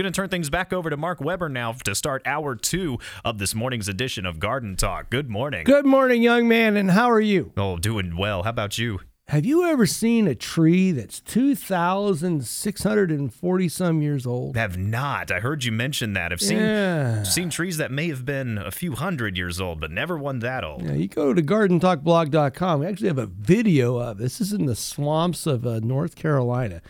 Going 0.00 0.10
to 0.10 0.16
turn 0.16 0.30
things 0.30 0.48
back 0.48 0.72
over 0.72 0.88
to 0.88 0.96
Mark 0.96 1.20
Weber 1.20 1.50
now 1.50 1.72
to 1.84 1.94
start 1.94 2.22
hour 2.24 2.56
two 2.56 2.98
of 3.22 3.36
this 3.36 3.54
morning's 3.54 3.86
edition 3.86 4.24
of 4.24 4.38
Garden 4.38 4.74
Talk. 4.74 5.10
Good 5.10 5.28
morning. 5.28 5.64
Good 5.64 5.84
morning, 5.84 6.22
young 6.22 6.48
man, 6.48 6.78
and 6.78 6.92
how 6.92 7.10
are 7.10 7.20
you? 7.20 7.52
Oh, 7.58 7.76
doing 7.76 8.16
well. 8.16 8.44
How 8.44 8.48
about 8.48 8.78
you? 8.78 9.00
Have 9.28 9.44
you 9.44 9.66
ever 9.66 9.84
seen 9.84 10.26
a 10.26 10.34
tree 10.34 10.90
that's 10.92 11.20
2,640 11.20 13.68
some 13.68 14.00
years 14.00 14.26
old? 14.26 14.56
Have 14.56 14.78
not. 14.78 15.30
I 15.30 15.40
heard 15.40 15.64
you 15.64 15.72
mention 15.72 16.14
that. 16.14 16.32
I've 16.32 16.40
seen 16.40 16.56
Yeah. 16.56 17.22
seen 17.24 17.50
trees 17.50 17.76
that 17.76 17.90
may 17.90 18.08
have 18.08 18.24
been 18.24 18.56
a 18.56 18.70
few 18.70 18.92
hundred 18.92 19.36
years 19.36 19.60
old, 19.60 19.80
but 19.82 19.90
never 19.90 20.16
one 20.16 20.38
that 20.38 20.64
old. 20.64 20.82
Yeah, 20.82 20.94
you 20.94 21.08
go 21.08 21.34
to 21.34 21.42
gardentalkblog.com. 21.42 22.80
We 22.80 22.86
actually 22.86 23.08
have 23.08 23.18
a 23.18 23.26
video 23.26 23.98
of 23.98 24.16
this. 24.16 24.38
This 24.38 24.46
is 24.48 24.54
in 24.54 24.64
the 24.64 24.76
swamps 24.76 25.46
of 25.46 25.66
uh, 25.66 25.80
North 25.80 26.16
Carolina. 26.16 26.80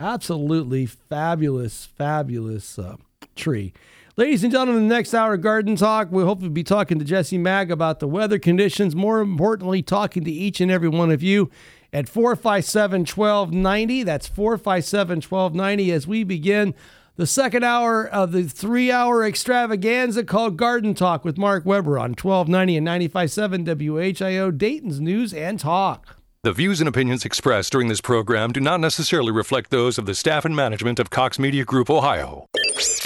Absolutely 0.00 0.86
fabulous, 0.86 1.84
fabulous 1.84 2.78
uh, 2.78 2.96
tree. 3.36 3.74
Ladies 4.16 4.42
and 4.42 4.50
gentlemen, 4.50 4.88
the 4.88 4.94
next 4.94 5.12
hour 5.12 5.34
of 5.34 5.42
Garden 5.42 5.76
Talk, 5.76 6.08
we'll 6.10 6.24
hopefully 6.24 6.48
be 6.48 6.64
talking 6.64 6.98
to 6.98 7.04
Jesse 7.04 7.38
Maag 7.38 7.70
about 7.70 8.00
the 8.00 8.08
weather 8.08 8.38
conditions. 8.38 8.96
More 8.96 9.20
importantly, 9.20 9.82
talking 9.82 10.24
to 10.24 10.30
each 10.30 10.60
and 10.60 10.70
every 10.70 10.88
one 10.88 11.10
of 11.10 11.22
you 11.22 11.50
at 11.92 12.08
457 12.08 13.00
1290. 13.00 14.02
That's 14.02 14.26
457 14.26 15.16
1290 15.16 15.92
as 15.92 16.06
we 16.06 16.24
begin 16.24 16.74
the 17.16 17.26
second 17.26 17.62
hour 17.62 18.06
of 18.08 18.32
the 18.32 18.44
three 18.44 18.90
hour 18.90 19.22
extravaganza 19.22 20.24
called 20.24 20.56
Garden 20.56 20.94
Talk 20.94 21.26
with 21.26 21.36
Mark 21.36 21.66
Weber 21.66 21.98
on 21.98 22.12
1290 22.12 22.78
and 22.78 22.84
957 22.86 23.64
WHIO, 23.66 24.56
Dayton's 24.56 24.98
News 24.98 25.34
and 25.34 25.60
Talk. 25.60 26.19
The 26.42 26.54
views 26.54 26.80
and 26.80 26.88
opinions 26.88 27.26
expressed 27.26 27.70
during 27.70 27.88
this 27.88 28.00
program 28.00 28.50
do 28.50 28.60
not 28.60 28.80
necessarily 28.80 29.30
reflect 29.30 29.68
those 29.68 29.98
of 29.98 30.06
the 30.06 30.14
staff 30.14 30.46
and 30.46 30.56
management 30.56 30.98
of 30.98 31.10
Cox 31.10 31.38
Media 31.38 31.66
Group 31.66 31.90
Ohio. 31.90 32.46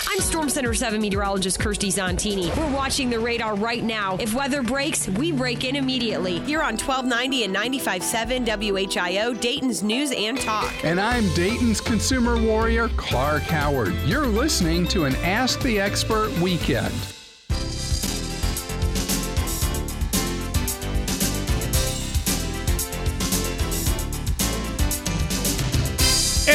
I'm 0.08 0.20
Storm 0.20 0.48
Center 0.48 0.72
7 0.72 1.00
meteorologist 1.00 1.58
Kirstie 1.58 1.92
Zontini. 1.92 2.56
We're 2.56 2.72
watching 2.72 3.10
the 3.10 3.18
radar 3.18 3.56
right 3.56 3.82
now. 3.82 4.16
If 4.18 4.34
weather 4.34 4.62
breaks, 4.62 5.08
we 5.08 5.32
break 5.32 5.64
in 5.64 5.74
immediately. 5.74 6.38
Here 6.42 6.62
on 6.62 6.76
1290 6.78 7.42
and 7.42 7.56
95.7 7.56 8.46
WHIO, 8.46 9.40
Dayton's 9.40 9.82
News 9.82 10.12
and 10.12 10.40
Talk. 10.40 10.72
And 10.84 11.00
I'm 11.00 11.28
Dayton's 11.34 11.80
consumer 11.80 12.40
warrior, 12.40 12.88
Clark 12.90 13.42
Howard. 13.42 13.96
You're 14.06 14.28
listening 14.28 14.86
to 14.90 15.06
an 15.06 15.16
Ask 15.16 15.60
the 15.60 15.80
Expert 15.80 16.30
weekend. 16.38 16.94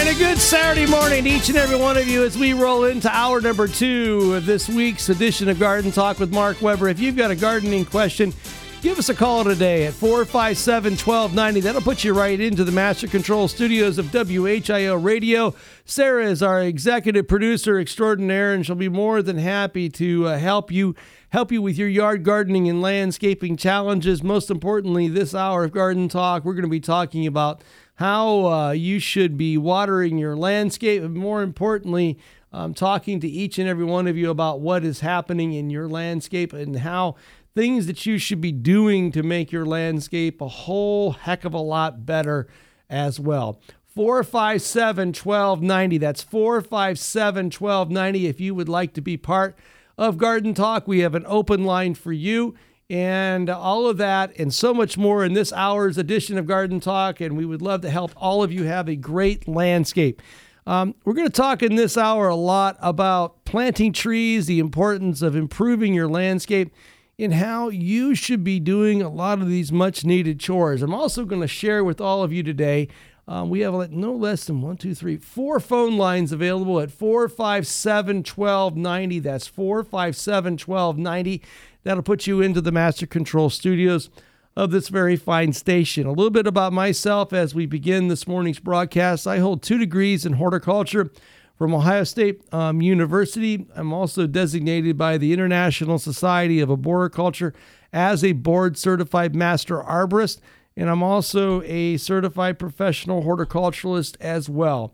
And 0.09 0.17
a 0.17 0.19
good 0.19 0.39
Saturday 0.39 0.87
morning 0.87 1.25
to 1.25 1.29
each 1.29 1.49
and 1.49 1.57
every 1.59 1.77
one 1.77 1.95
of 1.95 2.07
you 2.07 2.23
as 2.23 2.35
we 2.35 2.53
roll 2.53 2.85
into 2.85 3.15
hour 3.15 3.41
number 3.41 3.67
two 3.67 4.33
of 4.33 4.43
this 4.43 4.67
week's 4.67 5.07
edition 5.09 5.49
of 5.49 5.59
Garden 5.59 5.91
Talk 5.91 6.17
with 6.17 6.33
Mark 6.33 6.63
Weber. 6.63 6.87
If 6.87 6.99
you've 6.99 7.15
got 7.15 7.29
a 7.29 7.35
gardening 7.35 7.85
question, 7.85 8.33
give 8.81 8.97
us 8.97 9.09
a 9.09 9.13
call 9.13 9.43
today 9.43 9.85
at 9.85 9.93
457 9.93 10.93
1290. 10.93 11.59
That'll 11.59 11.81
put 11.81 12.03
you 12.03 12.15
right 12.15 12.39
into 12.39 12.63
the 12.63 12.71
Master 12.71 13.05
Control 13.05 13.47
Studios 13.47 13.99
of 13.99 14.07
WHIO 14.07 14.97
Radio. 14.97 15.53
Sarah 15.85 16.25
is 16.25 16.41
our 16.41 16.63
executive 16.63 17.27
producer 17.27 17.79
extraordinaire, 17.79 18.55
and 18.55 18.65
she'll 18.65 18.75
be 18.75 18.89
more 18.89 19.21
than 19.21 19.37
happy 19.37 19.89
to 19.89 20.25
uh, 20.25 20.39
help 20.39 20.71
you. 20.71 20.95
Help 21.31 21.51
you 21.51 21.61
with 21.61 21.77
your 21.77 21.87
yard 21.87 22.23
gardening 22.23 22.67
and 22.67 22.81
landscaping 22.81 23.55
challenges. 23.55 24.23
Most 24.23 24.49
importantly, 24.49 25.07
this 25.07 25.35
hour 25.35 25.65
of 25.65 25.71
Garden 25.71 26.09
Talk, 26.09 26.43
we're 26.43 26.55
going 26.55 26.63
to 26.63 26.67
be 26.67 26.79
talking 26.79 27.27
about 27.27 27.61
how 27.99 28.45
uh, 28.45 28.71
you 28.71 28.97
should 28.97 29.37
be 29.37 29.57
watering 29.57 30.17
your 30.17 30.33
landscape, 30.33 31.03
and 31.03 31.13
more 31.13 31.41
importantly, 31.43 32.17
um, 32.53 32.73
talking 32.73 33.19
to 33.19 33.27
each 33.27 33.59
and 33.59 33.67
every 33.67 33.83
one 33.83 34.07
of 34.07 34.15
you 34.15 34.29
about 34.29 34.61
what 34.61 34.85
is 34.85 35.01
happening 35.01 35.51
in 35.51 35.69
your 35.69 35.85
landscape 35.85 36.53
and 36.53 36.79
how 36.79 37.17
things 37.53 37.87
that 37.87 38.05
you 38.05 38.17
should 38.17 38.39
be 38.39 38.53
doing 38.53 39.11
to 39.11 39.21
make 39.21 39.51
your 39.51 39.65
landscape 39.65 40.39
a 40.39 40.47
whole 40.47 41.11
heck 41.11 41.43
of 41.43 41.53
a 41.53 41.59
lot 41.59 42.05
better 42.05 42.47
as 42.89 43.19
well. 43.19 43.59
457 43.85 45.09
1290. 45.09 45.97
That's 45.97 46.23
457 46.23 47.47
1290. 47.47 48.27
If 48.27 48.39
you 48.39 48.55
would 48.55 48.69
like 48.69 48.93
to 48.93 49.01
be 49.01 49.17
part 49.17 49.57
of 49.97 50.17
Garden 50.17 50.53
Talk, 50.53 50.87
we 50.87 50.99
have 50.99 51.15
an 51.15 51.25
open 51.27 51.65
line 51.65 51.95
for 51.95 52.13
you 52.13 52.55
and 52.89 53.49
all 53.49 53.87
of 53.87 53.97
that 53.97 54.35
and 54.39 54.53
so 54.53 54.73
much 54.73 54.97
more 54.97 55.23
in 55.23 55.33
this 55.33 55.53
hour's 55.53 55.97
edition 55.97 56.37
of 56.37 56.47
Garden 56.47 56.79
Talk. 56.79 57.21
And 57.21 57.37
we 57.37 57.45
would 57.45 57.61
love 57.61 57.81
to 57.81 57.89
help 57.89 58.11
all 58.15 58.41
of 58.41 58.51
you 58.51 58.63
have 58.63 58.89
a 58.89 58.95
great 58.95 59.47
landscape. 59.47 60.21
Um, 60.65 60.95
we're 61.03 61.13
going 61.13 61.27
to 61.27 61.33
talk 61.33 61.63
in 61.63 61.75
this 61.75 61.97
hour 61.97 62.27
a 62.27 62.35
lot 62.35 62.77
about 62.79 63.43
planting 63.45 63.93
trees, 63.93 64.45
the 64.45 64.59
importance 64.59 65.21
of 65.21 65.35
improving 65.35 65.93
your 65.93 66.07
landscape, 66.07 66.73
and 67.17 67.33
how 67.33 67.69
you 67.69 68.15
should 68.15 68.43
be 68.43 68.59
doing 68.59 69.01
a 69.01 69.09
lot 69.09 69.41
of 69.41 69.47
these 69.47 69.71
much 69.71 70.05
needed 70.05 70.39
chores. 70.39 70.81
I'm 70.81 70.93
also 70.93 71.25
going 71.25 71.41
to 71.41 71.47
share 71.47 71.83
with 71.83 71.99
all 71.99 72.23
of 72.23 72.31
you 72.31 72.43
today. 72.43 72.87
Um, 73.27 73.49
we 73.49 73.59
have 73.59 73.91
no 73.91 74.13
less 74.13 74.45
than 74.45 74.61
one, 74.61 74.77
two, 74.77 74.95
three, 74.95 75.17
four 75.17 75.59
phone 75.59 75.97
lines 75.97 76.31
available 76.31 76.79
at 76.79 76.91
457 76.91 78.17
1290. 78.17 79.19
That's 79.19 79.45
457 79.47 80.53
1290. 80.53 81.43
That'll 81.83 82.03
put 82.03 82.27
you 82.27 82.41
into 82.41 82.61
the 82.61 82.71
Master 82.71 83.07
Control 83.07 83.49
Studios 83.49 84.09
of 84.55 84.71
this 84.71 84.89
very 84.89 85.15
fine 85.15 85.53
station. 85.53 86.05
A 86.05 86.11
little 86.11 86.29
bit 86.29 86.47
about 86.47 86.73
myself 86.73 87.31
as 87.31 87.55
we 87.55 87.65
begin 87.65 88.09
this 88.09 88.27
morning's 88.27 88.59
broadcast. 88.59 89.25
I 89.25 89.39
hold 89.39 89.61
two 89.61 89.77
degrees 89.77 90.25
in 90.25 90.33
horticulture 90.33 91.09
from 91.57 91.73
Ohio 91.73 92.03
State 92.03 92.41
um, 92.53 92.81
University. 92.81 93.65
I'm 93.75 93.93
also 93.93 94.27
designated 94.27 94.97
by 94.97 95.17
the 95.17 95.31
International 95.31 95.97
Society 95.99 96.59
of 96.59 96.69
Arboriculture 96.69 97.53
as 97.93 98.23
a 98.23 98.33
board 98.33 98.77
certified 98.77 99.33
master 99.33 99.81
arborist, 99.81 100.39
and 100.75 100.89
I'm 100.89 101.03
also 101.03 101.61
a 101.63 101.97
certified 101.97 102.59
professional 102.59 103.23
horticulturalist 103.23 104.17
as 104.19 104.49
well. 104.49 104.93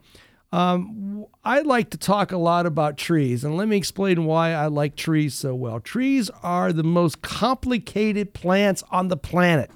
Um, 0.51 1.25
I 1.43 1.61
like 1.61 1.89
to 1.89 1.97
talk 1.97 2.31
a 2.31 2.37
lot 2.37 2.65
about 2.65 2.97
trees, 2.97 3.43
and 3.43 3.57
let 3.57 3.67
me 3.67 3.77
explain 3.77 4.25
why 4.25 4.51
I 4.51 4.67
like 4.67 4.95
trees 4.95 5.33
so 5.33 5.53
well. 5.53 5.79
Trees 5.79 6.29
are 6.43 6.71
the 6.71 6.83
most 6.83 7.21
complicated 7.21 8.33
plants 8.33 8.83
on 8.91 9.09
the 9.09 9.17
planet. 9.17 9.69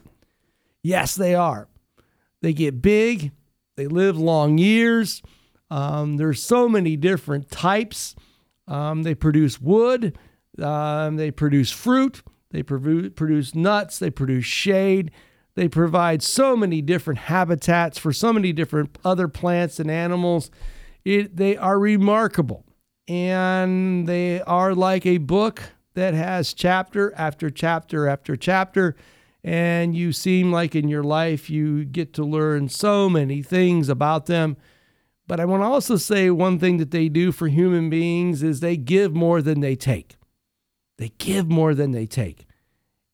Yes, 0.81 1.15
they 1.15 1.35
are. 1.35 1.67
They 2.41 2.53
get 2.53 2.81
big, 2.81 3.31
they 3.75 3.87
live 3.87 4.17
long 4.17 4.57
years. 4.57 5.21
Um, 5.69 6.17
there's 6.17 6.41
so 6.41 6.69
many 6.69 6.95
different 6.95 7.51
types. 7.51 8.15
Um, 8.67 9.03
they 9.03 9.15
produce 9.15 9.59
wood, 9.59 10.17
um, 10.61 11.17
they 11.17 11.31
produce 11.31 11.71
fruit, 11.71 12.21
they 12.51 12.63
produce 12.63 13.55
nuts, 13.55 13.99
they 13.99 14.09
produce 14.09 14.45
shade. 14.45 15.11
They 15.55 15.67
provide 15.67 16.21
so 16.21 16.55
many 16.55 16.81
different 16.81 17.21
habitats 17.21 17.97
for 17.97 18.13
so 18.13 18.31
many 18.31 18.53
different 18.53 18.97
other 19.03 19.27
plants 19.27 19.79
and 19.79 19.89
animals. 19.91 20.49
It, 21.03 21.35
they 21.35 21.57
are 21.57 21.79
remarkable. 21.79 22.65
And 23.07 24.07
they 24.07 24.41
are 24.41 24.75
like 24.75 25.05
a 25.05 25.17
book 25.17 25.63
that 25.95 26.13
has 26.13 26.53
chapter 26.53 27.13
after 27.15 27.49
chapter 27.49 28.07
after 28.07 28.35
chapter. 28.35 28.95
And 29.43 29.95
you 29.95 30.13
seem 30.13 30.51
like 30.51 30.75
in 30.75 30.87
your 30.87 31.03
life 31.03 31.49
you 31.49 31.85
get 31.85 32.13
to 32.13 32.23
learn 32.23 32.69
so 32.69 33.09
many 33.09 33.41
things 33.41 33.89
about 33.89 34.27
them. 34.27 34.57
But 35.27 35.39
I 35.39 35.45
want 35.45 35.61
to 35.61 35.67
also 35.67 35.95
say 35.95 36.29
one 36.29 36.59
thing 36.59 36.77
that 36.77 36.91
they 36.91 37.09
do 37.09 37.31
for 37.31 37.47
human 37.47 37.89
beings 37.89 38.43
is 38.43 38.59
they 38.59 38.77
give 38.77 39.13
more 39.13 39.41
than 39.41 39.59
they 39.59 39.75
take. 39.75 40.17
They 40.97 41.11
give 41.17 41.49
more 41.49 41.73
than 41.73 41.91
they 41.91 42.05
take. 42.05 42.45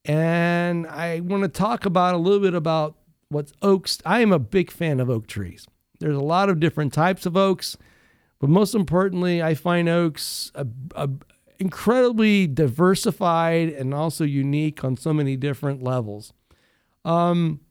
And 0.06 0.88
I 0.88 1.20
want 1.22 1.44
to 1.44 1.50
talk 1.50 1.86
about 1.86 2.16
a 2.16 2.18
little 2.18 2.40
bit 2.40 2.54
about 2.54 2.96
what 3.30 3.52
oaks. 3.62 4.00
I 4.06 4.22
am 4.22 4.32
a 4.32 4.40
big 4.40 4.72
fan 4.72 5.00
of 5.00 5.10
oak 5.10 5.28
trees. 5.28 5.68
There's 6.00 6.16
a 6.16 6.22
lot 6.22 6.50
of 6.50 6.60
different 6.60 6.94
types 6.94 7.26
of 7.26 7.36
oaks, 7.36 7.78
but 8.40 8.50
most 8.50 8.76
importantly, 8.76 9.42
I 9.42 9.56
find 9.56 9.90
oaks 9.90 10.52
a, 10.54 10.68
a 10.96 11.10
incredibly 11.58 12.48
diversified 12.48 13.70
and 13.70 13.94
also 13.94 14.24
unique 14.24 14.84
on 14.84 14.98
so 14.98 15.14
many 15.14 15.38
different 15.38 15.82
levels. 15.82 16.34
Um, 17.04 17.62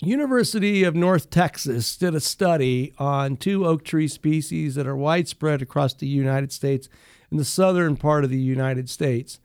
University 0.00 0.82
of 0.84 0.94
North 0.94 1.28
Texas 1.28 1.96
did 1.96 2.14
a 2.14 2.20
study 2.20 2.94
on 2.98 3.36
two 3.36 3.66
oak 3.66 3.84
tree 3.84 4.08
species 4.08 4.74
that 4.76 4.86
are 4.86 4.96
widespread 4.96 5.60
across 5.60 5.92
the 5.92 6.06
United 6.06 6.52
States 6.52 6.88
in 7.30 7.36
the 7.36 7.44
southern 7.44 7.96
part 7.96 8.24
of 8.24 8.30
the 8.30 8.40
United 8.40 8.88
States. 8.88 9.40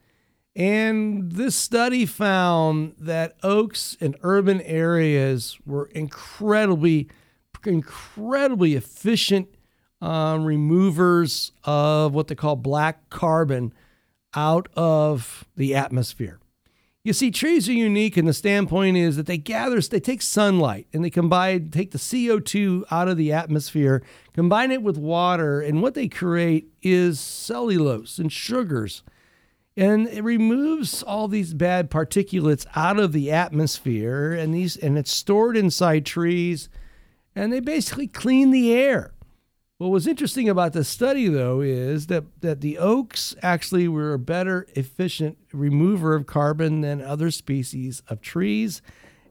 And 0.56 1.34
this 1.34 1.56
study 1.56 2.06
found 2.06 2.96
that 2.98 3.36
oaks 3.44 3.98
in 4.00 4.16
urban 4.22 4.62
areas 4.62 5.58
were 5.66 5.88
incredibly, 5.88 7.10
incredibly 7.66 8.76
efficient 8.76 9.50
um, 10.02 10.46
removers 10.46 11.52
of 11.66 12.14
what 12.14 12.28
they 12.28 12.36
call 12.36 12.56
black 12.56 13.10
carbon 13.10 13.74
out 14.34 14.70
of 14.76 15.46
the 15.58 15.76
atmosphere. 15.76 16.40
You 17.04 17.14
see, 17.14 17.30
trees 17.30 17.70
are 17.70 17.74
unique, 17.74 18.18
and 18.18 18.28
the 18.28 18.34
standpoint 18.34 18.98
is 18.98 19.16
that 19.16 19.28
they 19.28 19.38
gather, 19.38 19.80
they 19.80 20.00
take 20.00 20.24
sunlight 20.24 20.88
and 20.92 21.06
they 21.06 21.12
combine, 21.12 21.70
take 21.70 21.92
the 21.92 22.00
CO2 22.00 22.84
out 22.90 23.08
of 23.08 23.16
the 23.16 23.32
atmosphere, 23.32 24.02
combine 24.34 24.72
it 24.72 24.82
with 24.82 24.98
water, 24.98 25.62
and 25.62 25.84
what 25.84 25.94
they 25.94 26.08
create 26.08 26.70
is 26.82 27.20
cellulose 27.20 28.18
and 28.18 28.32
sugars. 28.32 29.04
And 29.78 30.08
it 30.08 30.24
removes 30.24 31.04
all 31.04 31.28
these 31.28 31.54
bad 31.54 31.92
particulates 31.92 32.66
out 32.76 32.98
of 32.98 33.12
the 33.12 33.32
atmosphere, 33.32 34.32
and 34.32 34.54
these 34.54 34.78
and 34.78 34.98
it's 34.98 35.12
stored 35.12 35.58
inside 35.58 36.06
trees, 36.06 36.70
and 37.36 37.52
they 37.52 37.60
basically 37.60 38.08
clean 38.08 38.52
the 38.52 38.74
air. 38.74 39.16
What 39.78 39.90
was 39.90 40.08
interesting 40.08 40.48
about 40.48 40.72
the 40.72 40.86
study, 40.86 41.28
though, 41.28 41.60
is 41.60 42.08
that, 42.08 42.24
that 42.40 42.62
the 42.62 42.78
oaks 42.78 43.36
actually 43.42 43.90
were 43.90 44.14
a 44.14 44.20
better 44.20 44.66
efficient 44.74 45.38
remover 45.52 46.16
of 46.16 46.26
carbon 46.26 46.80
than 46.80 47.02
other 47.02 47.30
species 47.30 48.02
of 48.08 48.22
trees. 48.22 48.82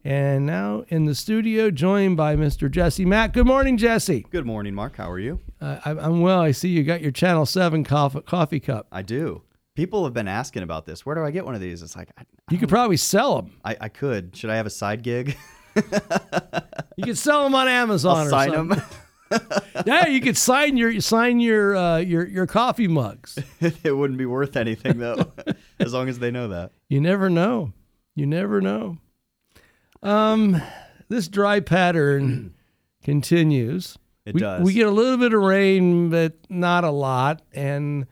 And 0.05 0.45
now 0.45 0.85
in 0.89 1.07
the 1.07 1.15
studio, 1.15 1.71
joined 1.71 2.19
by 2.19 2.37
Mr. 2.37 2.71
Jesse 2.71 3.07
Matt. 3.07 3.33
Good 3.33 3.47
morning, 3.47 3.79
Jesse. 3.79 4.27
Good 4.31 4.45
morning, 4.45 4.75
Mark. 4.75 4.97
How 4.97 5.11
are 5.11 5.19
you? 5.19 5.41
Uh, 5.63 5.79
I, 5.83 5.93
I'm 5.93 6.21
well. 6.21 6.41
I 6.41 6.51
see 6.51 6.69
you 6.69 6.83
got 6.83 7.01
your 7.01 7.11
Channel 7.11 7.47
7 7.47 7.83
coffee, 7.83 8.21
coffee 8.21 8.61
cup. 8.61 8.87
I 8.93 9.01
do. 9.01 9.41
People 9.75 10.05
have 10.05 10.15
been 10.15 10.29
asking 10.29 10.63
about 10.63 10.87
this. 10.87 11.05
Where 11.05 11.15
do 11.17 11.25
I 11.25 11.31
get 11.31 11.45
one 11.45 11.55
of 11.55 11.61
these? 11.61 11.83
It's 11.83 11.97
like, 11.97 12.11
I, 12.17 12.23
You 12.51 12.59
could 12.59 12.69
probably 12.69 12.97
sell 12.97 13.37
them. 13.37 13.53
I, 13.65 13.77
I 13.81 13.89
could. 13.89 14.37
Should 14.37 14.51
I 14.51 14.57
have 14.57 14.67
a 14.67 14.71
side 14.71 15.03
gig? 15.03 15.37
You 16.97 17.05
could 17.05 17.19
sell 17.19 17.45
them 17.45 17.55
on 17.55 17.69
Amazon 17.69 18.17
I'll 18.19 18.27
or 18.27 18.31
sign 18.31 18.53
something. 18.53 18.79
them. 18.79 18.87
Yeah, 19.85 20.07
you 20.07 20.21
could 20.21 20.37
sign 20.37 20.77
your 20.77 21.01
sign 21.01 21.41
your 21.41 21.75
uh, 21.75 21.97
your 21.97 22.25
your 22.25 22.47
coffee 22.47 22.87
mugs. 22.87 23.37
it 23.61 23.97
wouldn't 23.97 24.19
be 24.19 24.27
worth 24.27 24.57
anything, 24.57 24.99
though, 24.99 25.33
as 25.81 25.93
long 25.93 26.09
as 26.09 26.21
they 26.21 26.31
know 26.31 26.49
that. 26.49 26.71
You 26.89 27.01
never 27.01 27.29
know. 27.29 27.73
You 28.15 28.27
never 28.27 28.61
know. 28.61 28.99
Um, 30.05 30.63
this 31.09 31.27
dry 31.27 31.59
pattern 31.59 32.55
continues. 33.03 33.99
It 34.25 34.35
we, 34.35 34.41
does. 34.41 34.63
We 34.63 34.73
get 34.73 34.87
a 34.87 34.93
little 34.93 35.19
bit 35.19 35.33
of 35.33 35.41
rain, 35.41 36.11
but 36.11 36.35
not 36.49 36.85
a 36.85 36.91
lot, 36.91 37.43
and 37.53 38.07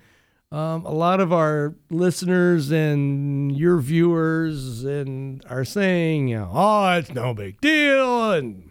um, 0.53 0.85
a 0.85 0.93
lot 0.93 1.19
of 1.21 1.33
our 1.33 1.75
listeners 1.91 2.71
and 2.71 3.57
your 3.57 3.79
viewers 3.79 4.85
and 4.85 5.43
are 5.49 5.65
saying, 5.65 6.29
you 6.29 6.39
know, 6.39 6.51
"Oh, 6.53 6.93
it's 6.99 7.11
no 7.11 7.35
big 7.35 7.61
deal." 7.61 8.33
And 8.33 8.71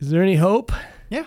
is 0.00 0.10
there 0.10 0.22
any 0.22 0.36
hope? 0.36 0.72
Yeah. 1.08 1.26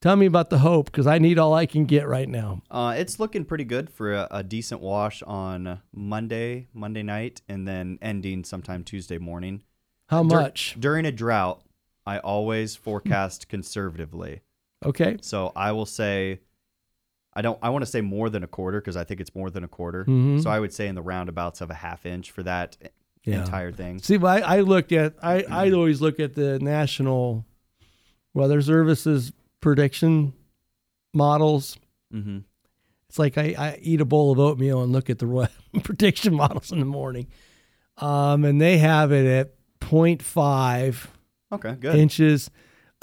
Tell 0.00 0.16
me 0.16 0.26
about 0.26 0.50
the 0.50 0.58
hope, 0.58 0.86
because 0.86 1.06
I 1.06 1.18
need 1.18 1.38
all 1.38 1.54
I 1.54 1.64
can 1.66 1.84
get 1.84 2.08
right 2.08 2.28
now. 2.28 2.62
Uh, 2.70 2.94
it's 2.98 3.20
looking 3.20 3.44
pretty 3.44 3.64
good 3.64 3.88
for 3.88 4.12
a, 4.12 4.26
a 4.32 4.42
decent 4.42 4.80
wash 4.80 5.22
on 5.22 5.80
Monday, 5.94 6.66
Monday 6.74 7.04
night, 7.04 7.40
and 7.48 7.66
then 7.68 7.98
ending 8.02 8.42
sometime 8.42 8.82
Tuesday 8.82 9.18
morning. 9.18 9.62
How 10.08 10.24
Dur- 10.24 10.40
much? 10.40 10.76
during 10.78 11.06
a 11.06 11.12
drought, 11.12 11.62
I 12.04 12.18
always 12.18 12.74
forecast 12.74 13.48
conservatively. 13.48 14.40
Okay. 14.84 15.18
So 15.20 15.52
I 15.54 15.70
will 15.70 15.86
say, 15.86 16.40
I 17.34 17.40
don't. 17.42 17.58
I 17.62 17.70
want 17.70 17.82
to 17.82 17.90
say 17.90 18.00
more 18.00 18.28
than 18.30 18.42
a 18.42 18.46
quarter 18.46 18.80
because 18.80 18.96
I 18.96 19.04
think 19.04 19.20
it's 19.20 19.34
more 19.34 19.48
than 19.50 19.64
a 19.64 19.68
quarter. 19.68 20.04
Mhm. 20.04 20.42
So 20.42 20.50
I 20.50 20.60
would 20.60 20.72
say 20.72 20.86
in 20.88 20.94
the 20.94 21.02
roundabouts 21.02 21.60
of 21.60 21.70
a 21.70 21.74
half 21.74 22.04
inch 22.04 22.30
for 22.30 22.42
that 22.42 22.76
Yeah. 23.24 23.40
entire 23.42 23.72
thing. 23.72 23.98
See, 24.00 24.16
but 24.18 24.42
I, 24.42 24.56
I 24.56 24.60
looked 24.60 24.92
at 24.92 25.14
I 25.22 25.42
I 25.48 25.70
always 25.70 26.00
look 26.00 26.20
at 26.20 26.34
the 26.34 26.58
National 26.58 27.44
Weather 28.34 28.60
Services 28.60 29.32
prediction 29.60 30.32
models. 31.14 31.78
Mm-hmm. 32.12 32.38
It's 33.08 33.18
like 33.18 33.36
I, 33.38 33.54
I 33.58 33.78
eat 33.80 34.00
a 34.00 34.04
bowl 34.06 34.32
of 34.32 34.38
oatmeal 34.38 34.82
and 34.82 34.92
look 34.92 35.08
at 35.10 35.18
the 35.18 35.48
prediction 35.82 36.34
models 36.34 36.72
in 36.72 36.80
the 36.80 36.86
morning, 36.86 37.28
um, 37.98 38.44
and 38.44 38.60
they 38.60 38.78
have 38.78 39.12
it 39.12 39.26
at 39.26 39.54
0.5 39.80 41.06
Okay, 41.52 41.74
good. 41.78 41.94
inches 41.94 42.50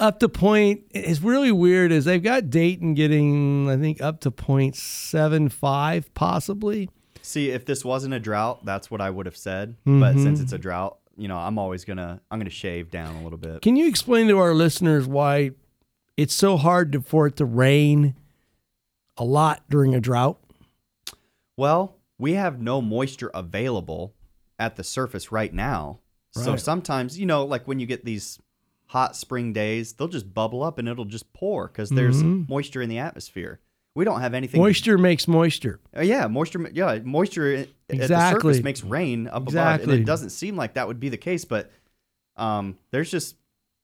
up 0.00 0.18
to 0.20 0.28
point. 0.28 0.82
It's 0.90 1.20
really 1.20 1.52
weird. 1.52 1.92
Is 1.92 2.04
they've 2.04 2.22
got 2.22 2.50
Dayton 2.50 2.94
getting 2.94 3.68
I 3.70 3.76
think 3.76 4.00
up 4.02 4.20
to 4.20 4.30
0.75 4.30 6.06
possibly. 6.14 6.90
See, 7.22 7.50
if 7.50 7.66
this 7.66 7.84
wasn't 7.84 8.14
a 8.14 8.20
drought, 8.20 8.64
that's 8.64 8.90
what 8.90 9.00
I 9.00 9.10
would 9.10 9.26
have 9.26 9.36
said. 9.36 9.76
But 9.84 9.92
Mm-hmm. 9.92 10.22
since 10.22 10.40
it's 10.40 10.52
a 10.52 10.58
drought, 10.58 10.98
you 11.16 11.28
know, 11.28 11.36
I'm 11.36 11.58
always 11.58 11.84
gonna 11.84 12.20
I'm 12.30 12.38
gonna 12.40 12.50
shave 12.50 12.90
down 12.90 13.14
a 13.16 13.22
little 13.22 13.38
bit. 13.38 13.62
Can 13.62 13.76
you 13.76 13.86
explain 13.88 14.28
to 14.28 14.38
our 14.38 14.54
listeners 14.54 15.06
why 15.06 15.50
it's 16.16 16.34
so 16.34 16.56
hard 16.56 16.92
to, 16.92 17.00
for 17.02 17.26
it 17.26 17.36
to 17.36 17.44
rain 17.44 18.14
a 19.16 19.24
lot 19.24 19.62
during 19.68 19.94
a 19.94 20.00
drought? 20.00 20.38
Well, 21.56 21.96
we 22.18 22.34
have 22.34 22.60
no 22.60 22.80
moisture 22.80 23.30
available 23.34 24.14
at 24.58 24.76
the 24.76 24.84
surface 24.84 25.30
right 25.30 25.52
now. 25.52 26.00
So 26.32 26.54
sometimes, 26.56 27.18
you 27.18 27.26
know, 27.26 27.44
like 27.44 27.66
when 27.66 27.80
you 27.80 27.86
get 27.86 28.04
these 28.04 28.38
hot 28.90 29.14
spring 29.14 29.52
days, 29.52 29.92
they'll 29.92 30.08
just 30.08 30.34
bubble 30.34 30.64
up 30.64 30.76
and 30.78 30.88
it'll 30.88 31.04
just 31.04 31.32
pour 31.32 31.68
because 31.68 31.90
there's 31.90 32.22
moisture 32.24 32.82
in 32.82 32.88
the 32.88 32.98
atmosphere. 32.98 33.60
We 33.94 34.04
don't 34.04 34.20
have 34.20 34.34
anything. 34.34 34.58
to- 34.58 34.62
Mm-hmm. 34.62 34.66
Moisture 34.66 34.98
makes 34.98 35.28
moisture. 35.28 35.78
Uh, 35.96 36.00
yeah, 36.02 36.26
moisture. 36.26 36.68
Yeah, 36.72 36.98
moisture 37.04 37.52
at 37.54 37.68
the 37.88 37.94
Exactly. 37.96 38.52
surface 38.54 38.64
makes 38.64 38.82
rain 38.84 39.26
up 39.28 39.42
above, 39.48 39.54
and 39.54 39.74
Exactly. 39.82 40.00
it 40.00 40.06
doesn't 40.06 40.30
seem 40.30 40.56
like 40.56 40.74
that 40.74 40.88
would 40.88 40.98
be 40.98 41.08
the 41.08 41.16
case. 41.16 41.44
But 41.44 41.70
um, 42.36 42.78
there's 42.90 43.10
just 43.10 43.36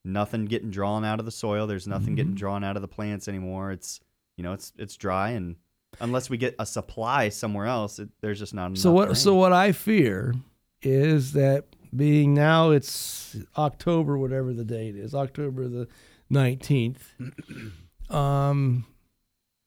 nothing 0.05 0.45
getting 0.45 0.71
drawn 0.71 1.03
out 1.05 1.19
of 1.19 1.25
the 1.25 1.31
soil. 1.31 1.67
There's 1.67 1.87
nothing 1.87 2.15
getting 2.15 2.31
Mm-hmm. 2.31 2.37
drawn 2.37 2.63
out 2.63 2.75
of 2.75 2.81
the 2.81 2.87
plants 2.87 3.27
anymore. 3.29 3.71
It's 3.71 3.99
you 4.37 4.43
know, 4.43 4.53
it's 4.53 4.71
it's 4.77 4.95
dry, 4.97 5.31
and 5.31 5.55
unless 6.01 6.29
we 6.29 6.37
get 6.37 6.55
a 6.59 6.65
supply 6.65 7.29
somewhere 7.29 7.65
else, 7.65 7.99
it, 7.99 8.09
there's 8.21 8.39
just 8.39 8.53
not 8.53 8.67
enough. 8.67 8.77
So 8.79 8.91
what? 8.91 9.07
rain. 9.07 9.15
So 9.15 9.35
what 9.35 9.51
I 9.53 9.71
fear 9.71 10.35
is 10.81 11.33
that 11.33 11.65
being 11.95 12.33
now 12.33 12.71
it's 12.71 13.37
October, 13.57 14.17
whatever 14.17 14.53
the 14.53 14.63
date 14.65 14.95
is, 14.95 15.13
October 15.15 15.67
the 15.67 15.87
nineteenth. 16.29 17.13
Um, 18.09 18.85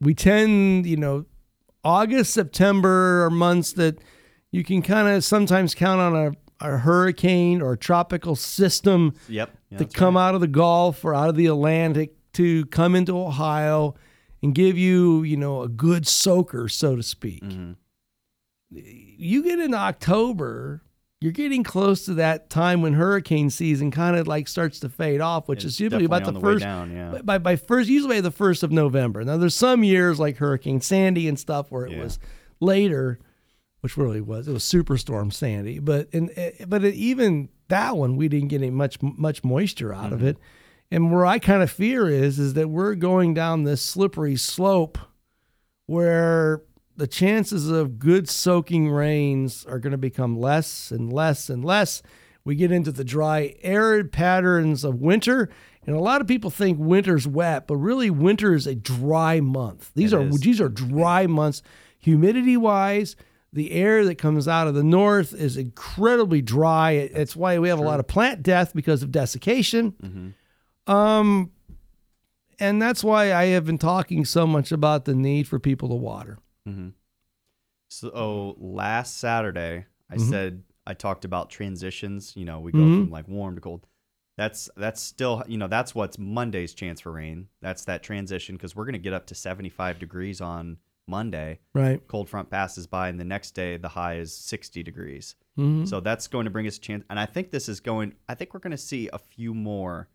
we 0.01 0.15
tend, 0.15 0.87
you 0.87 0.97
know, 0.97 1.27
August, 1.85 2.33
September 2.33 3.25
are 3.27 3.31
months 3.31 3.75
that 3.75 3.99
you 4.51 4.65
can 4.65 4.81
kind 4.81 5.09
of 5.09 5.23
sometimes 5.25 5.75
count 5.75 6.01
on 6.01 6.17
a, 6.17 6.33
a 6.67 6.79
hurricane 6.79 7.61
or 7.61 7.75
a 7.75 7.77
tropical 7.77 8.35
system 8.35 9.13
Yep. 9.29 9.51
yeah, 9.69 9.77
to 9.79 9.85
come 9.85 10.17
right. 10.17 10.29
out 10.29 10.35
of 10.35 10.41
the 10.41 10.49
Gulf 10.49 11.05
or 11.05 11.15
out 11.15 11.29
of 11.29 11.37
the 11.37 11.45
Atlantic 11.47 12.15
to 12.33 12.65
come 12.67 12.95
into 12.95 13.15
Ohio 13.19 13.95
and 14.43 14.55
give 14.55 14.79
you, 14.79 15.23
you 15.23 15.37
know, 15.37 15.61
a 15.63 15.69
good 15.69 16.07
soaker, 16.09 16.67
so 16.67 16.97
to 16.97 17.03
speak. 17.03 17.43
Mm-hmm. 17.45 17.73
You 18.71 19.43
get 19.43 19.59
in 19.59 19.75
October, 19.75 20.83
you're 21.21 21.33
getting 21.33 21.63
close 21.63 22.07
to 22.07 22.15
that 22.15 22.49
time 22.49 22.81
when 22.81 22.95
hurricane 22.95 23.51
season 23.51 23.91
kind 23.91 24.17
of 24.17 24.27
like 24.27 24.49
starts 24.49 24.81
to 24.81 24.89
fade 24.89 25.21
off, 25.21 25.49
which 25.49 25.65
It's 25.65 25.75
is 25.75 25.81
usually 25.81 26.07
about 26.07 26.25
the 26.25 26.33
the 26.33 26.41
first 26.41 26.63
down, 26.65 26.93
yeah. 26.93 27.21
by, 27.23 27.37
by 27.39 27.57
first 27.57 27.91
usually 27.91 28.21
the 28.23 28.31
first 28.31 28.63
of 28.63 28.73
November. 28.73 29.23
Now 29.23 29.37
there's 29.37 29.55
some 29.55 29.85
years 29.85 30.19
like 30.19 30.39
Hurricane 30.39 30.81
Sandy 30.81 31.29
and 31.29 31.39
stuff 31.39 31.71
where 31.71 31.85
it 31.85 31.93
Yeah. 31.93 32.05
was 32.05 32.19
later, 32.59 33.19
which 33.83 33.97
really 33.99 34.21
was 34.23 34.49
it 34.49 34.53
was 34.53 34.65
Superstorm 34.65 35.31
Sandy, 35.33 35.79
but 35.79 36.09
in 36.13 36.31
but 36.67 36.85
it, 36.85 36.95
even 36.95 37.51
that 37.69 37.97
one 37.99 38.17
we 38.17 38.29
didn't 38.29 38.49
get 38.49 38.63
any 38.63 38.71
much 38.71 38.97
much 39.03 39.45
moisture 39.45 39.93
out 39.93 40.07
Mm-hmm. 40.07 40.15
of 40.15 40.25
it. 40.25 40.39
And 40.91 41.13
where 41.13 41.27
I 41.27 41.39
kind 41.39 41.63
of 41.63 41.71
fear 41.71 42.09
is 42.09 42.39
is 42.39 42.55
that 42.55 42.69
we're 42.71 42.95
going 42.95 43.35
down 43.35 43.65
this 43.65 43.83
slippery 43.83 44.37
slope 44.37 44.99
where 45.87 46.63
the 47.01 47.07
chances 47.07 47.71
of 47.71 47.99
good 47.99 48.29
soaking 48.29 48.91
rains 48.91 49.65
are 49.65 49.79
going 49.79 49.93
to 49.93 49.97
become 49.99 50.39
less 50.39 50.91
and 50.91 51.11
less 51.11 51.49
and 51.49 51.65
less. 51.65 52.03
We 52.45 52.57
get 52.57 52.71
into 52.71 52.93
the 52.93 53.05
dry, 53.05 53.55
arid 53.63 54.13
patterns 54.13 54.85
of 54.85 55.01
winter. 55.01 55.49
And 55.87 55.97
a 55.97 56.01
lot 56.01 56.21
of 56.21 56.27
people 56.27 56.51
think 56.51 56.79
winter's 56.79 57.27
wet, 57.27 57.67
but 57.67 57.77
really 57.79 58.11
winter 58.11 58.53
is 58.53 58.67
a 58.67 58.75
dry 58.75 59.41
month. 59.41 59.93
These 59.95 60.13
It 60.13 60.17
are 60.17 60.23
is. 60.29 60.41
these 60.41 60.61
are 60.61 60.69
dry 60.69 61.27
months, 61.27 61.63
humidity 61.99 62.59
wise. 62.59 63.17
The 63.51 63.73
air 63.73 64.05
that 64.05 64.17
comes 64.17 64.47
out 64.47 64.69
of 64.69 64.75
the 64.75 64.85
north 64.85 65.33
is 65.33 65.57
incredibly 65.57 66.43
dry. 66.43 66.91
It- 66.93 67.13
It's 67.15 67.35
why 67.35 67.59
we 67.59 67.71
have 67.71 67.79
a 67.79 67.83
lot 67.83 67.99
of 67.99 68.07
plant 68.09 68.43
death 68.43 68.75
because 68.75 69.03
of 69.03 69.11
desiccation. 69.11 70.35
Um, 70.87 71.51
and 72.59 72.81
that's 72.83 73.03
why 73.03 73.33
I 73.33 73.47
have 73.47 73.65
been 73.65 73.79
talking 73.79 74.27
so 74.27 74.47
much 74.47 74.71
about 74.71 75.07
the 75.07 75.15
need 75.15 75.49
for 75.49 75.59
people 75.59 75.89
to 75.89 75.95
water. 75.95 76.39
So 77.89 78.57
last 78.59 79.19
Saturday, 79.19 79.87
I 80.11 80.17
Mm-hmm. 80.17 80.29
said 80.31 80.63
I 80.87 80.95
talked 80.95 81.25
about 81.25 81.51
transitions. 81.51 82.35
You 82.37 82.45
know, 82.45 82.61
we 82.61 82.73
go 82.73 82.79
Mhm. 82.79 83.03
from 83.03 83.11
like 83.11 83.29
warm 83.29 83.55
to 83.57 83.61
cold. 83.61 83.87
That's 84.37 84.71
that's 84.77 85.01
still 85.01 85.43
you 85.47 85.59
know 85.59 85.69
that's 85.69 85.95
what's 85.95 86.19
Monday's 86.19 86.73
chance 86.75 87.01
for 87.01 87.13
rain. 87.13 87.49
That's 87.61 87.85
that 87.85 88.03
transition 88.03 88.57
because 88.57 88.75
we're 88.75 88.87
gonna 88.87 88.99
get 88.99 89.13
up 89.13 89.27
to 89.27 89.35
75 89.35 89.99
degrees 89.99 90.41
on 90.41 90.79
Monday. 91.07 91.59
Right. 91.75 92.07
Cold 92.07 92.29
front 92.29 92.51
passes 92.51 92.87
by, 92.87 93.09
and 93.09 93.19
the 93.19 93.25
next 93.25 93.53
day 93.53 93.77
the 93.77 93.89
high 93.89 94.17
is 94.17 94.33
60 94.35 94.83
degrees. 94.83 95.35
Mhm. 95.59 95.87
So 95.89 95.99
that's 96.01 96.29
going 96.29 96.45
to 96.45 96.51
bring 96.51 96.67
us 96.69 96.77
a 96.77 96.81
chance. 96.81 97.05
And 97.11 97.19
I 97.19 97.27
think 97.27 97.51
this 97.51 97.69
is 97.69 97.81
going. 97.81 98.15
I 98.29 98.35
think 98.35 98.55
we're 98.55 98.61
going 98.61 98.71
to 98.71 98.77
see 98.79 99.09
a 99.13 99.19
few 99.19 99.53
more 99.53 100.09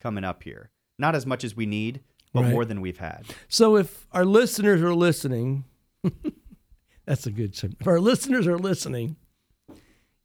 coming 0.00 0.24
up 0.24 0.42
here. 0.42 0.70
Not 0.98 1.14
as 1.14 1.26
much 1.26 1.44
as 1.44 1.54
we 1.54 1.66
need, 1.66 2.00
but 2.32 2.42
Right. 2.44 2.52
more 2.52 2.64
than 2.64 2.80
we've 2.80 2.98
had. 2.98 3.26
So 3.48 3.76
if 3.76 4.06
our 4.12 4.24
listeners 4.24 4.80
are 4.82 4.94
listening, 4.94 5.64
that's 7.06 7.26
a 7.26 7.30
good 7.30 7.54
term. 7.56 7.74
If 7.80 7.86
our 7.86 8.00
listeners 8.00 8.46
are 8.46 8.58
listening, 8.58 9.16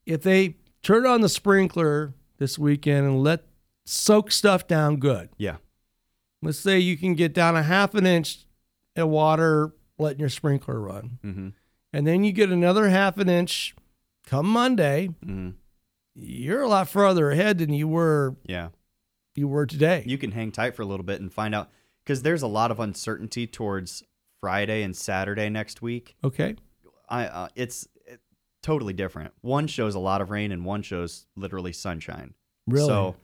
if 0.06 0.22
they 0.24 0.58
turn 0.82 1.06
on 1.06 1.22
the 1.22 1.30
sprinkler 1.30 2.14
this 2.38 2.60
weekend 2.60 3.06
and 3.08 3.24
let 3.24 3.46
soak 3.86 4.32
stuff 4.32 4.68
down 4.68 4.98
good. 4.98 5.30
Yeah. 5.38 5.58
Let's 6.42 6.60
say 6.60 6.80
you 6.80 6.98
can 6.98 7.16
get 7.16 7.34
down 7.34 7.56
a 7.56 7.64
half 7.64 7.96
an 7.96 8.06
inch 8.06 8.46
of 8.96 9.08
water 9.10 9.74
letting 9.98 10.20
your 10.20 10.30
sprinkler 10.30 10.80
run. 10.80 11.20
Mm-hmm. 11.24 11.50
And 11.94 12.08
then 12.08 12.24
you 12.24 12.32
get 12.32 12.50
another 12.50 12.90
half 12.90 13.18
an 13.18 13.30
inch 13.30 13.76
come 14.26 14.48
Monday. 14.48 15.10
Mm-hmm. 15.26 15.52
You're 16.16 16.62
a 16.62 16.68
lot 16.68 16.90
further 16.90 17.32
ahead 17.32 17.58
than 17.60 17.74
you 17.74 17.88
were 17.88 18.36
Yeah. 18.46 18.70
you 19.36 19.48
were 19.48 19.66
today. 19.66 20.04
You 20.06 20.18
can 20.18 20.32
hang 20.32 20.52
tight 20.52 20.76
for 20.76 20.82
a 20.82 20.86
little 20.86 21.06
bit 21.06 21.22
and 21.22 21.32
find 21.32 21.56
out 21.56 21.70
because 22.04 22.22
there's 22.24 22.42
a 22.42 22.48
lot 22.48 22.72
of 22.72 22.80
uncertainty 22.80 23.48
towards 23.48 24.04
Friday 24.44 24.84
and 24.84 24.94
Saturday 24.94 25.50
next 25.50 25.82
week. 25.82 26.18
okay. 26.22 26.58
I 27.08 27.28
uh, 27.28 27.48
it's 27.56 27.88
it, 28.06 28.20
totally 28.62 28.92
different. 28.92 29.34
One 29.40 29.68
shows 29.68 29.96
a 29.96 30.00
lot 30.00 30.20
of 30.20 30.32
rain 30.32 30.52
and 30.52 30.66
one 30.66 30.82
shows 30.82 31.28
literally 31.38 31.72
sunshine. 31.72 32.34
Really? 32.68 32.86
So 32.86 33.16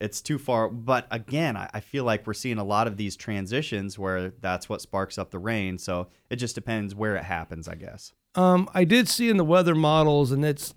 it's 0.00 0.22
too 0.22 0.38
far. 0.38 0.68
But 0.68 1.08
again, 1.10 1.56
I, 1.56 1.68
I 1.74 1.80
feel 1.80 2.04
like 2.04 2.24
we're 2.24 2.34
seeing 2.34 2.58
a 2.58 2.64
lot 2.64 2.86
of 2.86 2.96
these 2.96 3.16
transitions 3.16 3.98
where 3.98 4.30
that's 4.30 4.68
what 4.68 4.80
sparks 4.80 5.18
up 5.18 5.32
the 5.32 5.40
rain. 5.40 5.76
So 5.76 6.06
it 6.30 6.36
just 6.36 6.54
depends 6.54 6.94
where 6.94 7.16
it 7.16 7.24
happens, 7.24 7.66
I 7.66 7.74
guess. 7.74 8.12
Um, 8.36 8.70
I 8.72 8.84
did 8.84 9.08
see 9.08 9.30
in 9.30 9.38
the 9.38 9.44
weather 9.44 9.74
models, 9.74 10.30
and 10.30 10.44
it's 10.44 10.72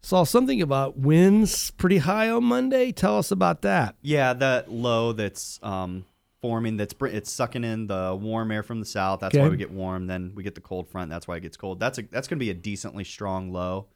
saw 0.00 0.24
something 0.24 0.62
about 0.62 0.96
winds 0.96 1.72
pretty 1.72 1.98
high 1.98 2.30
on 2.30 2.44
Monday. 2.44 2.90
Tell 2.90 3.18
us 3.18 3.30
about 3.30 3.60
that. 3.60 3.96
Yeah, 4.00 4.32
that 4.32 4.70
low 4.70 5.12
that's 5.12 5.60
um, 5.62 6.06
forming, 6.42 6.76
that's 6.76 6.92
br- 6.92 7.06
it's 7.06 7.30
sucking 7.30 7.64
in 7.64 7.86
the 7.86 8.18
warm 8.20 8.50
air 8.50 8.62
from 8.62 8.80
the 8.80 8.86
south. 8.86 9.20
That's 9.20 9.36
why 9.36 9.48
we 9.48 9.56
get 9.56 9.70
warm. 9.70 10.08
Then 10.08 10.32
we 10.34 10.42
get 10.42 10.56
the 10.56 10.60
cold 10.60 10.88
front. 10.88 11.08
That's 11.08 11.26
why 11.26 11.36
it 11.36 11.40
gets 11.40 11.56
cold. 11.56 11.80
That's 11.80 11.98
a, 11.98 12.02
that's 12.02 12.28
going 12.28 12.38
to 12.38 12.44
be 12.44 12.50
a 12.50 12.54
decently 12.54 13.04
strong 13.04 13.52
low, 13.52 13.86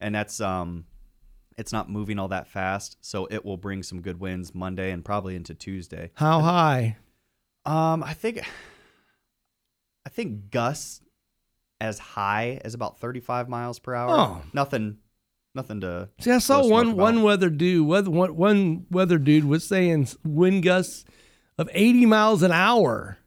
and 0.00 0.14
that's 0.14 0.40
um, 0.40 0.84
it's 1.56 1.72
not 1.72 1.88
moving 1.88 2.18
all 2.18 2.28
that 2.28 2.48
fast, 2.48 2.96
so 3.00 3.26
it 3.30 3.44
will 3.44 3.56
bring 3.56 3.82
some 3.82 4.02
good 4.02 4.20
winds 4.20 4.54
Monday 4.54 4.90
and 4.90 5.04
probably 5.04 5.36
into 5.36 5.54
Tuesday. 5.54 6.10
How 6.14 6.40
high? 6.40 6.96
Um, 7.64 8.02
I 8.02 8.14
think, 8.14 8.42
I 10.04 10.08
think 10.08 10.50
gusts 10.50 11.00
as 11.80 11.98
high 11.98 12.60
as 12.64 12.74
about 12.74 12.98
thirty-five 12.98 13.48
miles 13.48 13.78
per 13.78 13.94
hour. 13.94 14.10
Oh. 14.10 14.42
Nothing, 14.52 14.98
nothing 15.54 15.80
to. 15.82 16.08
See, 16.18 16.32
I 16.32 16.38
saw 16.38 16.66
one 16.66 16.96
one 16.96 17.22
weather 17.22 17.50
dude. 17.50 17.86
Weather, 17.86 18.10
one, 18.10 18.34
one 18.34 18.86
weather 18.90 19.18
dude 19.18 19.44
was 19.44 19.64
saying 19.64 20.08
wind 20.24 20.64
gusts 20.64 21.04
of 21.58 21.68
80 21.72 22.06
miles 22.06 22.42
an 22.42 22.52
hour. 22.52 23.18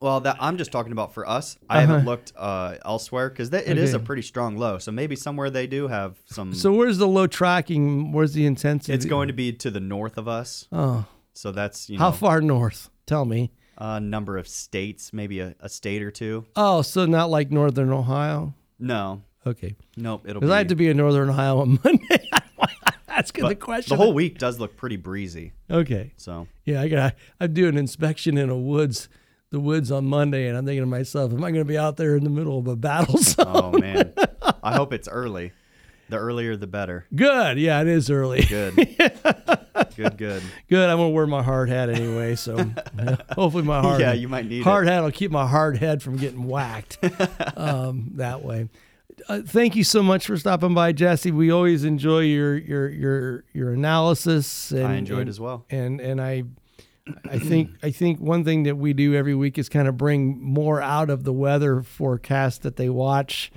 Well, 0.00 0.20
that 0.20 0.36
I'm 0.38 0.58
just 0.58 0.70
talking 0.70 0.92
about 0.92 1.12
for 1.12 1.28
us. 1.28 1.58
I 1.68 1.80
haven't 1.80 1.96
Uh-huh. 1.96 2.04
looked 2.10 2.32
uh, 2.36 2.76
elsewhere 2.84 3.28
because 3.30 3.52
it 3.52 3.76
is 3.78 3.94
a 3.94 3.98
pretty 3.98 4.22
strong 4.22 4.56
low. 4.56 4.78
So 4.78 4.92
maybe 4.92 5.16
somewhere 5.16 5.50
they 5.50 5.66
do 5.66 5.88
have 5.88 6.16
some. 6.26 6.54
So 6.54 6.72
where's 6.72 6.98
the 6.98 7.08
low 7.08 7.26
tracking? 7.26 8.12
Where's 8.12 8.32
the 8.32 8.46
intensity? 8.46 8.92
it's 8.92 9.06
going 9.06 9.26
to 9.26 9.34
be 9.34 9.52
to 9.54 9.70
the 9.72 9.80
north 9.80 10.16
of 10.16 10.28
us. 10.28 10.68
Oh, 10.70 11.04
So 11.32 11.50
that's 11.50 11.90
you 11.90 11.98
how 11.98 12.12
far 12.12 12.40
north? 12.40 12.90
Tell 13.06 13.24
me. 13.24 13.50
a 13.76 13.98
number 13.98 14.38
of 14.38 14.46
states, 14.46 15.12
maybe 15.12 15.40
a, 15.40 15.54
a 15.60 15.68
state 15.68 16.02
or 16.02 16.10
two. 16.12 16.44
Oh, 16.54 16.82
so 16.82 17.04
not 17.06 17.28
like 17.30 17.50
northern 17.50 17.90
Ohio. 17.92 18.54
No, 18.78 19.22
Okay, 19.46 19.74
nope. 19.96 20.22
It'll 20.26 20.40
because 20.40 20.50
be. 20.50 20.54
I 20.54 20.58
had 20.58 20.68
to 20.68 20.74
be 20.76 20.88
in 20.88 20.96
northern 20.98 21.30
Ohio 21.30 21.58
on 21.60 21.80
Monday. 21.84 22.28
Asking 23.18 23.48
the 23.48 23.54
question. 23.56 23.96
The 23.96 24.02
whole 24.02 24.12
week 24.14 24.38
does 24.38 24.58
look 24.60 24.76
pretty 24.76 24.96
breezy. 24.96 25.52
Okay. 25.70 26.12
So 26.16 26.46
Yeah, 26.64 26.82
I 26.82 26.88
got. 26.88 27.14
I'm 27.40 27.52
doing 27.52 27.70
an 27.70 27.78
inspection 27.78 28.38
in 28.38 28.48
a 28.50 28.56
woods, 28.56 29.08
the 29.50 29.60
woods 29.60 29.90
on 29.90 30.04
Monday, 30.06 30.46
and 30.48 30.56
I'm 30.56 30.64
thinking 30.64 30.82
to 30.82 30.86
myself, 30.86 31.32
am 31.32 31.38
I 31.44 31.50
going 31.50 31.64
to 31.64 31.68
be 31.68 31.78
out 31.78 31.96
there 31.96 32.16
in 32.16 32.24
the 32.24 32.30
middle 32.30 32.58
of 32.58 32.66
a 32.68 32.76
battle 32.76 33.18
zone? 33.18 33.44
oh 33.48 33.72
man, 33.78 34.12
I 34.62 34.74
hope 34.74 34.92
it's 34.92 35.08
early. 35.08 35.52
The 36.10 36.16
earlier 36.16 36.56
the 36.56 36.66
better. 36.66 37.04
Good. 37.14 37.58
Yeah, 37.58 37.82
it 37.82 37.86
is 37.88 38.08
early. 38.10 38.42
Good. 38.42 38.76
good. 39.96 40.16
Good. 40.16 40.42
Good. 40.68 40.88
I'm 40.88 40.96
gonna 40.96 41.10
wear 41.10 41.26
my 41.26 41.42
hard 41.42 41.68
hat 41.68 41.90
anyway, 41.90 42.34
so 42.34 42.56
hopefully 43.32 43.62
my 43.64 43.80
hard 43.82 44.00
Yeah, 44.00 44.14
you 44.14 44.26
might 44.26 44.46
need 44.46 44.62
hard 44.62 44.86
it. 44.86 44.90
hat 44.90 45.02
will 45.02 45.10
keep 45.10 45.30
my 45.30 45.46
hard 45.46 45.76
head 45.76 46.02
from 46.02 46.16
getting 46.16 46.44
whacked 46.46 46.96
um, 47.58 48.12
that 48.14 48.42
way. 48.42 48.68
Uh, 49.28 49.42
thank 49.44 49.76
you 49.76 49.84
so 49.84 50.02
much 50.02 50.26
for 50.26 50.36
stopping 50.38 50.72
by, 50.72 50.90
Jesse. 50.92 51.30
We 51.30 51.50
always 51.50 51.84
enjoy 51.84 52.20
your 52.20 52.56
your 52.56 52.88
your 52.88 53.44
your 53.52 53.72
analysis. 53.74 54.70
And, 54.70 54.86
I 54.86 54.94
enjoyed 54.96 55.20
and, 55.20 55.28
as 55.28 55.38
well. 55.38 55.66
And 55.68 56.00
and 56.00 56.20
I 56.20 56.44
I 57.28 57.38
think 57.38 57.70
I 57.82 57.90
think 57.90 58.20
one 58.20 58.42
thing 58.44 58.62
that 58.62 58.76
we 58.76 58.94
do 58.94 59.14
every 59.14 59.34
week 59.34 59.58
is 59.58 59.68
kind 59.68 59.86
of 59.86 59.98
bring 59.98 60.42
more 60.42 60.80
out 60.80 61.10
of 61.10 61.24
the 61.24 61.32
weather 61.32 61.82
forecast 61.82 62.62
that 62.62 62.76
they 62.76 62.88
watch, 62.88 63.52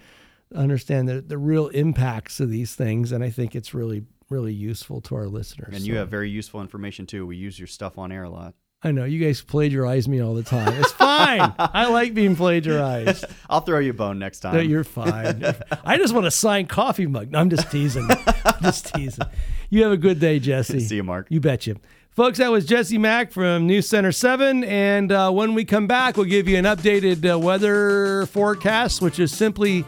understand 0.53 1.07
the 1.07 1.21
the 1.21 1.37
real 1.37 1.69
impacts 1.69 2.41
of 2.41 2.49
these 2.49 2.75
things, 2.75 3.13
and 3.13 3.23
I 3.23 3.29
think 3.29 3.55
it's 3.55 3.73
really 3.73 4.03
really 4.29 4.53
useful 4.53 4.99
to 5.01 5.15
our 5.15 5.27
listeners. 5.27 5.75
And 5.75 5.85
you 5.85 5.95
have 5.97 6.09
very 6.09 6.29
useful 6.29 6.61
information 6.61 7.05
too. 7.05 7.25
We 7.25 7.37
use 7.37 7.57
your 7.57 7.67
stuff 7.67 7.97
on 7.97 8.11
air 8.11 8.23
a 8.23 8.29
lot. 8.29 8.55
I 8.83 8.91
know 8.91 9.05
you 9.05 9.23
guys 9.23 9.41
plagiarize 9.41 10.07
me 10.07 10.21
all 10.21 10.33
the 10.33 10.41
time. 10.41 10.73
It's 10.79 10.91
fine. 10.91 11.53
I 11.59 11.87
like 11.89 12.15
being 12.15 12.35
plagiarized. 12.35 13.25
I'll 13.49 13.61
throw 13.61 13.77
you 13.77 13.91
a 13.91 13.93
bone 13.93 14.17
next 14.17 14.39
time. 14.39 14.55
No, 14.55 14.59
you're 14.59 14.83
fine. 14.83 15.45
I 15.85 15.97
just 15.97 16.15
want 16.15 16.25
a 16.25 16.31
signed 16.31 16.67
coffee 16.69 17.05
mug. 17.05 17.31
No, 17.31 17.39
I'm 17.39 17.49
just 17.51 17.69
teasing. 17.69 18.07
I'm 18.09 18.63
just 18.63 18.91
teasing. 18.93 19.25
You 19.69 19.83
have 19.83 19.91
a 19.91 19.97
good 19.97 20.19
day, 20.19 20.39
Jesse. 20.39 20.79
See 20.79 20.95
you, 20.95 21.03
Mark. 21.03 21.27
You 21.29 21.39
betcha. 21.39 21.75
Folks, 22.09 22.39
that 22.39 22.51
was 22.51 22.65
Jesse 22.65 22.97
Maag 22.97 23.31
from 23.31 23.67
News 23.67 23.87
Center 23.87 24.11
7. 24.11 24.63
And 24.63 25.11
uh, 25.11 25.29
when 25.31 25.53
we 25.53 25.63
come 25.63 25.85
back, 25.85 26.17
we'll 26.17 26.25
give 26.25 26.47
you 26.47 26.57
an 26.57 26.65
updated 26.65 27.31
uh, 27.31 27.37
weather 27.37 28.25
forecast, 28.25 28.99
which 28.99 29.19
is 29.19 29.31
simply 29.31 29.85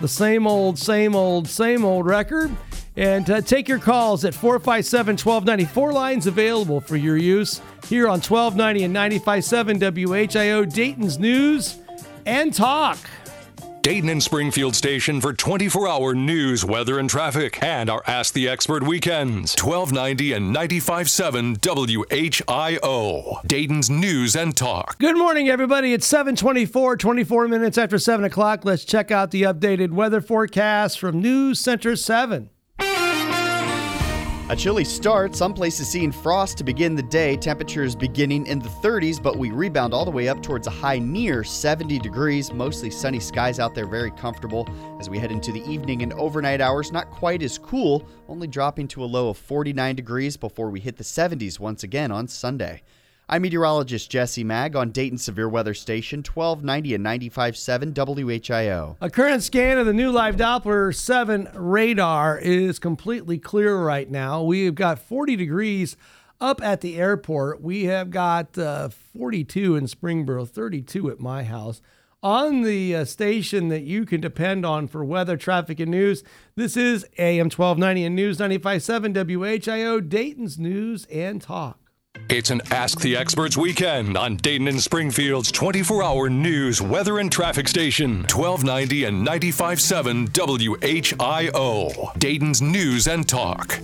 the 0.00 0.08
same 0.08 0.46
old, 0.46 0.78
same 0.78 1.16
old, 1.16 1.48
same 1.48 1.84
old 1.84 2.06
record. 2.06 2.52
And 2.98 3.30
uh, 3.30 3.40
take 3.40 3.68
your 3.68 3.78
calls 3.78 4.24
at 4.24 4.34
457 4.34 5.12
1290. 5.12 5.72
Four 5.72 5.92
lines 5.92 6.26
available 6.26 6.80
for 6.80 6.96
your 6.96 7.16
use 7.16 7.60
here 7.86 8.08
on 8.08 8.20
1290 8.20 8.82
and 8.84 8.92
957 8.92 9.78
WHIO 9.78 10.64
Dayton's 10.64 11.16
News 11.16 11.78
and 12.26 12.52
Talk. 12.52 12.98
Dayton 13.82 14.08
and 14.08 14.20
Springfield 14.20 14.74
station 14.74 15.20
for 15.20 15.32
24 15.32 15.86
hour 15.86 16.12
news, 16.12 16.64
weather, 16.64 16.98
and 16.98 17.08
traffic, 17.08 17.62
and 17.62 17.88
our 17.88 18.02
Ask 18.08 18.34
the 18.34 18.48
Expert 18.48 18.82
weekends. 18.82 19.54
1290 19.54 20.32
and 20.32 20.52
957 20.52 21.56
WHIO. 21.56 23.46
Dayton's 23.46 23.88
News 23.88 24.34
and 24.34 24.56
Talk. 24.56 24.98
Good 24.98 25.16
morning, 25.16 25.48
everybody. 25.48 25.92
It's 25.94 26.06
724, 26.06 26.96
24 26.96 27.46
minutes 27.46 27.78
after 27.78 28.00
7 28.00 28.24
o'clock. 28.24 28.64
Let's 28.64 28.84
check 28.84 29.12
out 29.12 29.30
the 29.30 29.42
updated 29.42 29.92
weather 29.92 30.20
forecast 30.20 30.98
from 30.98 31.22
News 31.22 31.60
Center 31.60 31.94
7. 31.94 32.50
A 34.50 34.56
chilly 34.56 34.84
start, 34.84 35.36
some 35.36 35.52
places 35.52 35.90
seeing 35.90 36.10
frost 36.10 36.56
to 36.56 36.64
begin 36.64 36.94
the 36.94 37.02
day. 37.02 37.36
Temperatures 37.36 37.94
beginning 37.94 38.46
in 38.46 38.60
the 38.60 38.70
30s, 38.70 39.22
but 39.22 39.36
we 39.36 39.50
rebound 39.50 39.92
all 39.92 40.06
the 40.06 40.10
way 40.10 40.26
up 40.26 40.42
towards 40.42 40.66
a 40.66 40.70
high 40.70 40.98
near 40.98 41.44
70 41.44 41.98
degrees. 41.98 42.50
Mostly 42.50 42.88
sunny 42.88 43.20
skies 43.20 43.60
out 43.60 43.74
there, 43.74 43.84
very 43.84 44.10
comfortable. 44.12 44.66
As 44.98 45.10
we 45.10 45.18
head 45.18 45.32
into 45.32 45.52
the 45.52 45.62
evening 45.70 46.00
and 46.00 46.14
overnight 46.14 46.62
hours, 46.62 46.90
not 46.90 47.10
quite 47.10 47.42
as 47.42 47.58
cool, 47.58 48.08
only 48.26 48.46
dropping 48.46 48.88
to 48.88 49.04
a 49.04 49.06
low 49.06 49.28
of 49.28 49.36
49 49.36 49.94
degrees 49.94 50.38
before 50.38 50.70
we 50.70 50.80
hit 50.80 50.96
the 50.96 51.04
70s 51.04 51.60
once 51.60 51.82
again 51.82 52.10
on 52.10 52.26
Sunday. 52.26 52.80
I'm 53.30 53.42
meteorologist 53.42 54.10
Jesse 54.10 54.42
Maag 54.42 54.74
on 54.74 54.90
Dayton 54.90 55.18
Severe 55.18 55.50
Weather 55.50 55.74
Station 55.74 56.20
1290 56.20 56.94
and 56.94 57.04
95.7 57.04 57.92
WHIO. 58.24 58.96
A 59.02 59.10
current 59.10 59.42
scan 59.42 59.76
of 59.76 59.84
the 59.84 59.92
new 59.92 60.10
live 60.10 60.36
Doppler 60.36 60.94
7 60.94 61.50
radar 61.52 62.38
is 62.38 62.78
completely 62.78 63.36
clear 63.36 63.76
right 63.76 64.10
now. 64.10 64.42
We 64.42 64.64
have 64.64 64.76
got 64.76 64.98
40 64.98 65.36
degrees 65.36 65.94
up 66.40 66.62
at 66.62 66.80
the 66.80 66.96
airport. 66.96 67.60
We 67.60 67.84
have 67.84 68.08
got 68.08 68.56
uh, 68.56 68.88
42 68.88 69.76
in 69.76 69.84
Springboro, 69.84 70.48
32 70.48 71.10
at 71.10 71.20
my 71.20 71.44
house. 71.44 71.82
On 72.22 72.62
the 72.62 72.96
uh, 72.96 73.04
station 73.04 73.68
that 73.68 73.82
you 73.82 74.06
can 74.06 74.22
depend 74.22 74.64
on 74.64 74.88
for 74.88 75.04
weather, 75.04 75.36
traffic, 75.36 75.80
and 75.80 75.90
news, 75.90 76.24
this 76.56 76.78
is 76.78 77.04
AM 77.18 77.50
1290 77.50 78.04
and 78.04 78.16
News 78.16 78.38
95.7 78.38 79.12
WHIO, 79.12 80.08
Dayton's 80.08 80.58
News 80.58 81.04
and 81.12 81.42
Talk. 81.42 81.87
It's 82.28 82.50
an 82.50 82.60
Ask 82.70 83.00
the 83.00 83.16
Experts 83.16 83.56
weekend 83.56 84.16
on 84.16 84.36
Dayton 84.36 84.68
and 84.68 84.82
Springfield's 84.82 85.50
24 85.50 86.02
hour 86.02 86.28
news, 86.28 86.82
weather, 86.82 87.18
and 87.18 87.32
traffic 87.32 87.68
station. 87.68 88.20
1290 88.22 89.04
and 89.04 89.18
957 89.24 90.28
WHIO. 90.28 92.18
Dayton's 92.18 92.60
News 92.60 93.08
and 93.08 93.26
Talk. 93.26 93.80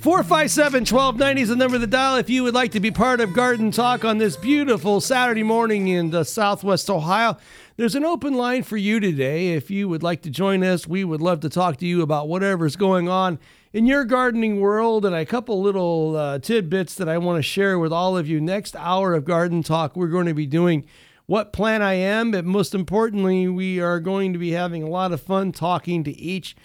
457 0.00 0.82
1290 0.82 1.42
is 1.42 1.48
the 1.48 1.56
number 1.56 1.76
to 1.76 1.86
dial 1.86 2.16
if 2.16 2.30
you 2.30 2.44
would 2.44 2.54
like 2.54 2.70
to 2.72 2.80
be 2.80 2.92
part 2.92 3.20
of 3.20 3.32
Garden 3.34 3.72
Talk 3.72 4.04
on 4.04 4.18
this 4.18 4.36
beautiful 4.36 5.00
Saturday 5.00 5.42
morning 5.42 5.88
in 5.88 6.14
uh, 6.14 6.22
Southwest 6.22 6.88
Ohio. 6.88 7.36
There's 7.76 7.96
an 7.96 8.04
open 8.04 8.34
line 8.34 8.62
for 8.62 8.76
you 8.76 9.00
today. 9.00 9.54
If 9.54 9.72
you 9.72 9.88
would 9.88 10.04
like 10.04 10.22
to 10.22 10.30
join 10.30 10.62
us, 10.62 10.86
we 10.86 11.02
would 11.02 11.20
love 11.20 11.40
to 11.40 11.48
talk 11.48 11.78
to 11.78 11.86
you 11.86 12.02
about 12.02 12.28
whatever's 12.28 12.76
going 12.76 13.08
on 13.08 13.40
in 13.72 13.86
your 13.86 14.04
gardening 14.04 14.60
world 14.60 15.04
and 15.04 15.14
a 15.14 15.26
couple 15.26 15.60
little 15.60 16.16
uh, 16.16 16.38
tidbits 16.38 16.94
that 16.94 17.08
I 17.08 17.18
want 17.18 17.38
to 17.38 17.42
share 17.42 17.78
with 17.78 17.92
all 17.92 18.16
of 18.16 18.28
you. 18.28 18.40
Next 18.40 18.74
hour 18.76 19.14
of 19.14 19.24
Garden 19.24 19.62
Talk, 19.62 19.96
we're 19.96 20.08
going 20.08 20.26
to 20.26 20.34
be 20.34 20.46
doing 20.46 20.84
what 21.26 21.52
plant 21.52 21.82
I 21.82 21.94
am, 21.94 22.30
but 22.30 22.44
most 22.44 22.74
importantly, 22.74 23.48
we 23.48 23.80
are 23.80 24.00
going 24.00 24.32
to 24.32 24.38
be 24.38 24.52
having 24.52 24.82
a 24.82 24.88
lot 24.88 25.12
of 25.12 25.20
fun 25.20 25.52
talking 25.52 26.02
to 26.04 26.16
each 26.18 26.56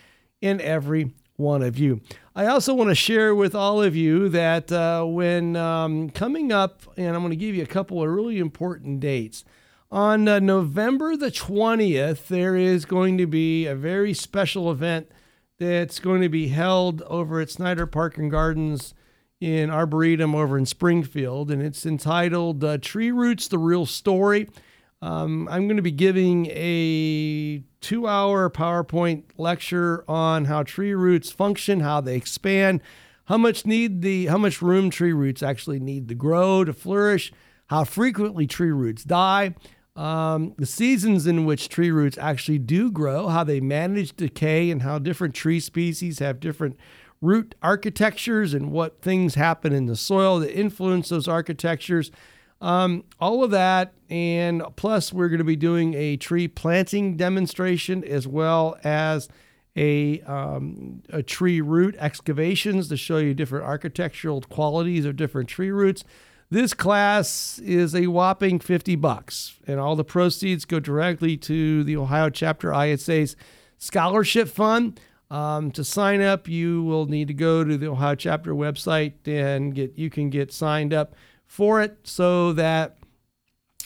and 0.41 0.62
every 0.62 1.12
one 1.36 1.62
of 1.62 1.77
you. 1.77 2.00
I 2.36 2.45
also 2.45 2.74
want 2.74 2.89
to 2.89 2.95
share 2.95 3.36
with 3.36 3.55
all 3.55 3.81
of 3.81 3.95
you 3.95 4.29
that 4.29 4.72
uh, 4.72 5.03
when 5.03 5.55
um, 5.57 6.10
coming 6.12 6.51
up, 6.51 6.83
and 6.95 7.15
I'm 7.15 7.22
going 7.22 7.31
to 7.31 7.36
give 7.36 7.55
you 7.55 7.63
a 7.63 7.67
couple 7.67 8.01
of 8.01 8.10
really 8.10 8.39
important 8.39 9.01
dates. 9.01 9.43
On 9.91 10.27
uh, 10.27 10.39
November 10.39 11.15
the 11.17 11.29
20th, 11.29 12.27
there 12.27 12.55
is 12.55 12.86
going 12.86 13.17
to 13.17 13.27
be 13.27 13.67
a 13.67 13.75
very 13.75 14.13
special 14.13 14.72
event 14.72 15.12
that's 15.63 16.00
going 16.00 16.22
to 16.22 16.29
be 16.29 16.50
held 16.50 17.01
over 17.03 17.39
at 17.39 17.50
Snyder 17.50 17.86
Park 17.86 18.17
and 18.17 18.29
Gardens 18.29 18.93
in 19.39 19.70
Arboretum 19.70 20.36
over 20.36 20.58
in 20.58 20.65
Springfield, 20.65 21.50
and 21.51 21.62
it's 21.62 21.86
entitled 21.86 22.63
uh, 22.63 22.77
Tree 22.79 23.12
Roots 23.12 23.48
The 23.48 23.58
Real 23.58 23.86
Story. 23.86 24.50
Um, 25.01 25.48
I'm 25.50 25.67
going 25.67 25.77
to 25.77 25.84
be 25.84 25.91
giving 25.91 26.48
a 26.48 27.63
two 27.82 28.08
hour 28.08 28.50
PowerPoint 28.50 29.24
lecture 29.38 30.03
on 30.08 30.46
how 30.46 30.63
tree 30.63 30.93
roots 30.93 31.32
function, 31.32 31.79
how 31.79 32.01
they 32.01 32.15
expand, 32.15 32.82
how 33.25 33.38
much 33.38 33.65
need 33.65 34.01
the 34.01 34.25
how 34.27 34.38
much 34.38 34.62
room 34.62 34.89
tree 34.89 35.13
roots 35.13 35.41
actually 35.41 35.79
need 35.79 36.10
to 36.10 36.15
grow 36.15 36.63
to 36.63 36.74
flourish, 36.74 37.32
how 37.67 37.84
frequently 37.84 38.48
tree 38.48 38.72
roots 38.72 39.03
die, 39.03 39.55
um, 39.95 40.53
the 40.57 40.65
seasons 40.65 41.27
in 41.27 41.45
which 41.45 41.69
tree 41.69 41.91
roots 41.91 42.17
actually 42.17 42.59
do 42.59 42.91
grow, 42.91 43.27
how 43.27 43.43
they 43.43 43.59
manage 43.59 44.15
decay, 44.15 44.71
and 44.71 44.81
how 44.81 44.97
different 44.97 45.35
tree 45.35 45.59
species 45.59 46.19
have 46.19 46.39
different 46.39 46.77
root 47.21 47.55
architectures 47.62 48.53
and 48.53 48.71
what 48.71 49.01
things 49.01 49.35
happen 49.35 49.71
in 49.71 49.85
the 49.85 49.95
soil 49.95 50.39
that 50.39 50.57
influence 50.57 51.09
those 51.09 51.27
architectures. 51.27 52.12
Um, 52.59 53.03
all 53.19 53.43
of 53.43 53.51
that, 53.51 53.93
and 54.09 54.63
plus, 54.75 55.13
we're 55.13 55.29
going 55.29 55.39
to 55.39 55.43
be 55.43 55.55
doing 55.55 55.93
a 55.93 56.17
tree 56.17 56.47
planting 56.47 57.15
demonstration 57.15 58.03
as 58.03 58.27
well 58.27 58.77
as 58.83 59.29
a, 59.75 60.21
um, 60.21 61.03
a 61.09 61.21
tree 61.21 61.62
root 61.62 61.95
excavations 62.00 62.88
to 62.89 62.97
show 62.97 63.17
you 63.17 63.33
different 63.33 63.65
architectural 63.65 64.41
qualities 64.41 65.05
of 65.05 65.15
different 65.15 65.50
tree 65.50 65.71
roots. 65.71 66.03
This 66.53 66.75
class 66.75 67.57
is 67.57 67.95
a 67.95 68.05
whopping 68.05 68.60
50 68.60 68.95
bucks, 68.98 69.57
and 69.65 69.79
all 69.79 69.95
the 69.95 70.03
proceeds 70.03 70.65
go 70.65 70.79
directly 70.79 71.36
to 71.38 71.83
the 71.83 71.98
Ohio 71.98 72.29
Chapter 72.29 72.72
ISA's 72.72 73.36
Scholarship 73.79 74.48
Fund. 74.48 75.00
Um, 75.31 75.72
to 75.72 75.83
sign 75.83 76.22
up, 76.22 76.48
you 76.48 76.83
will 76.83 77.07
need 77.07 77.27
to 77.29 77.33
go 77.33 77.63
to 77.63 77.75
the 77.75 77.89
Ohio 77.89 78.13
Chapter 78.13 78.53
website 78.53 79.13
and 79.25 79.74
get 79.74 79.98
you 79.98 80.12
can 80.12 80.29
get 80.29 80.53
signed 80.53 80.93
up 80.93 81.15
for 81.48 81.81
it 81.81 81.98
so 82.03 82.53
that 82.53 83.00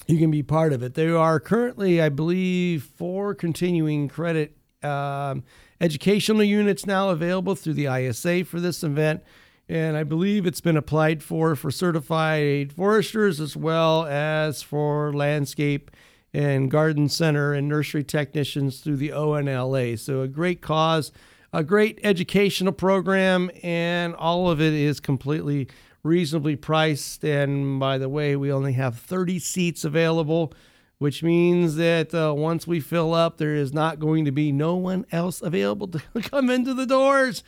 you 0.06 0.18
can 0.18 0.30
be 0.30 0.44
part 0.44 0.74
of 0.74 0.84
it. 0.84 0.94
There 0.94 1.18
are 1.18 1.40
currently, 1.40 2.02
I 2.02 2.10
believe, 2.10 2.84
four 2.84 3.34
continuing 3.34 4.10
credit 4.10 4.58
um, 4.84 5.46
educational 5.80 6.44
units 6.44 6.86
now 6.86 7.12
available 7.12 7.56
through 7.56 7.76
the 7.76 7.86
ISA 7.86 8.44
for 8.44 8.60
this 8.60 8.84
event 8.84 9.24
and 9.70 9.98
I 9.98 10.04
believe 10.04 10.46
it's 10.46 10.62
been 10.62 10.78
applied 10.78 11.22
for 11.22 11.56
for 11.56 11.72
certified 11.72 12.72
foresters 12.74 13.42
as 13.42 13.58
well 13.58 14.06
as 14.06 14.62
for 14.62 15.14
landscape 15.14 15.92
and 16.34 16.72
garden 16.72 17.10
center 17.10 17.54
and 17.54 17.68
nursery 17.68 18.04
technicians 18.04 18.80
through 18.80 18.98
the 18.98 19.10
ONLA. 19.10 19.98
So 20.00 20.22
a 20.22 20.28
great 20.28 20.62
cause, 20.62 21.12
a 21.52 21.64
great 21.64 22.00
educational 22.04 22.74
program, 22.74 23.50
and 23.64 24.14
all 24.16 24.50
of 24.50 24.62
it 24.62 24.74
is 24.74 25.00
completely 25.00 25.68
reasonably 26.04 26.56
priced. 26.56 27.24
And 27.24 27.80
by 27.80 27.98
the 27.98 28.10
way, 28.10 28.36
we 28.36 28.52
only 28.52 28.74
have 28.74 29.00
30 29.00 29.40
seats 29.40 29.84
available, 29.84 30.54
which 31.00 31.24
means 31.24 31.76
that 31.76 32.14
uh, 32.14 32.34
once 32.36 32.68
we 32.68 32.80
fill 32.80 33.14
up, 33.14 33.38
there 33.38 33.56
is 33.56 33.74
not 33.74 34.00
going 34.00 34.26
to 34.26 34.32
be 34.32 34.52
no 34.52 34.76
one 34.76 35.06
else 35.12 35.42
available 35.42 35.88
to 35.88 36.02
come 36.22 36.50
into 36.50 36.74
the 36.74 36.86
doors. 36.86 37.44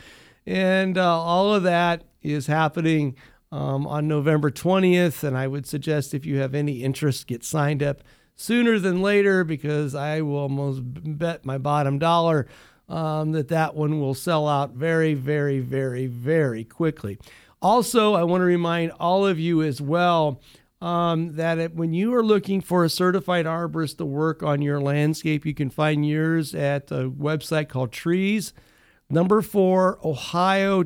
And 0.46 0.98
uh, 0.98 1.20
all 1.20 1.54
of 1.54 1.64
that 1.64 2.04
is 2.22 2.48
happening 2.48 3.16
um, 3.52 3.88
on 3.88 4.08
November 4.08 4.52
20th. 4.52 5.24
And 5.24 5.38
I 5.38 5.48
would 5.48 5.66
suggest 5.66 6.14
if 6.14 6.26
you 6.26 6.38
have 6.38 6.54
any 6.54 6.84
interest, 6.84 7.28
get 7.28 7.44
signed 7.44 7.84
up 7.84 8.02
sooner 8.36 8.80
than 8.80 9.02
later 9.02 9.44
because 9.44 9.96
I 9.96 10.22
will 10.22 10.38
almost 10.38 10.82
bet 10.84 11.46
my 11.46 11.58
bottom 11.58 12.00
dollar 12.00 12.48
um, 12.88 13.34
that 13.34 13.50
that 13.50 13.76
one 13.76 14.00
will 14.00 14.14
sell 14.14 14.48
out 14.48 14.72
very, 14.72 15.14
very, 15.14 15.60
very, 15.60 16.08
very 16.08 16.64
quickly. 16.64 17.20
Also, 17.62 18.14
I 18.14 18.24
want 18.24 18.42
to 18.42 18.46
remind 18.46 18.92
all 18.94 19.28
of 19.28 19.38
you 19.38 19.62
as 19.62 19.82
well 19.82 20.42
um, 20.82 21.36
that 21.36 21.58
it, 21.60 21.76
when 21.76 21.94
you 21.94 22.14
are 22.16 22.24
looking 22.24 22.62
for 22.62 22.86
a 22.86 22.90
certified 22.90 23.46
arborist 23.46 23.98
to 23.98 24.06
work 24.06 24.42
on 24.42 24.62
your 24.62 24.80
landscape, 24.80 25.46
you 25.46 25.54
can 25.54 25.70
find 25.70 26.08
yours 26.08 26.56
at 26.56 26.90
a 26.92 27.10
website 27.10 27.68
called 27.68 27.92
Trees 27.92 28.54
Number 29.10 29.42
four, 29.42 30.00
ohio.org. 30.04 30.86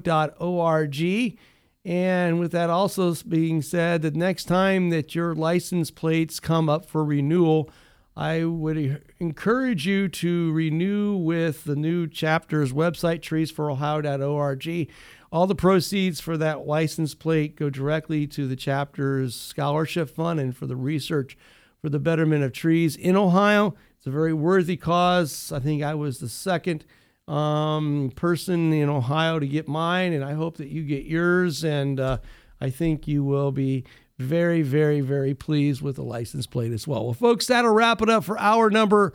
And 1.85 2.39
with 2.39 2.53
that 2.53 2.69
also 2.69 3.13
being 3.27 3.61
said, 3.61 4.01
the 4.01 4.11
next 4.11 4.45
time 4.45 4.89
that 4.91 5.13
your 5.13 5.35
license 5.35 5.91
plates 5.91 6.39
come 6.39 6.69
up 6.69 6.85
for 6.85 7.03
renewal, 7.03 7.69
I 8.15 8.45
would 8.45 9.03
encourage 9.19 9.85
you 9.85 10.07
to 10.07 10.51
renew 10.53 11.17
with 11.17 11.65
the 11.65 11.75
new 11.75 12.07
chapter's 12.07 12.71
website, 12.71 13.19
treesforohio.org. 13.19 14.91
All 15.31 15.47
the 15.47 15.55
proceeds 15.55 16.21
for 16.21 16.37
that 16.37 16.65
license 16.65 17.15
plate 17.15 17.57
go 17.57 17.69
directly 17.69 18.27
to 18.27 18.47
the 18.47 18.55
chapter's 18.55 19.35
scholarship 19.35 20.09
fund 20.09 20.39
and 20.39 20.55
for 20.55 20.67
the 20.67 20.75
research 20.75 21.35
for 21.81 21.89
the 21.89 21.99
betterment 21.99 22.45
of 22.45 22.53
trees 22.53 22.95
in 22.95 23.17
Ohio. 23.17 23.75
It's 23.97 24.07
a 24.07 24.11
very 24.11 24.31
worthy 24.31 24.77
cause. 24.77 25.51
I 25.51 25.59
think 25.59 25.83
I 25.83 25.95
was 25.95 26.19
the 26.19 26.29
second 26.29 26.85
um, 27.27 28.11
person 28.15 28.73
in 28.73 28.89
Ohio 28.89 29.39
to 29.39 29.47
get 29.47 29.67
mine, 29.67 30.13
and 30.13 30.23
I 30.23 30.33
hope 30.33 30.57
that 30.57 30.67
you 30.67 30.83
get 30.83 31.05
yours. 31.05 31.63
And 31.63 31.99
uh, 31.99 32.17
I 32.59 32.69
think 32.69 33.07
you 33.07 33.23
will 33.23 33.51
be 33.51 33.83
very, 34.19 34.61
very, 34.61 35.01
very 35.01 35.33
pleased 35.33 35.81
with 35.81 35.95
the 35.95 36.03
license 36.03 36.47
plate 36.47 36.71
as 36.71 36.87
well. 36.87 37.05
Well, 37.05 37.13
folks, 37.13 37.47
that'll 37.47 37.73
wrap 37.73 38.01
it 38.01 38.09
up 38.09 38.23
for 38.23 38.39
hour 38.39 38.69
number 38.69 39.13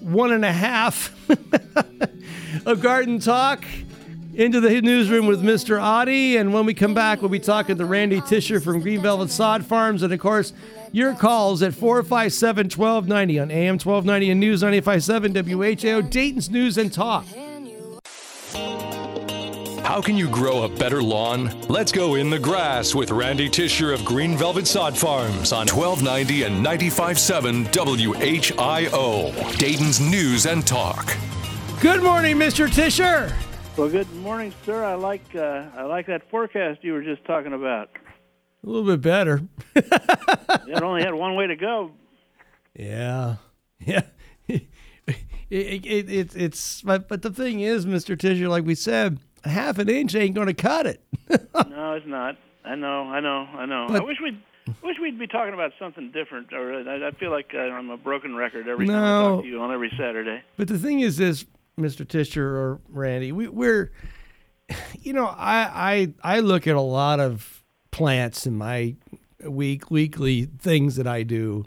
one 0.00 0.32
and 0.32 0.44
a 0.44 0.52
half 0.52 1.14
of 2.66 2.80
Garden 2.80 3.18
Talk. 3.18 3.64
Into 4.34 4.60
the 4.60 4.82
newsroom 4.82 5.26
with 5.26 5.42
Mr. 5.42 5.82
Audie. 5.82 6.36
And 6.36 6.52
when 6.52 6.66
we 6.66 6.74
come 6.74 6.92
back, 6.92 7.22
we'll 7.22 7.30
be 7.30 7.38
talking 7.38 7.78
to 7.78 7.86
Randy 7.86 8.20
Tisher 8.20 8.60
from 8.60 8.80
Green 8.80 9.00
Velvet 9.00 9.30
Sod 9.30 9.64
Farms. 9.64 10.02
And 10.02 10.12
of 10.12 10.20
course, 10.20 10.52
your 10.92 11.14
calls 11.14 11.62
at 11.62 11.74
457 11.74 12.66
1290 12.66 13.38
on 13.38 13.50
AM 13.50 13.74
1290 13.74 14.30
and 14.30 14.40
News 14.40 14.62
957 14.62 15.32
WHIO, 15.32 16.10
Dayton's 16.10 16.50
News 16.50 16.78
and 16.78 16.92
Talk. 16.92 17.24
How 19.82 20.02
can 20.02 20.16
you 20.16 20.28
grow 20.28 20.64
a 20.64 20.68
better 20.68 21.02
lawn? 21.02 21.50
Let's 21.68 21.92
go 21.92 22.16
in 22.16 22.28
the 22.28 22.38
grass 22.38 22.94
with 22.94 23.10
Randy 23.10 23.48
Tisher 23.48 23.92
of 23.92 24.04
Green 24.04 24.36
Velvet 24.36 24.66
Sod 24.66 24.98
Farms 24.98 25.52
on 25.52 25.68
1290 25.68 26.42
and 26.42 26.66
95.7 26.66 27.66
WHIO, 27.72 29.58
Dayton's 29.58 30.00
News 30.00 30.46
and 30.46 30.66
Talk. 30.66 31.16
Good 31.80 32.02
morning, 32.02 32.36
Mr. 32.36 32.68
Tisher. 32.68 33.32
Well, 33.76 33.88
good 33.88 34.12
morning, 34.16 34.52
sir. 34.64 34.84
I 34.84 34.94
like 34.94 35.22
uh, 35.34 35.66
I 35.76 35.82
like 35.82 36.06
that 36.06 36.28
forecast 36.30 36.82
you 36.82 36.92
were 36.92 37.02
just 37.02 37.24
talking 37.24 37.52
about. 37.52 37.90
A 38.66 38.68
little 38.68 38.84
bit 38.84 39.00
better. 39.00 39.42
it 39.76 40.82
only 40.82 41.02
had 41.02 41.14
one 41.14 41.36
way 41.36 41.46
to 41.46 41.54
go. 41.54 41.92
Yeah, 42.74 43.36
yeah. 43.78 44.02
it, 44.48 44.66
it, 45.48 46.10
it, 46.10 46.36
it's 46.36 46.82
but, 46.82 47.06
but 47.06 47.22
the 47.22 47.30
thing 47.30 47.60
is, 47.60 47.86
Mister 47.86 48.16
Tisher, 48.16 48.48
like 48.48 48.64
we 48.64 48.74
said, 48.74 49.20
half 49.44 49.78
an 49.78 49.88
inch 49.88 50.16
ain't 50.16 50.34
going 50.34 50.48
to 50.48 50.54
cut 50.54 50.86
it. 50.86 51.00
no, 51.30 51.92
it's 51.92 52.06
not. 52.06 52.36
I 52.64 52.74
know, 52.74 53.02
I 53.02 53.20
know, 53.20 53.46
I 53.54 53.66
know. 53.66 53.86
But, 53.88 54.02
I 54.02 54.04
wish 54.04 54.16
we'd 54.20 54.42
wish 54.82 54.96
we'd 55.00 55.16
be 55.16 55.28
talking 55.28 55.54
about 55.54 55.70
something 55.78 56.10
different. 56.10 56.52
Or 56.52 56.74
I, 56.74 57.06
I 57.06 57.10
feel 57.12 57.30
like 57.30 57.52
uh, 57.54 57.58
I'm 57.58 57.90
a 57.90 57.96
broken 57.96 58.34
record 58.34 58.66
every 58.66 58.86
no, 58.86 58.94
time 58.94 59.04
I 59.04 59.28
talk 59.36 59.42
to 59.42 59.48
you 59.48 59.60
on 59.60 59.72
every 59.72 59.92
Saturday. 59.96 60.42
But 60.56 60.66
the 60.66 60.78
thing 60.78 61.00
is, 61.00 61.18
this 61.18 61.44
Mr. 61.78 62.06
Tisher 62.06 62.44
or 62.44 62.80
Randy, 62.88 63.30
we, 63.30 63.46
we're, 63.46 63.92
you 65.00 65.12
know, 65.12 65.26
I 65.26 66.10
I 66.24 66.36
I 66.36 66.40
look 66.40 66.66
at 66.66 66.74
a 66.74 66.80
lot 66.80 67.20
of 67.20 67.55
plants 67.96 68.46
in 68.46 68.54
my 68.54 68.94
week 69.42 69.90
weekly 69.90 70.44
things 70.58 70.96
that 70.96 71.06
I 71.06 71.22
do. 71.22 71.64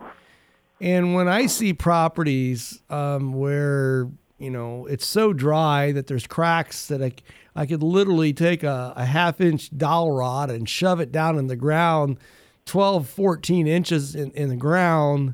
And 0.79 1.15
when 1.15 1.27
I 1.27 1.47
see 1.47 1.73
properties 1.73 2.83
um, 2.91 3.33
where 3.33 4.07
you 4.37 4.51
know 4.51 4.85
it's 4.85 5.07
so 5.07 5.33
dry 5.33 5.91
that 5.91 6.05
there's 6.05 6.27
cracks 6.27 6.85
that 6.85 7.01
I, 7.01 7.13
I 7.55 7.65
could 7.65 7.81
literally 7.81 8.31
take 8.31 8.61
a, 8.61 8.93
a 8.95 9.05
half 9.05 9.41
inch 9.41 9.75
dowel 9.75 10.11
rod 10.11 10.51
and 10.51 10.69
shove 10.69 10.99
it 10.99 11.11
down 11.11 11.39
in 11.39 11.47
the 11.47 11.55
ground 11.55 12.17
12 12.65 13.09
14 13.09 13.65
inches 13.65 14.13
in, 14.13 14.29
in 14.31 14.49
the 14.49 14.55
ground 14.55 15.33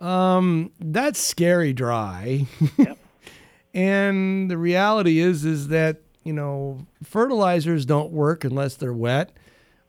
um, 0.00 0.72
that's 0.80 1.20
scary 1.20 1.72
dry 1.72 2.44
yep. 2.76 2.98
and 3.72 4.50
the 4.50 4.58
reality 4.58 5.20
is 5.20 5.44
is 5.44 5.68
that 5.68 5.98
you 6.24 6.32
know 6.32 6.84
fertilizers 7.04 7.86
don't 7.86 8.10
work 8.10 8.44
unless 8.44 8.74
they're 8.74 8.92
wet 8.92 9.30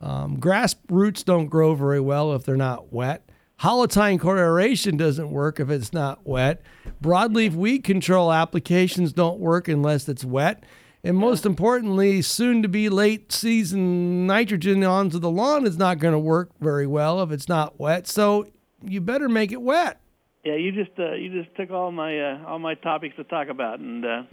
um, 0.02 0.40
grass 0.40 0.76
roots 0.90 1.24
don't 1.24 1.48
grow 1.48 1.76
very 1.76 2.00
well 2.00 2.34
if 2.34 2.44
they're 2.44 2.56
not 2.56 2.92
wet. 2.94 3.30
Hollow 3.58 3.88
tine 3.88 4.18
core 4.20 4.38
aeration 4.38 4.96
doesn't 4.96 5.32
work 5.32 5.60
if 5.60 5.70
it's 5.70 5.92
not 5.92 6.26
wet. 6.26 6.62
Broadleaf 7.04 7.54
weed 7.54 7.84
control 7.84 8.32
applications 8.32 9.12
don't 9.12 9.40
work 9.40 9.68
unless 9.68 10.08
it's 10.08 10.24
wet. 10.24 10.64
And 11.04 11.18
most 11.18 11.46
importantly, 11.46 12.22
soon 12.22 12.62
to 12.62 12.70
be 12.70 12.88
late 12.90 13.32
season 13.32 14.28
nitrogen 14.28 14.84
onto 14.84 15.20
the 15.20 15.30
lawn 15.30 15.66
is 15.66 15.78
not 15.78 16.00
going 16.00 16.14
to 16.14 16.20
work 16.20 16.52
very 16.60 16.88
well 16.88 17.22
if 17.22 17.32
it's 17.32 17.50
not 17.50 17.80
wet. 17.80 18.08
So 18.08 18.48
you 18.84 19.02
better 19.02 19.28
make 19.28 19.52
it 19.52 19.62
wet. 19.62 20.00
Yeah, 20.44 20.56
you 20.56 20.72
just 20.72 20.98
uh, 20.98 21.14
you 21.14 21.44
just 21.44 21.54
took 21.58 21.70
all 21.70 21.92
my 21.92 22.18
uh, 22.18 22.46
all 22.48 22.60
my 22.60 22.76
topics 22.76 23.16
to 23.18 23.26
talk 23.26 23.50
about, 23.50 23.80
and 23.80 24.06
uh, 24.06 24.24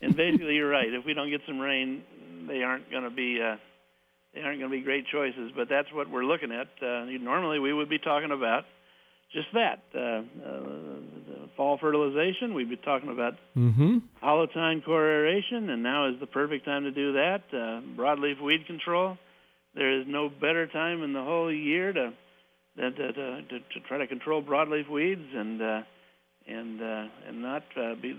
and 0.00 0.14
basically 0.14 0.54
you're 0.54 0.70
right. 0.70 0.92
If 0.92 1.04
we 1.04 1.12
don't 1.12 1.28
get 1.28 1.40
some 1.44 1.58
rain, 1.58 2.02
they 2.46 2.62
aren't 2.62 2.88
going 2.88 3.02
to 3.02 3.10
be 3.10 3.40
uh, 3.42 3.56
they 4.34 4.40
aren't 4.40 4.60
going 4.60 4.70
to 4.70 4.76
be 4.76 4.82
great 4.82 5.06
choices. 5.12 5.52
But 5.54 5.68
that's 5.68 5.92
what 5.92 6.10
we're 6.10 6.24
looking 6.24 6.52
at. 6.52 6.68
Uh, 6.82 7.04
normally 7.20 7.58
we 7.58 7.72
would 7.72 7.88
be 7.88 7.98
talking 7.98 8.30
about 8.30 8.64
just 9.32 9.48
that 9.54 9.82
uh, 9.94 10.22
uh, 10.44 11.46
fall 11.56 11.78
fertilization. 11.78 12.54
We've 12.54 12.68
been 12.68 12.78
talking 12.78 13.10
about 13.10 13.34
mm-hmm. 13.56 13.98
hollow 14.20 14.46
tine 14.46 14.82
core 14.82 15.06
aeration, 15.06 15.70
and 15.70 15.82
now 15.82 16.08
is 16.08 16.18
the 16.20 16.26
perfect 16.26 16.64
time 16.64 16.84
to 16.84 16.90
do 16.90 17.12
that. 17.12 17.42
Uh, 17.52 17.80
broadleaf 17.96 18.40
weed 18.42 18.66
control. 18.66 19.16
There 19.74 20.00
is 20.00 20.06
no 20.08 20.28
better 20.28 20.66
time 20.66 21.02
in 21.02 21.12
the 21.12 21.22
whole 21.22 21.52
year 21.52 21.92
to 21.92 22.12
to, 22.76 22.90
to, 22.90 23.12
to, 23.12 23.42
to 23.42 23.80
try 23.88 23.98
to 23.98 24.06
control 24.06 24.42
broadleaf 24.42 24.88
weeds 24.88 25.28
and 25.34 25.60
uh, 25.60 25.82
and 26.46 26.80
uh, 26.80 27.04
and 27.28 27.42
not 27.42 27.62
uh, 27.76 27.94
be 28.00 28.18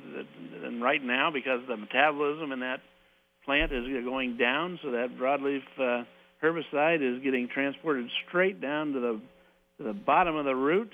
and 0.63 0.81
right 0.81 1.03
now 1.03 1.31
because 1.31 1.61
the 1.67 1.75
metabolism 1.75 2.51
in 2.51 2.59
that 2.61 2.81
plant 3.45 3.71
is 3.71 3.85
going 4.03 4.37
down, 4.37 4.79
so 4.83 4.91
that 4.91 5.17
broadleaf 5.19 5.61
uh, 5.79 6.03
herbicide 6.43 7.01
is 7.01 7.23
getting 7.23 7.47
transported 7.47 8.09
straight 8.27 8.61
down 8.61 8.93
to 8.93 8.99
the 8.99 9.21
to 9.77 9.83
the 9.83 9.93
bottom 9.93 10.35
of 10.35 10.45
the 10.45 10.55
root, 10.55 10.91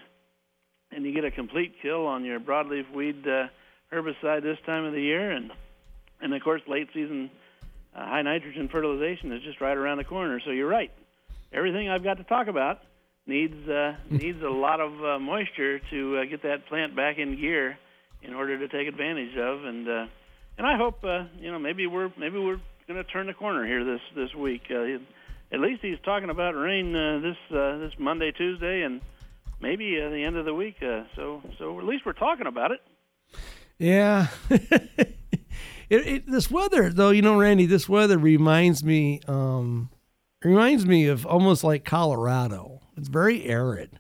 and 0.92 1.06
you 1.06 1.14
get 1.14 1.26
a 1.26 1.32
complete 1.32 1.76
kill 1.82 2.06
on 2.06 2.24
your 2.24 2.40
broadleaf 2.40 2.94
weed 2.94 3.28
uh, 3.28 3.48
herbicide 3.94 4.44
this 4.44 4.58
time 4.66 4.86
of 4.86 4.94
the 4.94 5.02
year, 5.02 5.32
and 5.32 5.52
and 6.22 6.34
of 6.34 6.42
course 6.42 6.62
late 6.68 6.88
season 6.94 7.30
uh, 7.96 8.06
high 8.06 8.22
nitrogen 8.22 8.70
fertilization 8.72 9.32
is 9.32 9.42
just 9.44 9.62
right 9.62 9.76
around 9.76 9.98
the 9.98 10.04
corner. 10.04 10.40
So 10.44 10.52
you're 10.52 10.70
right. 10.70 10.92
Everything 11.54 11.90
I've 11.90 12.04
got 12.04 12.18
to 12.18 12.24
talk 12.24 12.48
about 12.48 12.80
needs 13.26 13.68
uh, 13.68 13.96
needs 14.10 14.42
a 14.42 14.50
lot 14.50 14.80
of 14.80 14.92
uh, 15.04 15.20
moisture 15.20 15.80
to 15.92 16.18
uh, 16.18 16.26
get 16.26 16.44
that 16.44 16.68
plant 16.68 16.96
back 16.96 17.18
in 17.18 17.40
gear 17.40 17.78
in 18.22 18.34
order 18.34 18.58
to 18.58 18.68
take 18.68 18.88
advantage 18.88 19.38
of, 19.38 19.64
and 19.64 19.88
uh, 19.88 20.06
and 20.58 20.66
I 20.66 20.78
hope 20.78 21.04
uh, 21.04 21.26
you 21.40 21.52
know 21.52 21.60
maybe 21.60 21.88
we're 21.88 22.12
maybe 22.18 22.40
we're 22.40 22.60
going 22.88 23.04
to 23.04 23.04
turn 23.04 23.28
the 23.28 23.34
corner 23.34 23.66
here 23.66 23.84
this 23.84 24.02
this 24.16 24.34
week. 24.36 24.64
Uh, 24.70 25.00
at 25.52 25.60
least 25.60 25.82
he's 25.82 26.00
talking 26.04 26.30
about 26.30 26.56
rain 26.56 26.96
uh, 26.96 27.20
this 27.20 27.58
uh, 27.58 27.78
this 27.78 27.94
Monday, 28.00 28.32
Tuesday, 28.32 28.84
and 28.84 29.02
maybe 29.62 30.00
uh, 30.02 30.10
the 30.10 30.24
end 30.24 30.36
of 30.38 30.46
the 30.46 30.54
week. 30.54 30.76
Uh, 30.82 31.04
so 31.16 31.42
so 31.58 31.80
at 31.80 31.86
least 31.86 32.06
we're 32.06 32.14
talking 32.14 32.48
about 32.48 32.72
it. 32.72 32.82
Yeah. 33.78 34.28
it, 34.50 35.16
it, 35.90 36.28
this 36.28 36.50
weather, 36.50 36.90
though, 36.90 37.12
you 37.12 37.22
know, 37.22 37.38
Randy, 37.38 37.66
this 37.66 37.88
weather 37.88 38.18
reminds 38.18 38.84
me 38.84 39.22
um, 39.28 39.90
reminds 40.44 40.86
me 40.86 41.08
of 41.08 41.26
almost 41.26 41.64
like 41.64 41.86
Colorado. 41.86 42.82
It's 42.96 43.08
very 43.08 43.46
arid. 43.46 44.00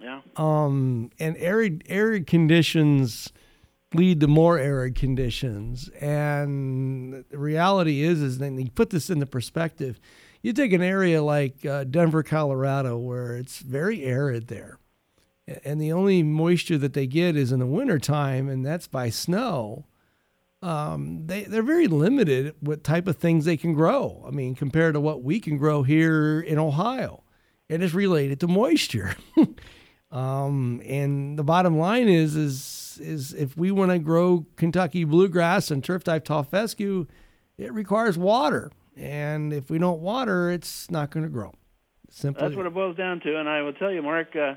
Yeah. 0.00 0.20
Um, 0.36 1.10
and 1.20 1.36
arid 1.38 1.84
arid 1.88 2.26
conditions 2.26 3.32
lead 3.94 4.20
to 4.20 4.26
more 4.26 4.58
arid 4.58 4.94
conditions. 4.94 5.88
And 6.00 7.24
the 7.30 7.38
reality 7.38 8.02
is, 8.02 8.20
is 8.20 8.38
then 8.38 8.58
you 8.58 8.70
put 8.70 8.90
this 8.90 9.10
into 9.10 9.26
perspective 9.26 10.00
you 10.42 10.52
take 10.52 10.72
an 10.72 10.82
area 10.82 11.22
like 11.22 11.64
uh, 11.64 11.84
Denver, 11.84 12.22
Colorado, 12.24 12.98
where 12.98 13.36
it's 13.36 13.60
very 13.60 14.02
arid 14.02 14.48
there, 14.48 14.78
and 15.64 15.80
the 15.80 15.92
only 15.92 16.22
moisture 16.24 16.78
that 16.78 16.94
they 16.94 17.06
get 17.06 17.36
is 17.36 17.52
in 17.52 17.60
the 17.60 17.66
wintertime, 17.66 18.48
and 18.48 18.66
that's 18.66 18.88
by 18.88 19.08
snow. 19.08 19.86
Um, 20.60 21.26
they 21.26 21.44
they're 21.44 21.62
very 21.62 21.86
limited 21.86 22.54
what 22.60 22.84
type 22.84 23.06
of 23.06 23.16
things 23.16 23.44
they 23.44 23.56
can 23.56 23.72
grow. 23.72 24.24
I 24.26 24.30
mean, 24.30 24.56
compared 24.56 24.94
to 24.94 25.00
what 25.00 25.22
we 25.22 25.38
can 25.38 25.56
grow 25.56 25.84
here 25.84 26.40
in 26.40 26.58
Ohio, 26.58 27.22
and 27.70 27.82
it's 27.82 27.94
related 27.94 28.40
to 28.40 28.48
moisture. 28.48 29.14
um, 30.10 30.82
and 30.84 31.38
the 31.38 31.44
bottom 31.44 31.78
line 31.78 32.08
is 32.08 32.34
is 32.34 32.64
is 32.98 33.32
if 33.32 33.56
we 33.56 33.70
want 33.70 33.90
to 33.90 33.98
grow 33.98 34.46
Kentucky 34.56 35.04
bluegrass 35.04 35.70
and 35.70 35.82
turf 35.82 36.04
type 36.04 36.24
tall 36.24 36.42
fescue, 36.42 37.06
it 37.58 37.72
requires 37.72 38.18
water. 38.18 38.70
And 38.96 39.52
if 39.52 39.70
we 39.70 39.78
don't 39.78 40.00
water, 40.00 40.50
it's 40.50 40.90
not 40.90 41.10
going 41.10 41.24
to 41.24 41.30
grow. 41.30 41.52
Simply. 42.10 42.42
That's 42.42 42.56
what 42.56 42.66
it 42.66 42.74
boils 42.74 42.96
down 42.96 43.20
to. 43.20 43.38
And 43.38 43.48
I 43.48 43.62
will 43.62 43.72
tell 43.72 43.90
you, 43.90 44.02
Mark, 44.02 44.36
uh, 44.36 44.54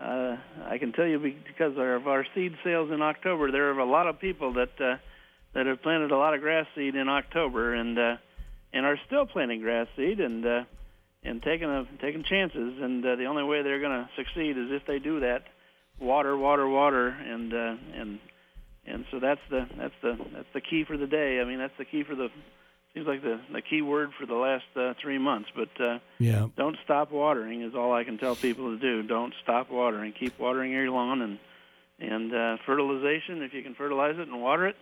uh, 0.00 0.36
I 0.64 0.78
can 0.78 0.92
tell 0.92 1.06
you 1.06 1.18
because 1.18 1.72
of 1.72 2.06
our 2.06 2.24
seed 2.34 2.54
sales 2.62 2.90
in 2.92 3.02
October, 3.02 3.50
there 3.50 3.70
are 3.72 3.78
a 3.78 3.90
lot 3.90 4.06
of 4.06 4.20
people 4.20 4.52
that 4.54 4.80
uh, 4.80 4.96
that 5.54 5.66
have 5.66 5.82
planted 5.82 6.12
a 6.12 6.16
lot 6.16 6.34
of 6.34 6.42
grass 6.42 6.66
seed 6.76 6.94
in 6.94 7.08
October 7.08 7.74
and 7.74 7.98
uh, 7.98 8.16
and 8.72 8.86
are 8.86 8.98
still 9.06 9.26
planting 9.26 9.62
grass 9.62 9.88
seed 9.96 10.20
and 10.20 10.44
uh, 10.46 10.64
and 11.24 11.42
taking 11.42 11.68
a, 11.68 11.86
taking 12.00 12.22
chances. 12.22 12.78
And 12.80 13.04
uh, 13.04 13.16
the 13.16 13.24
only 13.24 13.42
way 13.42 13.62
they're 13.62 13.80
going 13.80 14.04
to 14.04 14.08
succeed 14.16 14.56
is 14.56 14.70
if 14.70 14.86
they 14.86 14.98
do 14.98 15.20
that, 15.20 15.44
water, 16.00 16.36
water, 16.36 16.68
water, 16.68 17.08
and 17.08 17.52
uh, 17.52 17.76
and 17.94 18.18
and 18.86 19.04
so 19.10 19.18
that's 19.20 19.40
the 19.50 19.66
that's 19.76 19.94
the 20.02 20.16
that's 20.32 20.48
the 20.54 20.60
key 20.60 20.84
for 20.84 20.96
the 20.96 21.06
day. 21.06 21.40
I 21.40 21.44
mean, 21.44 21.58
that's 21.58 21.76
the 21.78 21.84
key 21.84 22.04
for 22.04 22.14
the 22.14 22.28
seems 22.94 23.06
like 23.06 23.22
the 23.22 23.40
the 23.52 23.62
key 23.62 23.82
word 23.82 24.10
for 24.18 24.26
the 24.26 24.34
last 24.34 24.64
uh, 24.74 24.94
three 25.00 25.18
months. 25.18 25.48
But 25.54 25.84
uh, 25.84 25.98
yeah, 26.18 26.48
don't 26.56 26.76
stop 26.84 27.12
watering 27.12 27.62
is 27.62 27.74
all 27.74 27.92
I 27.92 28.04
can 28.04 28.18
tell 28.18 28.34
people 28.34 28.70
to 28.70 28.78
do. 28.78 29.06
Don't 29.06 29.34
stop 29.42 29.70
watering. 29.70 30.12
Keep 30.18 30.38
watering 30.38 30.72
your 30.72 30.90
lawn 30.90 31.22
and 31.22 31.38
and 31.98 32.34
uh, 32.34 32.56
fertilization. 32.64 33.42
If 33.42 33.54
you 33.54 33.62
can 33.62 33.74
fertilize 33.74 34.16
it 34.18 34.28
and 34.28 34.40
water 34.40 34.66
it, 34.66 34.76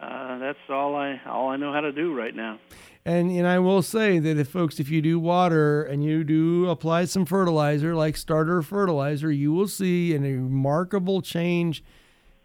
uh, 0.00 0.38
that's 0.38 0.58
all 0.68 0.96
I 0.96 1.20
all 1.26 1.48
I 1.48 1.56
know 1.56 1.72
how 1.72 1.80
to 1.80 1.92
do 1.92 2.14
right 2.14 2.34
now. 2.34 2.58
And 3.04 3.30
and 3.30 3.46
I 3.46 3.58
will 3.58 3.82
say 3.82 4.18
that 4.18 4.38
if 4.38 4.48
folks, 4.48 4.80
if 4.80 4.88
you 4.88 5.02
do 5.02 5.18
water 5.18 5.82
and 5.82 6.02
you 6.02 6.24
do 6.24 6.68
apply 6.68 7.04
some 7.04 7.26
fertilizer 7.26 7.94
like 7.94 8.16
starter 8.16 8.62
fertilizer, 8.62 9.30
you 9.30 9.52
will 9.52 9.68
see 9.68 10.14
a 10.14 10.18
remarkable 10.18 11.22
change 11.22 11.84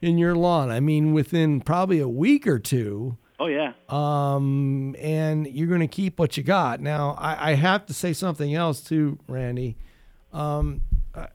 in 0.02 0.18
your 0.18 0.36
lawn. 0.36 0.70
I 0.70 0.80
mean, 0.80 1.14
within 1.14 1.62
probably 1.62 2.00
a 2.00 2.08
week 2.08 2.46
or 2.48 2.60
two. 2.60 3.18
Oh 3.40 3.48
yeah. 3.48 3.74
Um, 3.88 4.96
and 5.00 5.48
you're 5.48 5.68
going 5.68 5.80
to 5.80 5.88
keep 5.88 6.20
what 6.20 6.36
you 6.36 6.44
got. 6.44 6.82
Now, 6.82 7.16
I, 7.18 7.52
I, 7.52 7.54
have 7.54 7.86
to 7.86 7.94
say 7.94 8.12
something 8.12 8.54
else 8.54 8.82
too, 8.82 9.18
Randy. 9.30 9.78
Um, 10.34 10.82
I, 11.16 11.30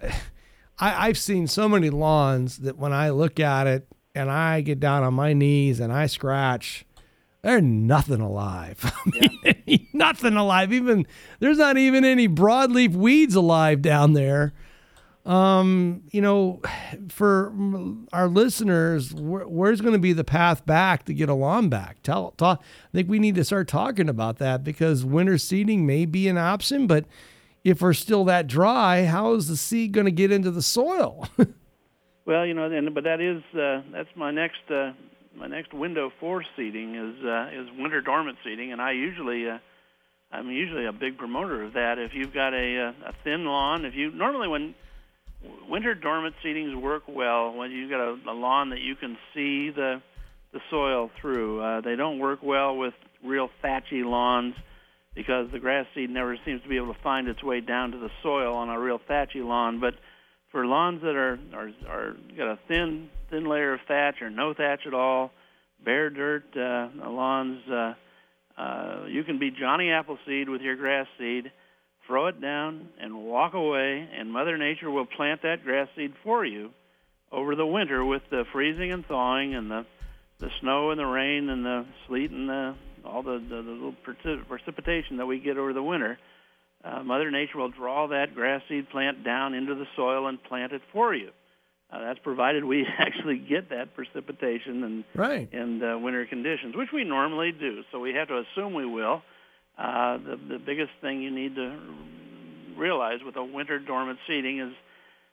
I've 0.79 1.17
seen 1.17 1.47
so 1.47 1.67
many 1.67 1.89
lawns 1.89 2.59
that 2.59 2.77
when 2.77 2.93
I 2.93 3.09
look 3.09 3.41
at 3.41 3.67
it 3.67 3.89
and 4.15 4.31
I 4.31 4.61
get 4.61 4.81
down 4.81 5.03
on 5.03 5.15
my 5.15 5.33
knees 5.33 5.81
and 5.81 5.93
I 5.93 6.07
scratch, 6.07 6.85
there's 7.43 7.63
nothing 7.63 8.21
alive. 8.21 8.93
Yeah. 9.15 9.53
nothing 9.93 10.35
alive. 10.35 10.73
Even 10.73 11.07
there's 11.39 11.59
not 11.59 11.77
even 11.77 12.05
any 12.05 12.29
broadleaf 12.29 12.95
weeds 12.95 13.35
alive 13.35 13.83
down 13.83 14.15
there 14.15 14.53
um, 15.27 16.03
you 16.11 16.21
know, 16.21 16.61
for 17.09 17.53
our 18.13 18.29
listeners, 18.29 19.15
where, 19.15 19.49
where's 19.49 19.81
going 19.81 19.95
to 19.95 19.99
be 19.99 20.13
the 20.13 20.25
path 20.25 20.67
back 20.67 21.05
to 21.07 21.15
get 21.15 21.29
a 21.29 21.35
lawn 21.35 21.69
back? 21.69 22.03
Tell, 22.03 22.33
talk, 22.33 22.61
I 22.61 22.93
think 22.93 23.09
we 23.09 23.19
need 23.19 23.35
to 23.37 23.45
start 23.45 23.67
talking 23.67 24.09
about 24.09 24.39
that 24.39 24.63
because 24.63 25.05
winter 25.05 25.39
seeding 25.39 25.87
may 25.87 26.05
be 26.05 26.29
an 26.29 26.37
option, 26.37 26.87
but 26.87 27.07
if 27.63 27.81
we're 27.81 27.95
still 27.95 28.25
that 28.27 28.47
dry, 28.47 29.05
how 29.05 29.33
is 29.33 29.49
the 29.49 29.57
seed 29.57 29.93
going 29.93 30.05
to 30.05 30.13
get 30.13 30.31
into 30.31 30.51
the 30.51 30.63
soil? 30.63 31.27
well, 32.27 32.47
you 32.47 32.55
know, 32.55 32.71
and 32.71 32.95
but 32.95 33.05
that 33.05 33.21
is 33.21 33.43
uh, 33.59 33.83
that's 33.93 34.09
my 34.17 34.31
next 34.31 34.71
uh, 34.71 34.93
my 35.37 35.47
next 35.47 35.73
window 35.73 36.13
for 36.21 36.45
seeding 36.57 36.95
is 36.95 37.25
uh, 37.25 37.49
is 37.53 37.69
winter 37.79 38.01
dormant 38.01 38.39
seeding, 38.45 38.73
and 38.73 38.81
I 38.81 38.93
usually. 38.93 39.49
Uh, 39.49 39.59
I'm 40.33 40.51
usually 40.51 40.85
a 40.85 40.93
big 40.93 41.17
promoter 41.17 41.63
of 41.63 41.75
that. 41.75 41.99
If 41.99 42.13
you've 42.13 42.35
got 42.35 42.55
a, 42.55 42.93
a 43.07 43.13
thin 43.23 43.45
lawn, 43.45 43.85
if 43.85 43.95
you 43.95 44.11
normally 44.11 44.49
when 44.49 44.75
winter 45.69 45.95
dormant 45.95 46.35
seedings 46.45 46.75
work 46.81 47.05
well 47.09 47.53
when 47.55 47.71
you've 47.71 47.91
got 47.91 48.01
a, 48.01 48.17
a 48.29 48.35
lawn 48.35 48.71
that 48.71 48.81
you 48.81 48.97
can 48.97 49.17
see 49.33 49.71
the 49.71 50.03
the 50.53 50.61
soil 50.71 51.11
through. 51.21 51.61
Uh, 51.61 51.81
they 51.81 51.97
don't 51.97 52.19
work 52.21 52.39
well 52.43 52.77
with 52.77 52.95
real 53.25 53.51
thatchy 53.61 54.05
lawns 54.05 54.55
because 55.15 55.51
the 55.53 55.59
grass 55.59 55.85
seed 55.95 56.11
never 56.11 56.39
seems 56.45 56.63
to 56.63 56.69
be 56.69 56.77
able 56.77 56.95
to 56.95 57.01
find 57.03 57.29
its 57.29 57.43
way 57.43 57.61
down 57.61 57.91
to 57.91 57.99
the 57.99 58.11
soil 58.23 58.55
on 58.55 58.69
a 58.69 58.79
real 58.79 59.01
thatchy 59.07 59.41
lawn. 59.41 59.81
But 59.81 59.95
for 60.55 60.65
lawns 60.65 61.03
that 61.03 61.17
are 61.17 61.39
are, 61.53 61.71
are 61.89 62.17
got 62.37 62.53
a 62.53 62.59
thin 62.69 63.11
thin 63.29 63.45
layer 63.45 63.75
of 63.75 63.81
thatch 63.89 64.23
or 64.23 64.31
no 64.31 64.55
thatch 64.55 64.87
at 64.87 64.95
all, 64.95 65.33
bare 65.85 66.11
dirt 66.11 66.45
uh, 66.57 66.89
lawns, 67.11 67.61
uh, 67.69 67.95
uh, 68.57 69.05
you 69.09 69.25
can 69.25 69.41
be 69.41 69.51
Johnny 69.51 69.91
Appleseed 69.91 70.49
with 70.49 70.61
your 70.61 70.77
grass 70.77 71.09
seed 71.19 71.51
throw 72.07 72.27
it 72.27 72.41
down, 72.41 72.89
and 73.01 73.25
walk 73.25 73.55
away, 73.55 74.09
and 74.17 74.31
Mother 74.31 74.59
Nature 74.59 74.91
will 74.91 75.07
plant 75.07 75.43
that 75.43 75.65
grass 75.65 75.89
seed 75.97 76.13
for 76.23 76.45
you 76.45 76.71
over 77.33 77.57
the 77.57 77.67
winter 77.67 78.05
with 78.05 78.23
the 78.31 78.45
freezing 78.53 78.93
and 78.93 79.05
thawing 79.07 79.55
and 79.55 79.71
the 79.71 79.87
the 80.41 80.51
snow 80.61 80.91
and 80.91 80.99
the 80.99 81.07
rain 81.07 81.49
and 81.49 81.65
the 81.65 81.87
sleet 82.07 82.31
and 82.31 82.49
the 82.49 82.75
all 83.05 83.23
the, 83.23 83.39
the, 83.39 83.63
the 83.63 83.71
little 83.71 83.95
precipitation 84.49 85.19
that 85.19 85.27
we 85.27 85.39
get 85.39 85.59
over 85.59 85.73
the 85.73 85.83
winter. 85.83 86.19
Mother 87.03 87.31
Nature 87.31 87.59
will 87.59 87.71
draw 87.71 88.09
that 88.09 88.35
grass 88.35 88.63
seed 88.69 88.89
plant 88.91 89.25
down 89.25 89.55
into 89.55 89.75
the 89.75 89.87
soil 89.97 90.27
and 90.27 90.43
plant 90.45 90.73
it 90.73 90.83
for 90.93 91.15
you. 91.15 91.31
Uh, 91.93 92.01
that's 92.01 92.19
provided 92.21 92.65
we 92.65 92.87
actually 92.99 93.39
get 93.39 93.71
that 93.71 93.95
precipitation 93.95 94.83
and 94.85 95.05
Right. 95.15 95.53
and 95.53 95.83
uh, 95.83 95.99
winter 95.99 96.27
conditions, 96.27 96.75
which 96.77 96.89
we 96.93 97.05
normally 97.05 97.53
do. 97.53 97.83
So 97.93 98.01
we 98.01 98.15
have 98.15 98.29
to 98.29 98.39
assume 98.43 98.75
we 98.75 98.87
will. 98.87 99.23
Uh, 99.79 100.19
the 100.19 100.39
the 100.49 100.59
biggest 100.59 100.91
thing 101.01 101.23
you 101.23 101.31
need 101.31 101.55
to 101.57 101.79
realize 102.77 103.21
with 103.25 103.37
a 103.37 103.45
winter 103.45 103.79
dormant 103.79 104.19
seeding 104.27 104.61
is 104.61 104.73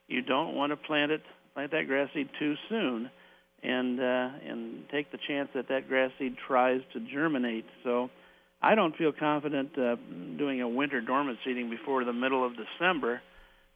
you 0.07 0.21
don't 0.21 0.55
want 0.55 0.71
to 0.71 0.77
plant 0.77 1.11
it 1.11 1.21
plant 1.53 1.71
that 1.71 1.87
grass 1.87 2.09
seed 2.13 2.29
too 2.39 2.55
soon, 2.69 3.09
and 3.63 3.99
uh, 3.99 4.29
and 4.47 4.83
take 4.89 5.11
the 5.11 5.17
chance 5.27 5.49
that 5.55 5.67
that 5.69 5.87
grass 5.87 6.11
seed 6.19 6.35
tries 6.47 6.81
to 6.93 6.99
germinate. 6.99 7.65
So. 7.83 8.09
I 8.61 8.75
don't 8.75 8.95
feel 8.95 9.11
confident 9.11 9.77
uh, 9.77 9.95
doing 10.37 10.61
a 10.61 10.67
winter 10.67 11.01
dormant 11.01 11.39
seeding 11.43 11.69
before 11.69 12.03
the 12.05 12.13
middle 12.13 12.45
of 12.45 12.53
December 12.55 13.21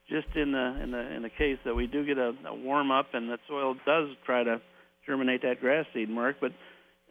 just 0.09 0.27
in 0.35 0.51
the 0.51 0.83
in 0.83 0.91
the 0.91 1.15
in 1.15 1.21
the 1.23 1.29
case 1.29 1.57
that 1.65 1.73
we 1.75 1.87
do 1.87 2.05
get 2.05 2.17
a, 2.17 2.33
a 2.47 2.53
warm 2.55 2.91
up 2.91 3.07
and 3.13 3.27
the 3.29 3.37
soil 3.47 3.75
does 3.85 4.09
try 4.25 4.43
to 4.43 4.61
germinate 5.07 5.41
that 5.41 5.59
grass 5.59 5.85
seed, 5.93 6.09
Mark. 6.09 6.37
But 6.39 6.51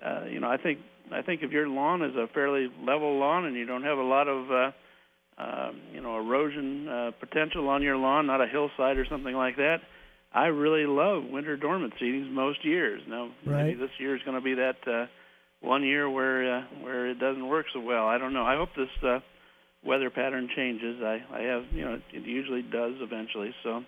uh, 0.05 0.25
you 0.27 0.39
know, 0.41 0.49
I 0.49 0.57
think 0.57 0.79
I 1.13 1.23
think 1.23 1.43
if 1.43 1.51
your 1.51 1.69
lawn 1.69 2.03
is 2.03 2.15
a 2.17 2.27
fairly 2.33 2.69
level 2.87 3.19
lawn 3.19 3.45
and 3.47 3.57
you 3.57 3.67
don't 3.67 3.83
have 3.83 3.99
a 3.99 4.03
lot 4.03 4.29
of 4.29 4.51
uh, 4.51 4.71
uh, 5.43 5.73
you 5.93 6.01
know 6.01 6.17
erosion 6.19 6.89
uh, 6.89 7.11
potential 7.19 7.69
on 7.69 7.83
your 7.83 7.97
lawn, 7.97 8.27
not 8.27 8.41
a 8.41 8.47
hillside 8.47 8.97
or 8.97 9.07
something 9.11 9.35
like 9.35 9.57
that, 9.57 9.79
I 10.33 10.47
really 10.47 10.87
love 10.87 11.25
winter 11.25 11.57
dormant 11.57 11.95
seedings 12.01 12.31
most 12.31 12.65
years. 12.65 13.03
Now, 13.09 13.31
Right. 13.45 13.67
maybe 13.67 13.75
this 13.81 13.91
year 13.99 14.15
is 14.15 14.23
going 14.25 14.37
to 14.37 14.41
be 14.45 14.55
that 14.55 14.77
uh, 14.87 15.07
one 15.65 15.83
year 15.83 16.09
where 16.09 16.59
uh, 16.59 16.63
where 16.83 17.11
it 17.11 17.19
doesn't 17.19 17.47
work 17.47 17.67
so 17.73 17.81
well. 17.81 18.07
I 18.07 18.19
don't 18.19 18.33
know. 18.33 18.45
I 18.45 18.57
hope 18.57 18.71
this. 18.77 18.89
Uh, 19.03 19.21
weather 19.85 20.11
pattern 20.11 20.49
changes. 20.55 21.01
I, 21.03 21.23
I 21.33 21.43
have, 21.43 21.65
you 21.73 21.85
know, 21.85 22.01
it 22.13 22.23
usually 22.23 22.63
does 22.63 22.95
eventually. 23.01 23.55
So 23.63 23.85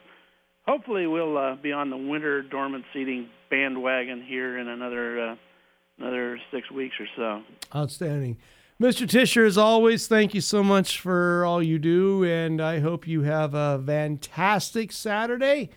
hopefully 0.66 1.06
we'll 1.06 1.36
uh, 1.36 1.56
be 1.56 1.72
on 1.72 1.90
the 1.90 1.96
winter 1.96 2.42
dormant 2.42 2.84
seeding 2.92 3.28
bandwagon 3.50 4.22
here 4.22 4.58
in 4.58 4.68
another 4.68 5.30
uh, 5.30 5.36
another 5.98 6.38
six 6.52 6.70
weeks 6.70 6.94
or 7.00 7.06
so. 7.16 7.78
Outstanding. 7.78 8.36
Mr. 8.78 9.08
Tisher, 9.08 9.46
as 9.46 9.56
always, 9.56 10.06
thank 10.06 10.34
you 10.34 10.42
so 10.42 10.62
much 10.62 11.00
for 11.00 11.46
all 11.46 11.62
you 11.62 11.78
do, 11.78 12.22
and 12.24 12.60
I 12.60 12.80
hope 12.80 13.06
you 13.06 13.22
have 13.22 13.54
a 13.54 13.82
fantastic 13.84 14.92
Saturday. 14.92 15.70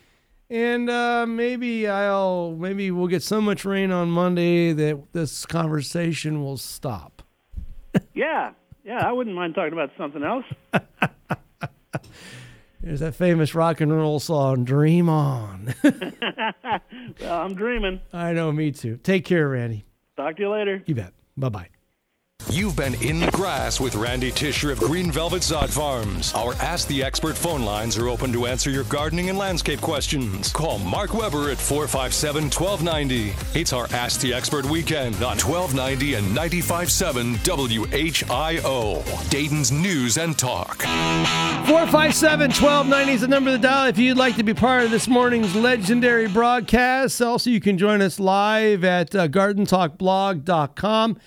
And 0.50 0.90
uh, 0.90 1.26
maybe 1.28 1.88
I'll 1.88 2.56
maybe 2.58 2.90
we'll 2.90 3.08
get 3.08 3.22
so 3.22 3.40
much 3.40 3.66
rain 3.66 3.92
on 3.92 4.10
Monday 4.10 4.74
that 4.74 5.14
this 5.14 5.46
conversation 5.46 6.44
will 6.44 6.58
stop. 6.58 7.22
Yeah, 8.14 8.52
yeah, 8.84 9.08
I 9.08 9.12
wouldn't 9.12 9.36
mind 9.36 9.56
talking 9.56 9.74
about 9.74 9.90
something 9.98 10.24
else. 10.24 10.46
There's 12.82 13.00
that 13.00 13.16
famous 13.16 13.56
rock 13.56 13.82
and 13.82 13.92
roll 13.92 14.20
song, 14.20 14.64
"Dream 14.64 15.10
On." 15.10 15.74
Well, 17.20 17.42
I'm 17.42 17.56
dreaming. 17.56 18.00
I 18.14 18.34
know, 18.34 18.52
me 18.52 18.72
too. 18.72 18.98
Take 18.98 19.26
care, 19.26 19.50
Randy. 19.50 19.86
Talk 20.16 20.36
to 20.38 20.42
you 20.44 20.52
later. 20.52 20.84
You 20.86 20.96
bet. 20.96 21.14
Bye 21.36 21.50
bye. 21.50 21.70
You've 22.52 22.76
been 22.76 22.96
in 23.04 23.20
the 23.20 23.30
grass 23.30 23.80
with 23.80 23.94
Randy 23.94 24.32
Tisher 24.32 24.72
of 24.72 24.80
Green 24.80 25.12
Velvet 25.12 25.44
Sod 25.44 25.70
Farms. 25.70 26.34
Our 26.34 26.54
Ask 26.56 26.88
the 26.88 27.04
Expert 27.04 27.38
phone 27.38 27.62
lines 27.62 27.96
are 27.96 28.08
open 28.08 28.34
to 28.34 28.48
answer 28.48 28.72
your 28.72 28.86
gardening 28.86 29.30
and 29.30 29.38
landscape 29.38 29.80
questions. 29.82 30.52
Call 30.52 30.80
Mark 30.80 31.14
Weber 31.14 31.52
at 31.52 31.60
457 31.60 32.46
1290. 32.46 33.36
It's 33.60 33.72
our 33.72 33.86
Ask 33.92 34.22
the 34.22 34.34
Expert 34.34 34.66
weekend 34.66 35.18
on 35.18 35.38
1290 35.38 36.16
and 36.16 36.26
95.7 36.36 37.36
WHIO. 37.46 39.30
Dayton's 39.30 39.72
News 39.72 40.18
and 40.18 40.36
Talk. 40.36 40.82
457 40.82 42.50
1290 42.50 43.12
is 43.12 43.22
the 43.22 43.28
number 43.28 43.52
to 43.52 43.60
dial 43.60 43.90
if 43.90 44.00
you'd 44.00 44.18
like 44.18 44.38
to 44.38 44.44
be 44.44 44.56
part 44.56 44.86
of 44.86 44.90
this 44.90 45.08
morning's 45.08 45.54
legendary 45.54 46.28
broadcast. 46.28 47.22
Also, 47.22 47.52
you 47.52 47.62
can 47.62 47.78
join 47.78 48.02
us 48.02 48.20
live 48.20 48.84
at 48.84 49.14
uh, 49.14 49.28
gardentalkblog.com. 49.28 51.20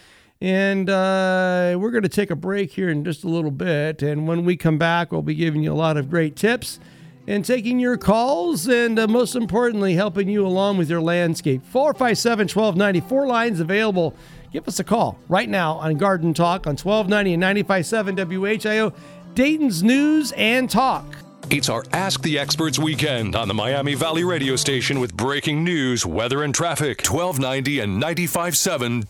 And 0.42 0.90
uh, 0.90 1.76
we're 1.78 1.92
going 1.92 2.02
to 2.02 2.08
take 2.08 2.32
a 2.32 2.34
break 2.36 2.72
here 2.72 2.90
in 2.90 3.04
just 3.04 3.22
a 3.22 3.28
little 3.28 3.52
bit. 3.52 4.02
And 4.02 4.26
when 4.26 4.44
we 4.44 4.56
come 4.56 4.76
back, 4.76 5.12
we'll 5.12 5.22
be 5.22 5.36
giving 5.36 5.62
you 5.62 5.72
a 5.72 5.74
lot 5.74 5.96
of 5.96 6.10
great 6.10 6.34
tips 6.34 6.80
and 7.28 7.44
taking 7.44 7.78
your 7.78 7.96
calls 7.96 8.66
and 8.66 8.98
uh, 8.98 9.06
most 9.06 9.36
importantly, 9.36 9.94
helping 9.94 10.28
you 10.28 10.44
along 10.44 10.78
with 10.78 10.90
your 10.90 11.00
landscape. 11.00 11.64
457 11.66 12.48
1290, 12.48 13.08
four 13.08 13.28
lines 13.28 13.60
available. 13.60 14.16
Give 14.52 14.66
us 14.66 14.80
a 14.80 14.84
call 14.84 15.16
right 15.28 15.48
now 15.48 15.74
on 15.74 15.96
Garden 15.96 16.34
Talk 16.34 16.66
on 16.66 16.72
1290 16.72 17.34
and 17.34 17.40
957 17.40 18.16
WHIO, 18.16 18.92
Dayton's 19.34 19.84
News 19.84 20.32
and 20.32 20.68
Talk. 20.68 21.21
It's 21.50 21.68
our 21.68 21.84
Ask 21.92 22.22
the 22.22 22.38
Experts 22.38 22.78
weekend 22.78 23.36
on 23.36 23.46
the 23.48 23.54
Miami 23.54 23.94
Valley 23.94 24.24
radio 24.24 24.56
station 24.56 25.00
with 25.00 25.14
breaking 25.14 25.62
news, 25.62 26.06
weather, 26.06 26.42
and 26.42 26.54
traffic. 26.54 27.02
1290 27.06 27.80
and 27.80 28.02
95.7 28.02 29.04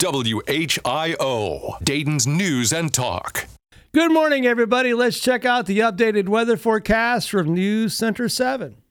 WHIO. 0.75 1.79
Dayton's 1.85 2.27
News 2.27 2.73
and 2.73 2.93
Talk. 2.93 3.47
Good 3.93 4.13
morning, 4.13 4.47
everybody. 4.47 4.95
Let's 4.95 5.21
check 5.21 5.45
out 5.45 5.67
the 5.67 5.79
updated 5.81 6.29
weather 6.29 6.57
forecast 6.57 7.31
from 7.31 7.55
News 7.55 7.95
Center 7.95 8.29
7. 8.29 8.82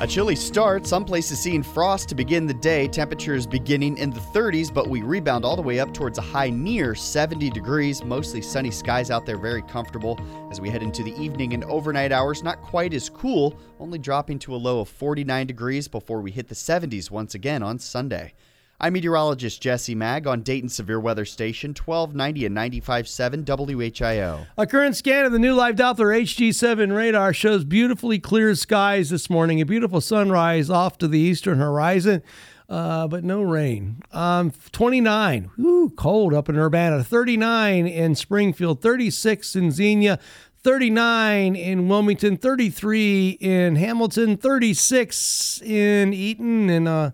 A 0.00 0.06
chilly 0.06 0.36
start, 0.36 0.86
some 0.86 1.04
places 1.04 1.40
seeing 1.40 1.60
frost 1.60 2.08
to 2.08 2.14
begin 2.14 2.46
the 2.46 2.54
day, 2.54 2.86
temperatures 2.86 3.48
beginning 3.48 3.98
in 3.98 4.10
the 4.10 4.20
30s, 4.20 4.72
but 4.72 4.88
we 4.88 5.02
rebound 5.02 5.44
all 5.44 5.56
the 5.56 5.62
way 5.62 5.80
up 5.80 5.92
towards 5.92 6.18
a 6.18 6.22
high 6.22 6.50
near 6.50 6.94
70 6.94 7.50
degrees. 7.50 8.04
Mostly 8.04 8.40
sunny 8.40 8.70
skies 8.70 9.10
out 9.10 9.26
there, 9.26 9.36
very 9.36 9.62
comfortable 9.62 10.16
as 10.52 10.60
we 10.60 10.70
head 10.70 10.84
into 10.84 11.02
the 11.02 11.20
evening 11.20 11.52
and 11.52 11.64
overnight 11.64 12.12
hours. 12.12 12.44
Not 12.44 12.62
quite 12.62 12.94
as 12.94 13.10
cool, 13.10 13.58
only 13.80 13.98
dropping 13.98 14.38
to 14.40 14.54
a 14.54 14.56
low 14.56 14.78
of 14.78 14.88
49 14.88 15.48
degrees 15.48 15.88
before 15.88 16.20
we 16.20 16.30
hit 16.30 16.46
the 16.46 16.54
70s 16.54 17.10
once 17.10 17.34
again 17.34 17.64
on 17.64 17.80
Sunday. 17.80 18.34
I'm 18.80 18.92
meteorologist 18.92 19.60
Jesse 19.60 19.96
Maag 19.96 20.28
on 20.28 20.42
Dayton 20.42 20.68
Severe 20.68 21.00
Weather 21.00 21.24
Station 21.24 21.70
1290 21.70 22.46
and 22.46 22.56
95.7 22.56 23.44
WHIO. 23.44 24.46
A 24.56 24.66
current 24.68 24.94
scan 24.94 25.24
of 25.24 25.32
the 25.32 25.40
new 25.40 25.52
live 25.52 25.74
Doppler 25.74 26.16
HG7 26.16 26.94
radar 26.94 27.32
shows 27.32 27.64
beautifully 27.64 28.20
clear 28.20 28.54
skies 28.54 29.10
this 29.10 29.28
morning, 29.28 29.60
a 29.60 29.66
beautiful 29.66 30.00
sunrise 30.00 30.70
off 30.70 30.96
to 30.98 31.08
the 31.08 31.18
eastern 31.18 31.58
horizon, 31.58 32.22
uh, 32.68 33.08
but 33.08 33.24
no 33.24 33.42
rain. 33.42 34.00
Um, 34.12 34.52
29, 34.70 35.50
ooh, 35.58 35.92
cold 35.96 36.32
up 36.32 36.48
in 36.48 36.56
Urbana, 36.56 37.02
39 37.02 37.88
in 37.88 38.14
Springfield, 38.14 38.80
36 38.80 39.56
in 39.56 39.72
Xenia. 39.72 40.20
39 40.64 41.54
in 41.54 41.88
Wilmington, 41.88 42.36
33 42.36 43.38
in 43.40 43.76
Hamilton, 43.76 44.36
36 44.36 45.62
in 45.62 46.12
Eaton, 46.12 46.68
and 46.68 46.88
uh, 46.88 47.10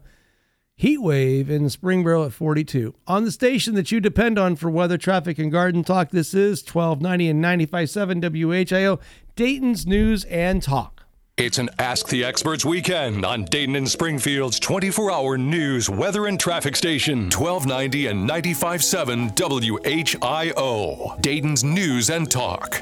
heat 0.76 1.00
wave 1.00 1.50
in 1.50 1.64
Springboro 1.64 2.26
at 2.26 2.32
42. 2.32 2.94
On 3.06 3.24
the 3.24 3.32
station 3.32 3.74
that 3.74 3.92
you 3.92 4.00
depend 4.00 4.38
on 4.38 4.56
for 4.56 4.70
weather, 4.70 4.98
traffic, 4.98 5.38
and 5.38 5.52
garden 5.52 5.84
talk, 5.84 6.10
this 6.10 6.34
is 6.34 6.62
1290 6.62 7.28
and 7.28 7.44
95.7 7.44 8.20
WHIO, 8.20 9.00
Dayton's 9.36 9.86
News 9.86 10.24
and 10.24 10.62
Talk. 10.62 11.02
It's 11.36 11.58
an 11.58 11.68
Ask 11.80 12.08
the 12.08 12.24
Experts 12.24 12.64
weekend 12.64 13.24
on 13.24 13.44
Dayton 13.46 13.74
and 13.74 13.88
Springfield's 13.88 14.60
24 14.60 15.10
hour 15.10 15.36
news, 15.36 15.90
weather, 15.90 16.26
and 16.26 16.38
traffic 16.38 16.76
station. 16.76 17.24
1290 17.24 18.06
and 18.06 18.30
95.7 18.30 19.34
WHIO. 19.34 21.20
Dayton's 21.20 21.64
News 21.64 22.08
and 22.08 22.30
Talk. 22.30 22.80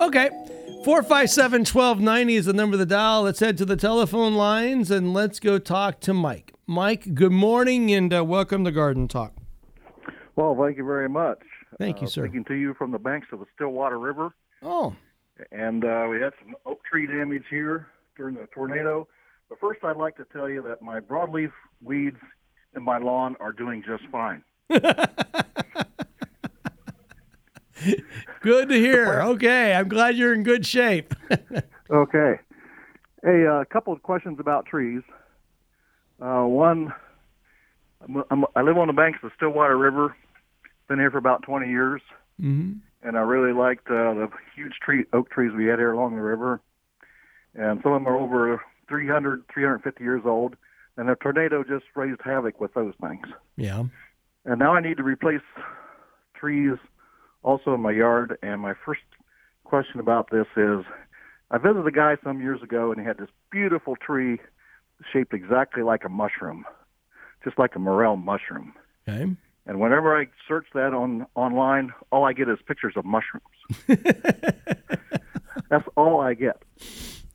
Okay. 0.00 0.28
457 0.84 1.60
1290 1.60 2.34
is 2.36 2.46
the 2.46 2.52
number 2.52 2.74
of 2.74 2.78
the 2.78 2.86
dial. 2.86 3.22
Let's 3.22 3.40
head 3.40 3.58
to 3.58 3.64
the 3.64 3.76
telephone 3.76 4.34
lines 4.34 4.90
and 4.90 5.12
let's 5.12 5.40
go 5.40 5.58
talk 5.58 6.00
to 6.00 6.14
Mike. 6.14 6.54
Mike, 6.66 7.14
good 7.14 7.32
morning 7.32 7.90
and 7.92 8.14
uh, 8.14 8.24
welcome 8.24 8.64
to 8.64 8.70
Garden 8.70 9.08
Talk. 9.08 9.34
Well, 10.36 10.56
thank 10.60 10.76
you 10.76 10.84
very 10.84 11.08
much. 11.08 11.40
Thank 11.78 12.00
you, 12.00 12.06
Uh, 12.06 12.10
sir. 12.10 12.24
Speaking 12.26 12.44
to 12.44 12.54
you 12.54 12.74
from 12.74 12.92
the 12.92 12.98
banks 12.98 13.26
of 13.32 13.40
the 13.40 13.46
Stillwater 13.54 13.98
River, 13.98 14.32
Oh, 14.62 14.94
and 15.52 15.84
uh, 15.84 16.06
we 16.10 16.20
had 16.20 16.32
some 16.44 16.54
oak 16.66 16.80
tree 16.84 17.06
damage 17.06 17.44
here 17.50 17.88
during 18.16 18.34
the 18.36 18.46
tornado. 18.54 19.06
But 19.48 19.58
first, 19.60 19.82
I'd 19.84 19.96
like 19.96 20.16
to 20.16 20.26
tell 20.32 20.48
you 20.48 20.62
that 20.62 20.80
my 20.82 21.00
broadleaf 21.00 21.52
weeds 21.82 22.16
in 22.76 22.82
my 22.82 22.98
lawn 22.98 23.36
are 23.40 23.52
doing 23.52 23.82
just 23.86 24.04
fine. 24.12 24.42
good 28.40 28.68
to 28.68 28.74
hear. 28.74 29.20
Okay. 29.22 29.74
I'm 29.74 29.88
glad 29.88 30.16
you're 30.16 30.34
in 30.34 30.42
good 30.42 30.66
shape. 30.66 31.14
Okay. 31.90 32.38
Hey, 33.24 33.44
a 33.44 33.64
couple 33.64 33.94
of 33.94 34.02
questions 34.02 34.38
about 34.38 34.66
trees. 34.66 35.00
Uh, 36.20 36.42
one, 36.42 36.92
I'm, 38.02 38.22
I'm, 38.30 38.44
I 38.54 38.60
live 38.60 38.76
on 38.76 38.88
the 38.88 38.92
banks 38.92 39.20
of 39.22 39.30
the 39.30 39.34
Stillwater 39.36 39.78
River. 39.78 40.14
Been 40.86 40.98
here 40.98 41.10
for 41.10 41.16
about 41.16 41.44
20 41.44 41.66
years. 41.70 42.02
hmm 42.38 42.72
and 43.02 43.16
I 43.16 43.20
really 43.20 43.52
liked 43.52 43.86
uh, 43.88 44.12
the 44.14 44.28
huge 44.54 44.74
tree 44.84 45.04
oak 45.12 45.30
trees 45.30 45.52
we 45.56 45.66
had 45.66 45.78
here 45.78 45.92
along 45.92 46.16
the 46.16 46.22
river. 46.22 46.60
And 47.54 47.80
some 47.82 47.92
of 47.92 48.02
them 48.02 48.08
are 48.08 48.16
over 48.16 48.60
300, 48.88 49.44
350 49.52 50.02
years 50.04 50.22
old, 50.24 50.56
and 50.96 51.08
a 51.08 51.16
tornado 51.16 51.62
just 51.62 51.84
raised 51.94 52.20
havoc 52.24 52.60
with 52.60 52.74
those 52.74 52.94
things. 53.00 53.26
Yeah. 53.56 53.84
And 54.44 54.58
now 54.58 54.74
I 54.74 54.80
need 54.80 54.96
to 54.96 55.02
replace 55.02 55.40
trees 56.34 56.76
also 57.42 57.74
in 57.74 57.80
my 57.80 57.92
yard. 57.92 58.36
And 58.42 58.60
my 58.60 58.74
first 58.84 59.00
question 59.64 60.00
about 60.00 60.30
this 60.30 60.46
is 60.56 60.84
I 61.50 61.58
visited 61.58 61.86
a 61.86 61.90
guy 61.90 62.16
some 62.22 62.40
years 62.40 62.62
ago, 62.62 62.90
and 62.92 63.00
he 63.00 63.06
had 63.06 63.18
this 63.18 63.28
beautiful 63.50 63.96
tree 63.96 64.38
shaped 65.12 65.32
exactly 65.32 65.82
like 65.82 66.04
a 66.04 66.08
mushroom, 66.08 66.64
just 67.44 67.58
like 67.58 67.74
a 67.76 67.78
morel 67.78 68.16
mushroom. 68.16 68.72
Okay. 69.08 69.30
And 69.66 69.80
whenever 69.80 70.18
I 70.18 70.26
search 70.46 70.66
that 70.74 70.94
on 70.94 71.26
online, 71.34 71.92
all 72.10 72.24
I 72.24 72.32
get 72.32 72.48
is 72.48 72.58
pictures 72.66 72.94
of 72.96 73.04
mushrooms. 73.04 73.44
That's 75.70 75.86
all 75.96 76.20
I 76.20 76.34
get. 76.34 76.62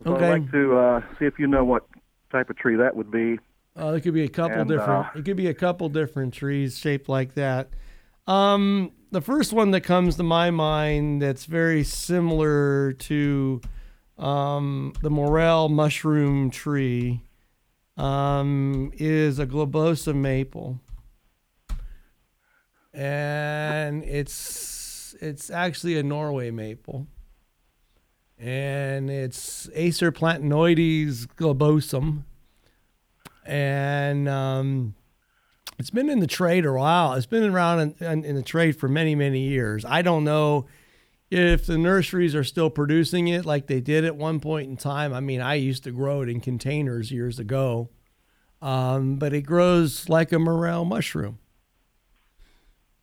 So 0.03 0.15
Okay. 0.15 0.25
I'd 0.31 0.39
like 0.41 0.51
to 0.51 0.77
uh, 0.77 1.01
see 1.19 1.25
if 1.25 1.37
you 1.39 1.47
know 1.47 1.63
what 1.63 1.85
type 2.31 2.49
of 2.49 2.57
tree 2.57 2.75
that 2.75 2.95
would 2.95 3.11
be. 3.11 3.39
Uh, 3.75 3.91
there 3.91 3.99
could 4.01 4.13
be 4.13 4.23
a 4.23 4.27
couple 4.29 4.59
And, 4.61 4.67
different. 4.69 5.05
uh, 5.07 5.09
it 5.19 5.25
could 5.25 5.37
be 5.37 5.47
a 5.47 5.53
couple 5.53 5.87
different 5.89 6.33
trees 6.33 6.77
shaped 6.77 7.07
like 7.07 7.35
that. 7.35 7.69
Um, 8.25 8.91
the 9.12 9.21
first 9.21 9.53
one 9.53 9.71
that 9.71 9.81
comes 9.81 10.15
to 10.15 10.23
my 10.23 10.49
mind 10.49 11.21
that's 11.21 11.45
very 11.45 11.83
similar 11.83 12.93
to 12.93 13.62
um, 14.17 14.93
the 15.01 15.09
morel 15.09 15.69
mushroom 15.69 16.49
tree 16.49 17.21
um, 17.97 18.91
is 18.95 19.39
a 19.39 19.45
globosa 19.45 20.15
maple, 20.15 20.79
and 22.93 24.03
it's 24.03 25.15
it's 25.21 25.49
actually 25.49 25.97
a 25.97 26.03
Norway 26.03 26.49
maple, 26.49 27.07
and 28.39 29.09
it's 29.09 29.69
Acer 29.73 30.12
platanoides 30.12 31.27
globosum. 31.36 32.23
And 33.45 34.29
um, 34.29 34.95
it's 35.83 35.89
been 35.89 36.09
in 36.09 36.21
the 36.21 36.27
trade 36.27 36.65
a 36.65 36.71
while. 36.71 37.11
It's 37.11 37.25
been 37.25 37.43
around 37.43 37.81
in, 37.81 38.07
in, 38.07 38.23
in 38.23 38.35
the 38.37 38.41
trade 38.41 38.79
for 38.79 38.87
many, 38.87 39.15
many 39.15 39.41
years. 39.41 39.83
I 39.83 40.01
don't 40.01 40.23
know 40.23 40.65
if 41.29 41.65
the 41.65 41.77
nurseries 41.77 42.33
are 42.35 42.43
still 42.45 42.69
producing 42.69 43.27
it 43.27 43.45
like 43.45 43.67
they 43.67 43.81
did 43.81 44.05
at 44.05 44.15
one 44.15 44.39
point 44.39 44.69
in 44.69 44.77
time. 44.77 45.13
I 45.13 45.19
mean, 45.19 45.41
I 45.41 45.55
used 45.55 45.83
to 45.83 45.91
grow 45.91 46.21
it 46.21 46.29
in 46.29 46.39
containers 46.39 47.11
years 47.11 47.37
ago, 47.37 47.89
um, 48.61 49.17
but 49.17 49.33
it 49.33 49.41
grows 49.41 50.07
like 50.07 50.31
a 50.31 50.39
morel 50.39 50.85
mushroom. 50.85 51.39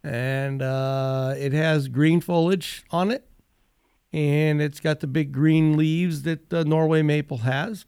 And 0.02 0.62
uh, 0.62 1.34
it 1.36 1.52
has 1.52 1.88
green 1.88 2.22
foliage 2.22 2.86
on 2.90 3.10
it, 3.10 3.28
and 4.10 4.62
it's 4.62 4.80
got 4.80 5.00
the 5.00 5.06
big 5.06 5.32
green 5.32 5.76
leaves 5.76 6.22
that 6.22 6.48
the 6.48 6.64
Norway 6.64 7.02
maple 7.02 7.38
has 7.38 7.84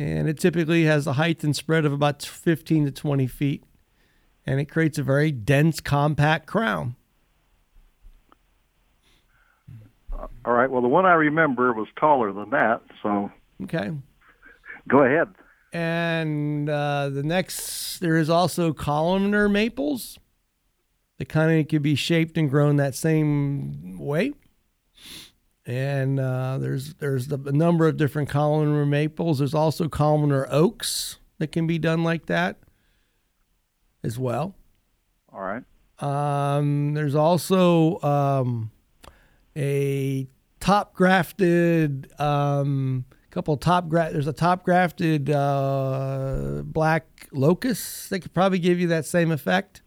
and 0.00 0.30
it 0.30 0.40
typically 0.40 0.84
has 0.84 1.06
a 1.06 1.12
height 1.12 1.44
and 1.44 1.54
spread 1.54 1.84
of 1.84 1.92
about 1.92 2.22
15 2.22 2.86
to 2.86 2.90
20 2.90 3.26
feet, 3.26 3.64
and 4.46 4.60
it 4.60 4.66
creates 4.66 4.98
a 4.98 5.02
very 5.02 5.30
dense, 5.32 5.80
compact 5.80 6.46
crown. 6.46 6.96
All 10.44 10.52
right. 10.52 10.70
Well, 10.70 10.82
the 10.82 10.88
one 10.88 11.06
I 11.06 11.14
remember 11.14 11.72
was 11.72 11.88
taller 11.98 12.32
than 12.32 12.50
that. 12.50 12.82
So 13.02 13.30
Okay. 13.62 13.90
go 14.88 14.98
ahead. 15.02 15.28
And 15.72 16.68
uh, 16.68 17.10
the 17.10 17.22
next, 17.22 17.98
there 18.00 18.16
is 18.16 18.28
also 18.28 18.72
columnar 18.72 19.48
maples 19.48 20.18
that 21.18 21.28
kind 21.28 21.60
of 21.60 21.68
could 21.68 21.82
be 21.82 21.94
shaped 21.94 22.36
and 22.36 22.50
grown 22.50 22.76
that 22.76 22.94
same 22.94 23.98
way. 23.98 24.32
And 25.66 26.18
uh, 26.18 26.58
there's 26.58 26.94
there's 26.94 27.28
the, 27.28 27.38
a 27.46 27.52
number 27.52 27.86
of 27.86 27.96
different 27.96 28.28
columnar 28.28 28.86
maples. 28.86 29.38
There's 29.38 29.54
also 29.54 29.88
columnar 29.88 30.48
oaks 30.50 31.18
that 31.38 31.52
can 31.52 31.66
be 31.66 31.78
done 31.78 32.02
like 32.02 32.26
that 32.26 32.56
as 34.02 34.18
well. 34.18 34.54
All 35.32 35.40
right. 35.40 35.64
Um, 35.98 36.94
there's 36.94 37.14
also 37.14 38.00
um, 38.00 38.70
a 39.56 40.26
top 40.60 40.94
grafted 40.94 42.10
um, 42.18 43.04
couple 43.30 43.56
top 43.56 43.88
gra- 43.88 44.10
there's 44.12 44.26
a 44.26 44.32
top 44.32 44.64
grafted 44.64 45.30
uh, 45.30 46.62
black 46.64 47.28
locust 47.32 48.10
that 48.10 48.20
could 48.20 48.34
probably 48.34 48.58
give 48.58 48.80
you 48.80 48.88
that 48.88 49.06
same 49.06 49.30
effect. 49.30 49.82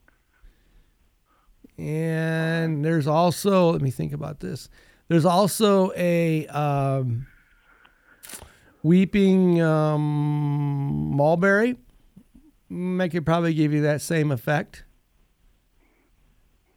And 1.77 2.85
there's 2.85 3.07
also 3.07 3.71
let 3.71 3.81
me 3.81 3.91
think 3.91 4.13
about 4.13 4.39
this. 4.39 4.69
There's 5.09 5.25
also 5.25 5.91
a 5.95 6.47
um, 6.47 7.27
weeping 8.81 9.61
um, 9.61 11.15
mulberry. 11.15 11.75
That 12.73 13.09
could 13.11 13.25
probably 13.25 13.53
give 13.53 13.71
you 13.71 13.81
that 13.81 14.01
same 14.01 14.31
effect. 14.31 14.83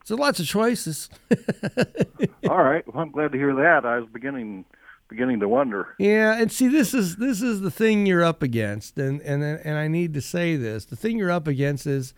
So 0.05 0.15
lots 0.15 0.39
of 0.39 0.45
choices. 0.45 1.09
All 2.49 2.63
right. 2.63 2.83
Well, 2.87 3.03
I'm 3.03 3.11
glad 3.11 3.31
to 3.31 3.37
hear 3.37 3.53
that. 3.55 3.85
I 3.85 3.99
was 3.99 4.07
beginning 4.11 4.65
beginning 5.09 5.39
to 5.39 5.47
wonder. 5.47 5.95
Yeah, 5.99 6.37
and 6.39 6.51
see, 6.51 6.67
this 6.67 6.93
is 6.93 7.15
this 7.15 7.41
is 7.41 7.61
the 7.61 7.71
thing 7.71 8.05
you're 8.05 8.23
up 8.23 8.43
against, 8.43 8.97
and 8.97 9.21
and 9.21 9.43
and 9.43 9.77
I 9.77 9.87
need 9.87 10.13
to 10.13 10.21
say 10.21 10.55
this: 10.55 10.85
the 10.85 10.95
thing 10.95 11.17
you're 11.17 11.31
up 11.31 11.47
against 11.47 11.87
is 11.87 12.13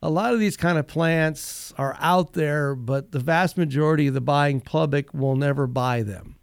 a 0.00 0.10
lot 0.10 0.32
of 0.32 0.40
these 0.40 0.56
kind 0.56 0.78
of 0.78 0.86
plants 0.86 1.72
are 1.76 1.96
out 1.98 2.34
there, 2.34 2.74
but 2.74 3.12
the 3.12 3.18
vast 3.18 3.58
majority 3.58 4.06
of 4.06 4.14
the 4.14 4.20
buying 4.20 4.60
public 4.60 5.12
will 5.12 5.36
never 5.36 5.66
buy 5.66 6.02
them 6.02 6.36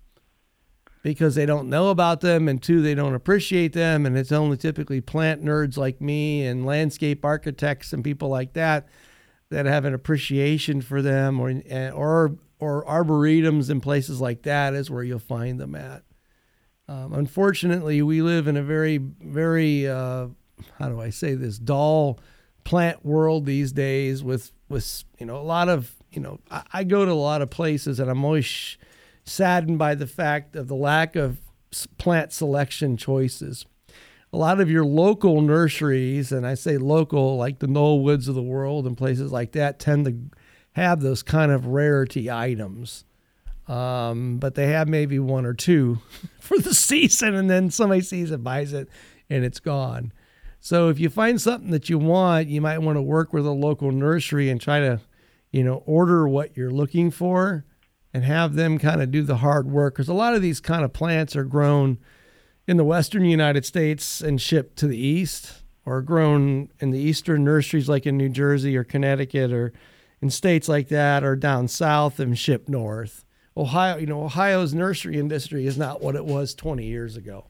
because 1.04 1.36
they 1.36 1.46
don't 1.46 1.70
know 1.70 1.90
about 1.90 2.22
them, 2.22 2.48
and 2.48 2.62
two, 2.62 2.82
they 2.82 2.94
don't 2.94 3.16
appreciate 3.16 3.74
them, 3.74 4.06
and 4.06 4.18
it's 4.18 4.32
only 4.32 4.58
typically 4.58 5.02
plant 5.02 5.44
nerds 5.44 5.78
like 5.78 6.00
me 6.00 6.46
and 6.46 6.66
landscape 6.66 7.26
architects 7.26 7.92
and 7.94 8.04
people 8.04 8.30
like 8.30 8.54
that 8.54 8.88
that 9.50 9.66
have 9.66 9.86
an 9.86 9.94
appreciation 9.94 10.82
for 10.82 11.02
them, 11.02 11.40
or 11.40 11.52
or 11.94 12.36
or 12.60 12.86
arboretums 12.86 13.70
and 13.70 13.82
places 13.82 14.22
like 14.22 14.44
that 14.44 14.74
is 14.74 14.90
where 14.92 15.04
you'll 15.04 15.20
find 15.20 15.60
them 15.60 15.76
at. 15.76 16.04
Um, 16.88 17.14
unfortunately, 17.14 18.02
we 18.02 18.22
live 18.22 18.48
in 18.48 18.58
a 18.58 18.64
very, 18.64 18.98
very 18.98 19.88
uh, 19.88 20.28
how 20.78 20.90
do 20.90 21.00
I 21.00 21.10
say 21.10 21.34
this 21.36 21.58
dull 21.58 22.20
plant 22.64 23.06
world 23.06 23.46
these 23.46 23.72
days. 23.72 24.24
With 24.24 24.52
with 24.70 25.04
you 25.20 25.26
know 25.26 25.38
a 25.38 25.42
lot 25.42 25.70
of 25.70 25.96
you 26.12 26.22
know 26.22 26.40
I, 26.50 26.64
I 26.74 26.84
go 26.84 27.06
to 27.06 27.12
a 27.12 27.14
lot 27.14 27.42
of 27.42 27.50
places 27.50 28.00
and 28.00 28.10
I'm 28.10 28.24
always 28.24 28.46
sh- 28.46 28.78
saddened 29.24 29.78
by 29.78 29.96
the 29.96 30.08
fact 30.08 30.56
of 30.56 30.68
the 30.68 30.76
lack 30.76 31.16
of 31.16 31.40
plant 31.98 32.34
selection 32.34 32.98
choices. 32.98 33.66
A 34.34 34.38
lot 34.38 34.62
of 34.62 34.70
your 34.70 34.86
local 34.86 35.42
nurseries, 35.42 36.32
and 36.32 36.48
I 36.48 36.54
say 36.54 36.78
local, 36.78 37.38
like 37.38 37.60
the 37.60 37.68
Knollwoods 37.68 38.28
of 38.28 38.36
the 38.36 38.42
world 38.42 38.88
and 38.88 38.98
places 38.98 39.32
like 39.32 39.52
that, 39.54 39.80
tend 39.80 40.06
to 40.06 40.18
have 40.74 41.02
those 41.02 41.22
kind 41.22 41.52
of 41.52 41.68
rarity 41.68 42.32
items. 42.32 43.04
Um, 43.68 44.38
but 44.38 44.56
they 44.56 44.68
have 44.68 44.88
maybe 44.88 45.20
one 45.20 45.46
or 45.46 45.54
two 45.54 46.00
for 46.40 46.58
the 46.60 46.74
season, 46.74 47.36
and 47.36 47.50
then 47.50 47.70
somebody 47.72 48.02
sees 48.02 48.32
it, 48.32 48.44
buys 48.44 48.74
it, 48.74 48.90
and 49.30 49.44
it's 49.44 49.60
gone. 49.60 50.14
So 50.60 50.90
if 50.90 51.00
you 51.00 51.10
find 51.10 51.42
something 51.42 51.72
that 51.72 51.90
you 51.90 51.98
want, 51.98 52.48
you 52.48 52.62
might 52.62 52.78
want 52.80 52.98
to 52.98 53.02
work 53.02 53.34
with 53.34 53.46
a 53.46 53.52
local 53.52 53.92
nursery 53.92 54.50
and 54.50 54.62
try 54.62 54.80
to, 54.80 55.02
you 55.52 55.64
know, 55.64 55.84
order 55.86 56.28
what 56.28 56.56
you're 56.56 56.72
looking 56.72 57.12
for 57.12 57.66
and 58.14 58.24
have 58.24 58.56
them 58.56 58.78
kind 58.78 59.02
of 59.02 59.12
do 59.12 59.24
the 59.24 59.38
hard 59.38 59.68
work. 59.68 59.96
Because 59.96 60.10
a 60.10 60.14
lot 60.14 60.36
of 60.36 60.42
these 60.42 60.60
kind 60.60 60.84
of 60.84 60.94
plants 60.94 61.36
are 61.36 61.44
grown 61.44 61.98
in 62.68 62.78
the 62.78 62.84
western 62.84 63.26
United 63.26 63.66
States 63.66 64.22
and 64.22 64.42
shipped 64.42 64.78
to 64.78 64.88
the 64.88 64.98
east, 64.98 65.62
or 65.86 66.02
grown 66.02 66.70
in 66.80 66.92
the 66.92 67.00
eastern 67.00 67.44
nurseries 67.44 67.90
like 67.90 68.06
in 68.06 68.18
New 68.18 68.30
Jersey 68.30 68.78
or 68.78 68.84
Connecticut 68.84 69.52
or 69.52 69.74
in 70.22 70.30
states 70.30 70.70
like 70.70 70.90
that, 70.90 71.24
or 71.24 71.36
down 71.36 71.68
south 71.68 72.20
and 72.20 72.38
shipped 72.38 72.70
north. 72.70 73.26
Ohio, 73.58 73.98
you 73.98 74.06
know, 74.06 74.24
Ohio's 74.24 74.74
nursery 74.74 75.18
industry 75.18 75.66
is 75.66 75.78
not 75.78 76.02
what 76.02 76.16
it 76.16 76.26
was 76.26 76.54
20 76.54 76.86
years 76.86 77.18
ago. 77.18 77.48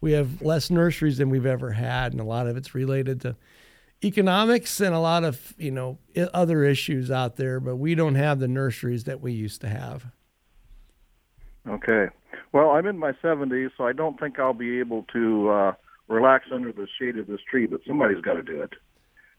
We 0.00 0.12
have 0.12 0.40
less 0.40 0.70
nurseries 0.70 1.18
than 1.18 1.28
we've 1.28 1.46
ever 1.46 1.72
had, 1.72 2.12
and 2.12 2.20
a 2.20 2.24
lot 2.24 2.46
of 2.46 2.56
it's 2.56 2.74
related 2.74 3.20
to 3.20 3.36
economics 4.04 4.80
and 4.80 4.94
a 4.94 4.98
lot 4.98 5.24
of 5.24 5.54
you 5.58 5.70
know 5.70 5.98
other 6.32 6.64
issues 6.64 7.10
out 7.10 7.36
there. 7.36 7.60
But 7.60 7.76
we 7.76 7.94
don't 7.94 8.16
have 8.16 8.38
the 8.38 8.48
nurseries 8.48 9.04
that 9.04 9.20
we 9.20 9.32
used 9.32 9.60
to 9.62 9.68
have. 9.68 10.06
Okay. 11.68 12.08
Well, 12.52 12.70
I'm 12.70 12.86
in 12.86 12.98
my 12.98 13.12
70s, 13.12 13.70
so 13.76 13.84
I 13.86 13.92
don't 13.92 14.18
think 14.20 14.38
I'll 14.38 14.52
be 14.52 14.78
able 14.78 15.04
to 15.12 15.48
uh, 15.48 15.72
relax 16.08 16.46
under 16.52 16.72
the 16.72 16.86
shade 16.98 17.16
of 17.16 17.26
this 17.26 17.40
tree, 17.48 17.66
but 17.66 17.80
somebody's 17.86 18.20
got 18.20 18.34
to 18.34 18.42
do 18.42 18.60
it. 18.60 18.74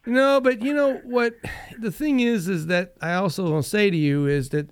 No, 0.06 0.42
but 0.42 0.62
you 0.62 0.74
know 0.74 0.96
what? 1.04 1.36
The 1.80 1.92
thing 1.92 2.20
is, 2.20 2.48
is 2.48 2.66
that 2.68 2.96
I 3.02 3.14
also 3.14 3.50
want 3.50 3.64
to 3.64 3.70
say 3.70 3.90
to 3.90 3.96
you 3.96 4.26
is 4.26 4.50
that 4.50 4.70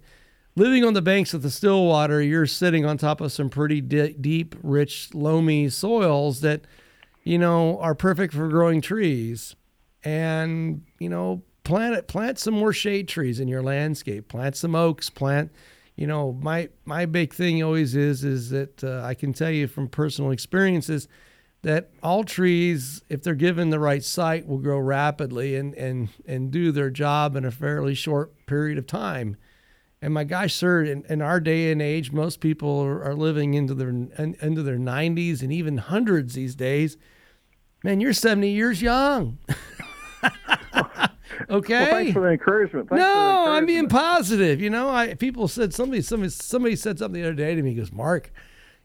living 0.55 0.83
on 0.83 0.93
the 0.93 1.01
banks 1.01 1.33
of 1.33 1.41
the 1.41 1.49
Stillwater, 1.49 2.21
you're 2.21 2.45
sitting 2.45 2.85
on 2.85 2.97
top 2.97 3.21
of 3.21 3.31
some 3.31 3.49
pretty 3.49 3.79
di- 3.79 4.13
deep, 4.13 4.55
rich, 4.61 5.13
loamy 5.13 5.69
soils 5.69 6.41
that, 6.41 6.61
you 7.23 7.37
know, 7.37 7.79
are 7.79 7.95
perfect 7.95 8.33
for 8.33 8.49
growing 8.49 8.81
trees. 8.81 9.55
And 10.03 10.83
you 10.99 11.09
know, 11.09 11.43
plant 11.63 11.95
it, 11.95 12.07
plant 12.07 12.39
some 12.39 12.53
more 12.53 12.73
shade 12.73 13.07
trees 13.07 13.39
in 13.39 13.47
your 13.47 13.61
landscape. 13.61 14.27
Plant 14.27 14.55
some 14.55 14.75
oaks. 14.75 15.09
Plant, 15.09 15.51
you 15.95 16.07
know, 16.07 16.33
my 16.33 16.69
my 16.85 17.05
big 17.05 17.33
thing 17.33 17.61
always 17.63 17.95
is 17.95 18.23
is 18.23 18.49
that 18.49 18.83
uh, 18.83 19.01
I 19.03 19.13
can 19.13 19.33
tell 19.33 19.51
you 19.51 19.67
from 19.67 19.87
personal 19.87 20.31
experiences 20.31 21.07
that 21.63 21.91
all 22.01 22.23
trees, 22.23 23.01
if 23.09 23.21
they're 23.21 23.35
given 23.35 23.69
the 23.69 23.79
right 23.79 24.03
site, 24.03 24.47
will 24.47 24.57
grow 24.57 24.79
rapidly 24.79 25.55
and, 25.55 25.75
and, 25.75 26.09
and 26.25 26.49
do 26.49 26.71
their 26.71 26.89
job 26.89 27.35
in 27.35 27.45
a 27.45 27.51
fairly 27.51 27.93
short 27.93 28.45
period 28.47 28.77
of 28.77 28.87
time. 28.87 29.37
And 30.01 30.13
my 30.13 30.23
gosh, 30.23 30.55
sir, 30.55 30.83
in, 30.83 31.05
in 31.07 31.21
our 31.21 31.39
day 31.39 31.71
and 31.71 31.79
age, 31.79 32.11
most 32.11 32.39
people 32.39 32.79
are, 32.79 33.03
are 33.03 33.15
living 33.15 33.53
into 33.53 33.75
their 33.75 33.89
into 33.89 34.63
their 34.63 34.79
90s 34.79 35.43
and 35.43 35.53
even 35.53 35.77
hundreds 35.77 36.33
these 36.33 36.55
days. 36.55 36.97
Man, 37.83 38.01
you're 38.01 38.13
70 38.13 38.49
years 38.49 38.81
young. 38.81 39.37
okay. 41.49 41.73
Well, 41.73 41.91
thanks 41.91 42.13
for 42.13 42.21
the 42.21 42.29
encouragement. 42.29 42.89
Thanks 42.89 43.01
no, 43.01 43.07
the 43.07 43.11
encouragement. 43.11 43.57
I'm 43.57 43.65
being 43.65 43.87
positive. 43.87 44.61
You 44.61 44.69
know, 44.69 44.89
I 44.89 45.13
people 45.15 45.47
said 45.47 45.73
somebody 45.73 46.01
somebody 46.01 46.29
somebody 46.29 46.75
said 46.75 46.99
something 46.99 47.21
the 47.21 47.27
other 47.27 47.35
day 47.35 47.55
to 47.55 47.61
me. 47.61 47.71
He 47.71 47.75
goes, 47.75 47.91
Mark, 47.91 48.31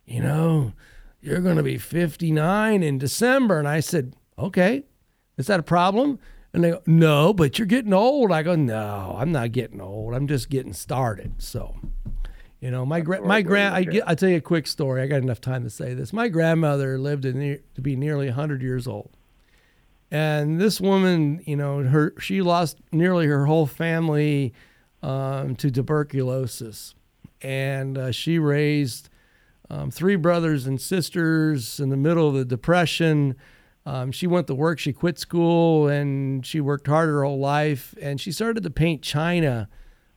you 0.05 0.23
know, 0.23 0.73
you're 1.21 1.41
going 1.41 1.57
to 1.57 1.63
be 1.63 1.79
59 1.79 2.83
in 2.83 2.99
December, 2.99 3.59
and 3.59 3.67
I 3.67 3.81
said, 3.81 4.15
okay, 4.39 4.85
is 5.37 5.49
that 5.49 5.61
a 5.61 5.65
problem? 5.65 6.19
And 6.53 6.65
they 6.65 6.71
go, 6.71 6.83
no, 6.87 7.35
but 7.35 7.59
you're 7.59 7.67
getting 7.67 7.93
old. 7.93 8.33
I 8.33 8.43
go, 8.43 8.55
no, 8.55 9.17
I'm 9.19 9.33
not 9.33 9.53
getting 9.53 9.81
old. 9.81 10.15
I'm 10.15 10.27
just 10.27 10.49
getting 10.49 10.73
started. 10.73 11.35
So, 11.39 11.75
you 12.61 12.71
know, 12.71 12.87
my 12.87 13.01
gra- 13.01 13.27
my 13.27 13.43
grand. 13.43 13.75
I 13.75 13.85
get. 13.85 14.05
I 14.07 14.15
tell 14.15 14.29
you 14.29 14.37
a 14.37 14.41
quick 14.41 14.67
story. 14.67 15.03
I 15.03 15.07
got 15.07 15.23
enough 15.23 15.41
time 15.41 15.65
to 15.65 15.71
say 15.71 15.93
this. 15.93 16.13
My 16.13 16.29
grandmother 16.29 16.99
lived 16.99 17.25
to, 17.25 17.61
be 17.83 17.97
nearly 17.97 18.27
100 18.27 18.63
years 18.63 18.87
old, 18.87 19.16
and 20.11 20.61
this 20.61 20.81
woman, 20.81 21.43
you 21.47 21.57
know, 21.57 21.83
her 21.83 22.15
she 22.19 22.43
lost 22.43 22.79
nearly 22.93 23.27
her 23.27 23.47
whole 23.47 23.67
family 23.67 24.53
um, 25.03 25.57
to 25.57 25.71
tuberculosis, 25.71 26.95
and 27.43 27.99
uh, 27.99 28.13
she 28.13 28.39
raised 28.39 29.09
um, 29.71 29.91
three 29.91 30.17
brothers 30.17 30.67
and 30.67 30.81
sisters 30.81 31.81
in 31.81 31.89
the 31.89 31.97
middle 31.97 32.29
of 32.29 32.35
the 32.35 32.45
depression. 32.45 33.37
Um, 33.85 34.11
she 34.11 34.27
went 34.27 34.47
to 34.49 34.55
work. 34.55 34.79
She 34.79 34.93
quit 34.93 35.19
school 35.19 35.89
and 35.89 36.45
she 36.45 36.61
worked 36.61 36.87
hard 36.87 37.09
her 37.09 37.25
whole 37.25 37.39
life. 37.39 37.95
And 38.01 38.21
she 38.21 38.33
started 38.33 38.63
to 38.65 38.71
paint 38.71 39.03
china, 39.03 39.69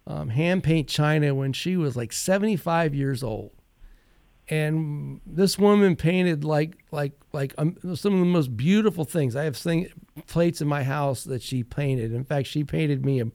um, 0.07 0.29
hand 0.29 0.63
paint 0.63 0.87
china, 0.87 1.35
when 1.35 1.53
she 1.53 1.77
was 1.77 1.95
like 1.95 2.11
75 2.11 2.95
years 2.95 3.23
old. 3.23 3.51
And 4.49 5.21
this 5.27 5.59
woman 5.59 5.95
painted 5.95 6.43
like 6.43 6.77
like 6.91 7.13
like 7.33 7.53
um, 7.57 7.77
some 7.95 8.13
of 8.13 8.19
the 8.19 8.25
most 8.25 8.57
beautiful 8.57 9.05
things. 9.05 9.35
I 9.35 9.43
have 9.43 9.55
thing, 9.55 9.89
plates 10.27 10.59
in 10.59 10.67
my 10.67 10.83
house 10.83 11.23
that 11.25 11.43
she 11.43 11.63
painted. 11.63 12.13
In 12.13 12.23
fact, 12.23 12.47
she 12.47 12.63
painted 12.63 13.05
me 13.05 13.21
a, 13.21 13.27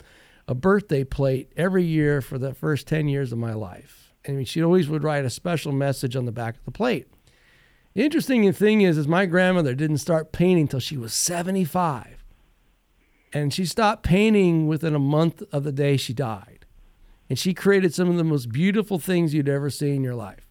a 0.48 0.54
birthday 0.54 1.04
plate 1.04 1.52
every 1.56 1.84
year 1.84 2.20
for 2.20 2.36
the 2.36 2.52
first 2.52 2.88
10 2.88 3.08
years 3.08 3.30
of 3.30 3.38
my 3.38 3.54
life. 3.54 4.12
I 4.26 4.32
mean, 4.32 4.44
she 4.44 4.62
always 4.62 4.88
would 4.88 5.04
write 5.04 5.24
a 5.24 5.30
special 5.30 5.70
message 5.70 6.16
on 6.16 6.24
the 6.24 6.32
back 6.32 6.56
of 6.56 6.64
the 6.64 6.70
plate. 6.72 7.06
The 7.94 8.02
interesting 8.02 8.50
thing 8.52 8.80
is, 8.80 8.98
is 8.98 9.06
my 9.06 9.26
grandmother 9.26 9.74
didn't 9.74 9.98
start 9.98 10.32
painting 10.32 10.66
till 10.66 10.80
she 10.80 10.96
was 10.96 11.14
75. 11.14 12.24
And 13.32 13.54
she 13.54 13.66
stopped 13.66 14.02
painting 14.02 14.66
within 14.66 14.94
a 14.94 15.00
month 15.00 15.42
of 15.52 15.62
the 15.62 15.72
day 15.72 15.96
she 15.96 16.12
died. 16.12 16.66
And 17.28 17.38
she 17.38 17.54
created 17.54 17.94
some 17.94 18.10
of 18.10 18.16
the 18.16 18.24
most 18.24 18.50
beautiful 18.50 18.98
things 18.98 19.32
you'd 19.32 19.48
ever 19.48 19.70
see 19.70 19.94
in 19.94 20.02
your 20.02 20.14
life. 20.14 20.43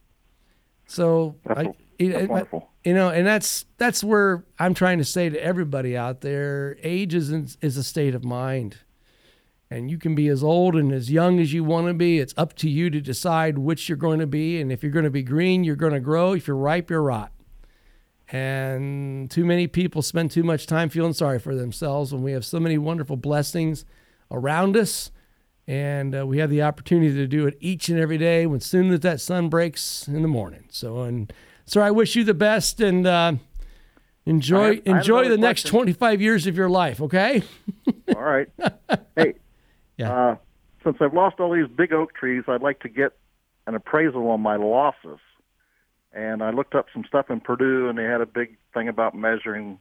So 0.85 1.35
That's, 1.45 1.59
I, 1.59 1.63
that's 1.63 1.75
it- 1.99 2.29
wonderful. 2.29 2.69
you 2.83 2.93
know, 2.93 3.09
and 3.09 3.25
that's 3.25 3.65
that's 3.77 4.03
where 4.03 4.43
I'm 4.59 4.73
trying 4.73 4.97
to 4.99 5.05
say 5.05 5.29
to 5.29 5.41
everybody 5.43 5.95
out 5.97 6.21
there, 6.21 6.77
age 6.83 7.13
is 7.13 7.31
is 7.61 7.77
a 7.77 7.83
state 7.83 8.15
of 8.15 8.23
mind. 8.23 8.77
And 9.71 9.89
you 9.89 9.97
can 9.97 10.13
be 10.13 10.27
as 10.27 10.43
old 10.43 10.75
and 10.75 10.91
as 10.91 11.09
young 11.09 11.39
as 11.39 11.51
you 11.51 11.63
want 11.63 11.87
to 11.87 11.95
be. 11.95 12.19
It's 12.19 12.33
up 12.37 12.53
to 12.57 12.69
you 12.69 12.91
to 12.91 13.01
decide 13.01 13.57
which 13.57 13.89
you're 13.89 13.97
going 13.97 14.19
to 14.19 14.27
be. 14.27 14.61
And 14.61 14.71
if 14.71 14.83
you're 14.83 14.91
going 14.91 15.05
to 15.05 15.09
be 15.09 15.23
green, 15.23 15.63
you're 15.63 15.75
going 15.75 15.93
to 15.93 15.99
grow. 15.99 16.33
If 16.33 16.45
you're 16.47 16.55
ripe, 16.55 16.91
you're 16.91 17.01
rot. 17.01 17.31
And 18.31 19.29
too 19.31 19.45
many 19.45 19.67
people 19.67 20.01
spend 20.01 20.31
too 20.31 20.43
much 20.43 20.67
time 20.67 20.89
feeling 20.89 21.13
sorry 21.13 21.39
for 21.39 21.55
themselves 21.55 22.13
when 22.13 22.23
we 22.23 22.31
have 22.33 22.45
so 22.45 22.59
many 22.59 22.77
wonderful 22.77 23.17
blessings 23.17 23.83
around 24.31 24.77
us. 24.77 25.11
And 25.67 26.13
uh, 26.15 26.27
we 26.27 26.39
have 26.39 26.49
the 26.49 26.61
opportunity 26.61 27.13
to 27.15 27.27
do 27.27 27.47
it 27.47 27.57
each 27.61 27.87
and 27.89 27.97
every 27.97 28.17
day 28.17 28.45
when 28.45 28.59
soon 28.59 28.91
as 28.91 28.99
that 29.01 29.21
sun 29.21 29.47
breaks 29.49 30.07
in 30.07 30.21
the 30.21 30.27
morning. 30.27 30.65
So, 30.69 31.01
and 31.03 31.31
sir, 31.65 31.81
I 31.81 31.91
wish 31.91 32.15
you 32.17 32.25
the 32.25 32.33
best 32.33 32.81
and 32.81 33.07
uh, 33.07 33.33
enjoy 34.25 34.75
have- 34.77 34.85
enjoy 34.87 35.29
the 35.29 35.37
next 35.37 35.63
question. 35.63 35.71
25 35.77 36.21
years 36.21 36.47
of 36.47 36.57
your 36.57 36.69
life. 36.69 36.99
Okay. 37.01 37.43
All 38.15 38.21
right. 38.23 38.49
hey, 39.15 39.35
Yeah. 39.97 40.13
uh, 40.13 40.35
since 40.83 40.97
I've 40.99 41.13
lost 41.13 41.39
all 41.39 41.53
these 41.53 41.67
big 41.73 41.93
oak 41.93 42.13
trees, 42.13 42.43
I'd 42.49 42.61
like 42.61 42.81
to 42.81 42.89
get 42.89 43.13
an 43.67 43.73
appraisal 43.75 44.27
on 44.31 44.41
my 44.41 44.57
losses. 44.57 45.19
And 46.11 46.43
I 46.43 46.49
looked 46.51 46.75
up 46.75 46.87
some 46.93 47.05
stuff 47.07 47.29
in 47.29 47.39
Purdue, 47.39 47.87
and 47.87 47.97
they 47.97 48.03
had 48.03 48.19
a 48.19 48.25
big 48.25 48.57
thing 48.73 48.89
about 48.89 49.15
measuring 49.15 49.79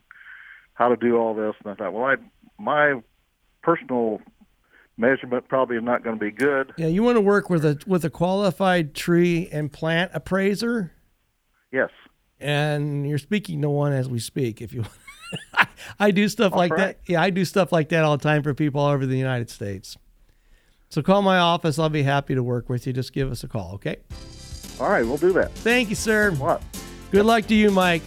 how 0.75 0.87
to 0.87 0.95
do 0.95 1.17
all 1.17 1.33
this. 1.35 1.55
And 1.61 1.73
I 1.73 1.75
thought, 1.75 1.91
well, 1.91 2.05
I 2.05 2.15
my 2.57 3.01
personal 3.61 4.21
measurement 4.97 5.47
probably 5.47 5.77
is 5.77 5.83
not 5.83 6.03
going 6.03 6.17
to 6.17 6.23
be 6.23 6.31
good. 6.31 6.73
Yeah, 6.77 6.87
you 6.87 7.03
want 7.03 7.17
to 7.17 7.21
work 7.21 7.49
with 7.49 7.65
a 7.65 7.79
with 7.87 8.05
a 8.05 8.09
qualified 8.09 8.93
tree 8.93 9.49
and 9.51 9.71
plant 9.71 10.11
appraiser, 10.13 10.91
Yes. 11.71 11.89
and 12.39 13.07
you're 13.07 13.17
speaking 13.17 13.61
to 13.61 13.69
one 13.69 13.93
as 13.93 14.07
we 14.09 14.19
speak. 14.19 14.61
If 14.61 14.73
you, 14.73 14.85
I 15.99 16.11
do 16.11 16.27
stuff 16.29 16.53
like 16.53 16.71
right. 16.71 16.79
that. 16.79 16.99
Yeah, 17.07 17.21
I 17.21 17.29
do 17.29 17.45
stuff 17.45 17.71
like 17.71 17.89
that 17.89 18.03
all 18.03 18.17
the 18.17 18.23
time 18.23 18.43
for 18.43 18.53
people 18.53 18.81
all 18.81 18.91
over 18.91 19.05
the 19.05 19.17
United 19.17 19.49
States. 19.49 19.97
So 20.89 21.01
call 21.01 21.23
my 21.23 21.39
office. 21.39 21.79
I'll 21.79 21.89
be 21.89 22.03
happy 22.03 22.35
to 22.35 22.43
work 22.43 22.69
with 22.69 22.85
you. 22.85 22.93
Just 22.93 23.13
give 23.13 23.31
us 23.31 23.43
a 23.43 23.47
call, 23.47 23.71
okay? 23.75 23.97
All 24.79 24.89
right, 24.89 25.03
we'll 25.03 25.17
do 25.17 25.33
that. 25.33 25.51
Thank 25.53 25.89
you, 25.89 25.95
sir. 25.95 26.31
What? 26.31 26.61
Good 27.11 27.25
luck 27.25 27.47
to 27.47 27.55
you, 27.55 27.71
Mike. 27.71 28.03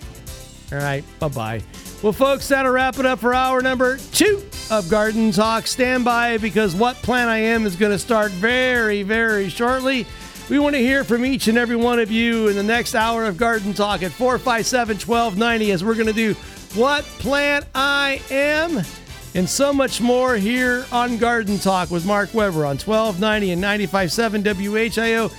All 0.72 0.78
right, 0.78 1.04
bye 1.18 1.28
bye. 1.28 1.62
Well, 2.02 2.12
folks, 2.12 2.46
that'll 2.48 2.70
wrap 2.72 2.98
it 2.98 3.06
up 3.06 3.18
for 3.20 3.34
hour 3.34 3.60
number 3.62 3.96
two 4.12 4.42
of 4.70 4.88
Garden 4.88 5.30
Talk. 5.30 5.66
Stand 5.66 6.04
by 6.04 6.38
because 6.38 6.74
What 6.74 6.96
Plant 6.96 7.30
I 7.30 7.38
Am 7.38 7.66
is 7.66 7.76
going 7.76 7.92
to 7.92 7.98
start 7.98 8.32
very, 8.32 9.02
very 9.02 9.48
shortly. 9.48 10.06
We 10.48 10.58
want 10.58 10.74
to 10.74 10.80
hear 10.80 11.04
from 11.04 11.24
each 11.24 11.48
and 11.48 11.58
every 11.58 11.76
one 11.76 11.98
of 11.98 12.10
you 12.10 12.48
in 12.48 12.56
the 12.56 12.62
next 12.62 12.94
hour 12.94 13.24
of 13.24 13.36
Garden 13.36 13.74
Talk 13.74 14.02
at 14.02 14.12
457 14.12 14.96
1290 14.96 15.72
as 15.72 15.84
we're 15.84 15.94
going 15.94 16.06
to 16.06 16.12
do 16.12 16.34
What 16.74 17.04
Plant 17.04 17.66
I 17.74 18.20
Am 18.30 18.82
and 19.34 19.48
so 19.48 19.72
much 19.72 20.00
more 20.00 20.36
here 20.36 20.86
on 20.90 21.18
Garden 21.18 21.58
Talk 21.58 21.90
with 21.90 22.06
Mark 22.06 22.32
Weber 22.32 22.64
on 22.64 22.78
1290 22.78 23.52
and 23.52 23.62
95.7 23.62 24.42
WHIO. 24.42 25.30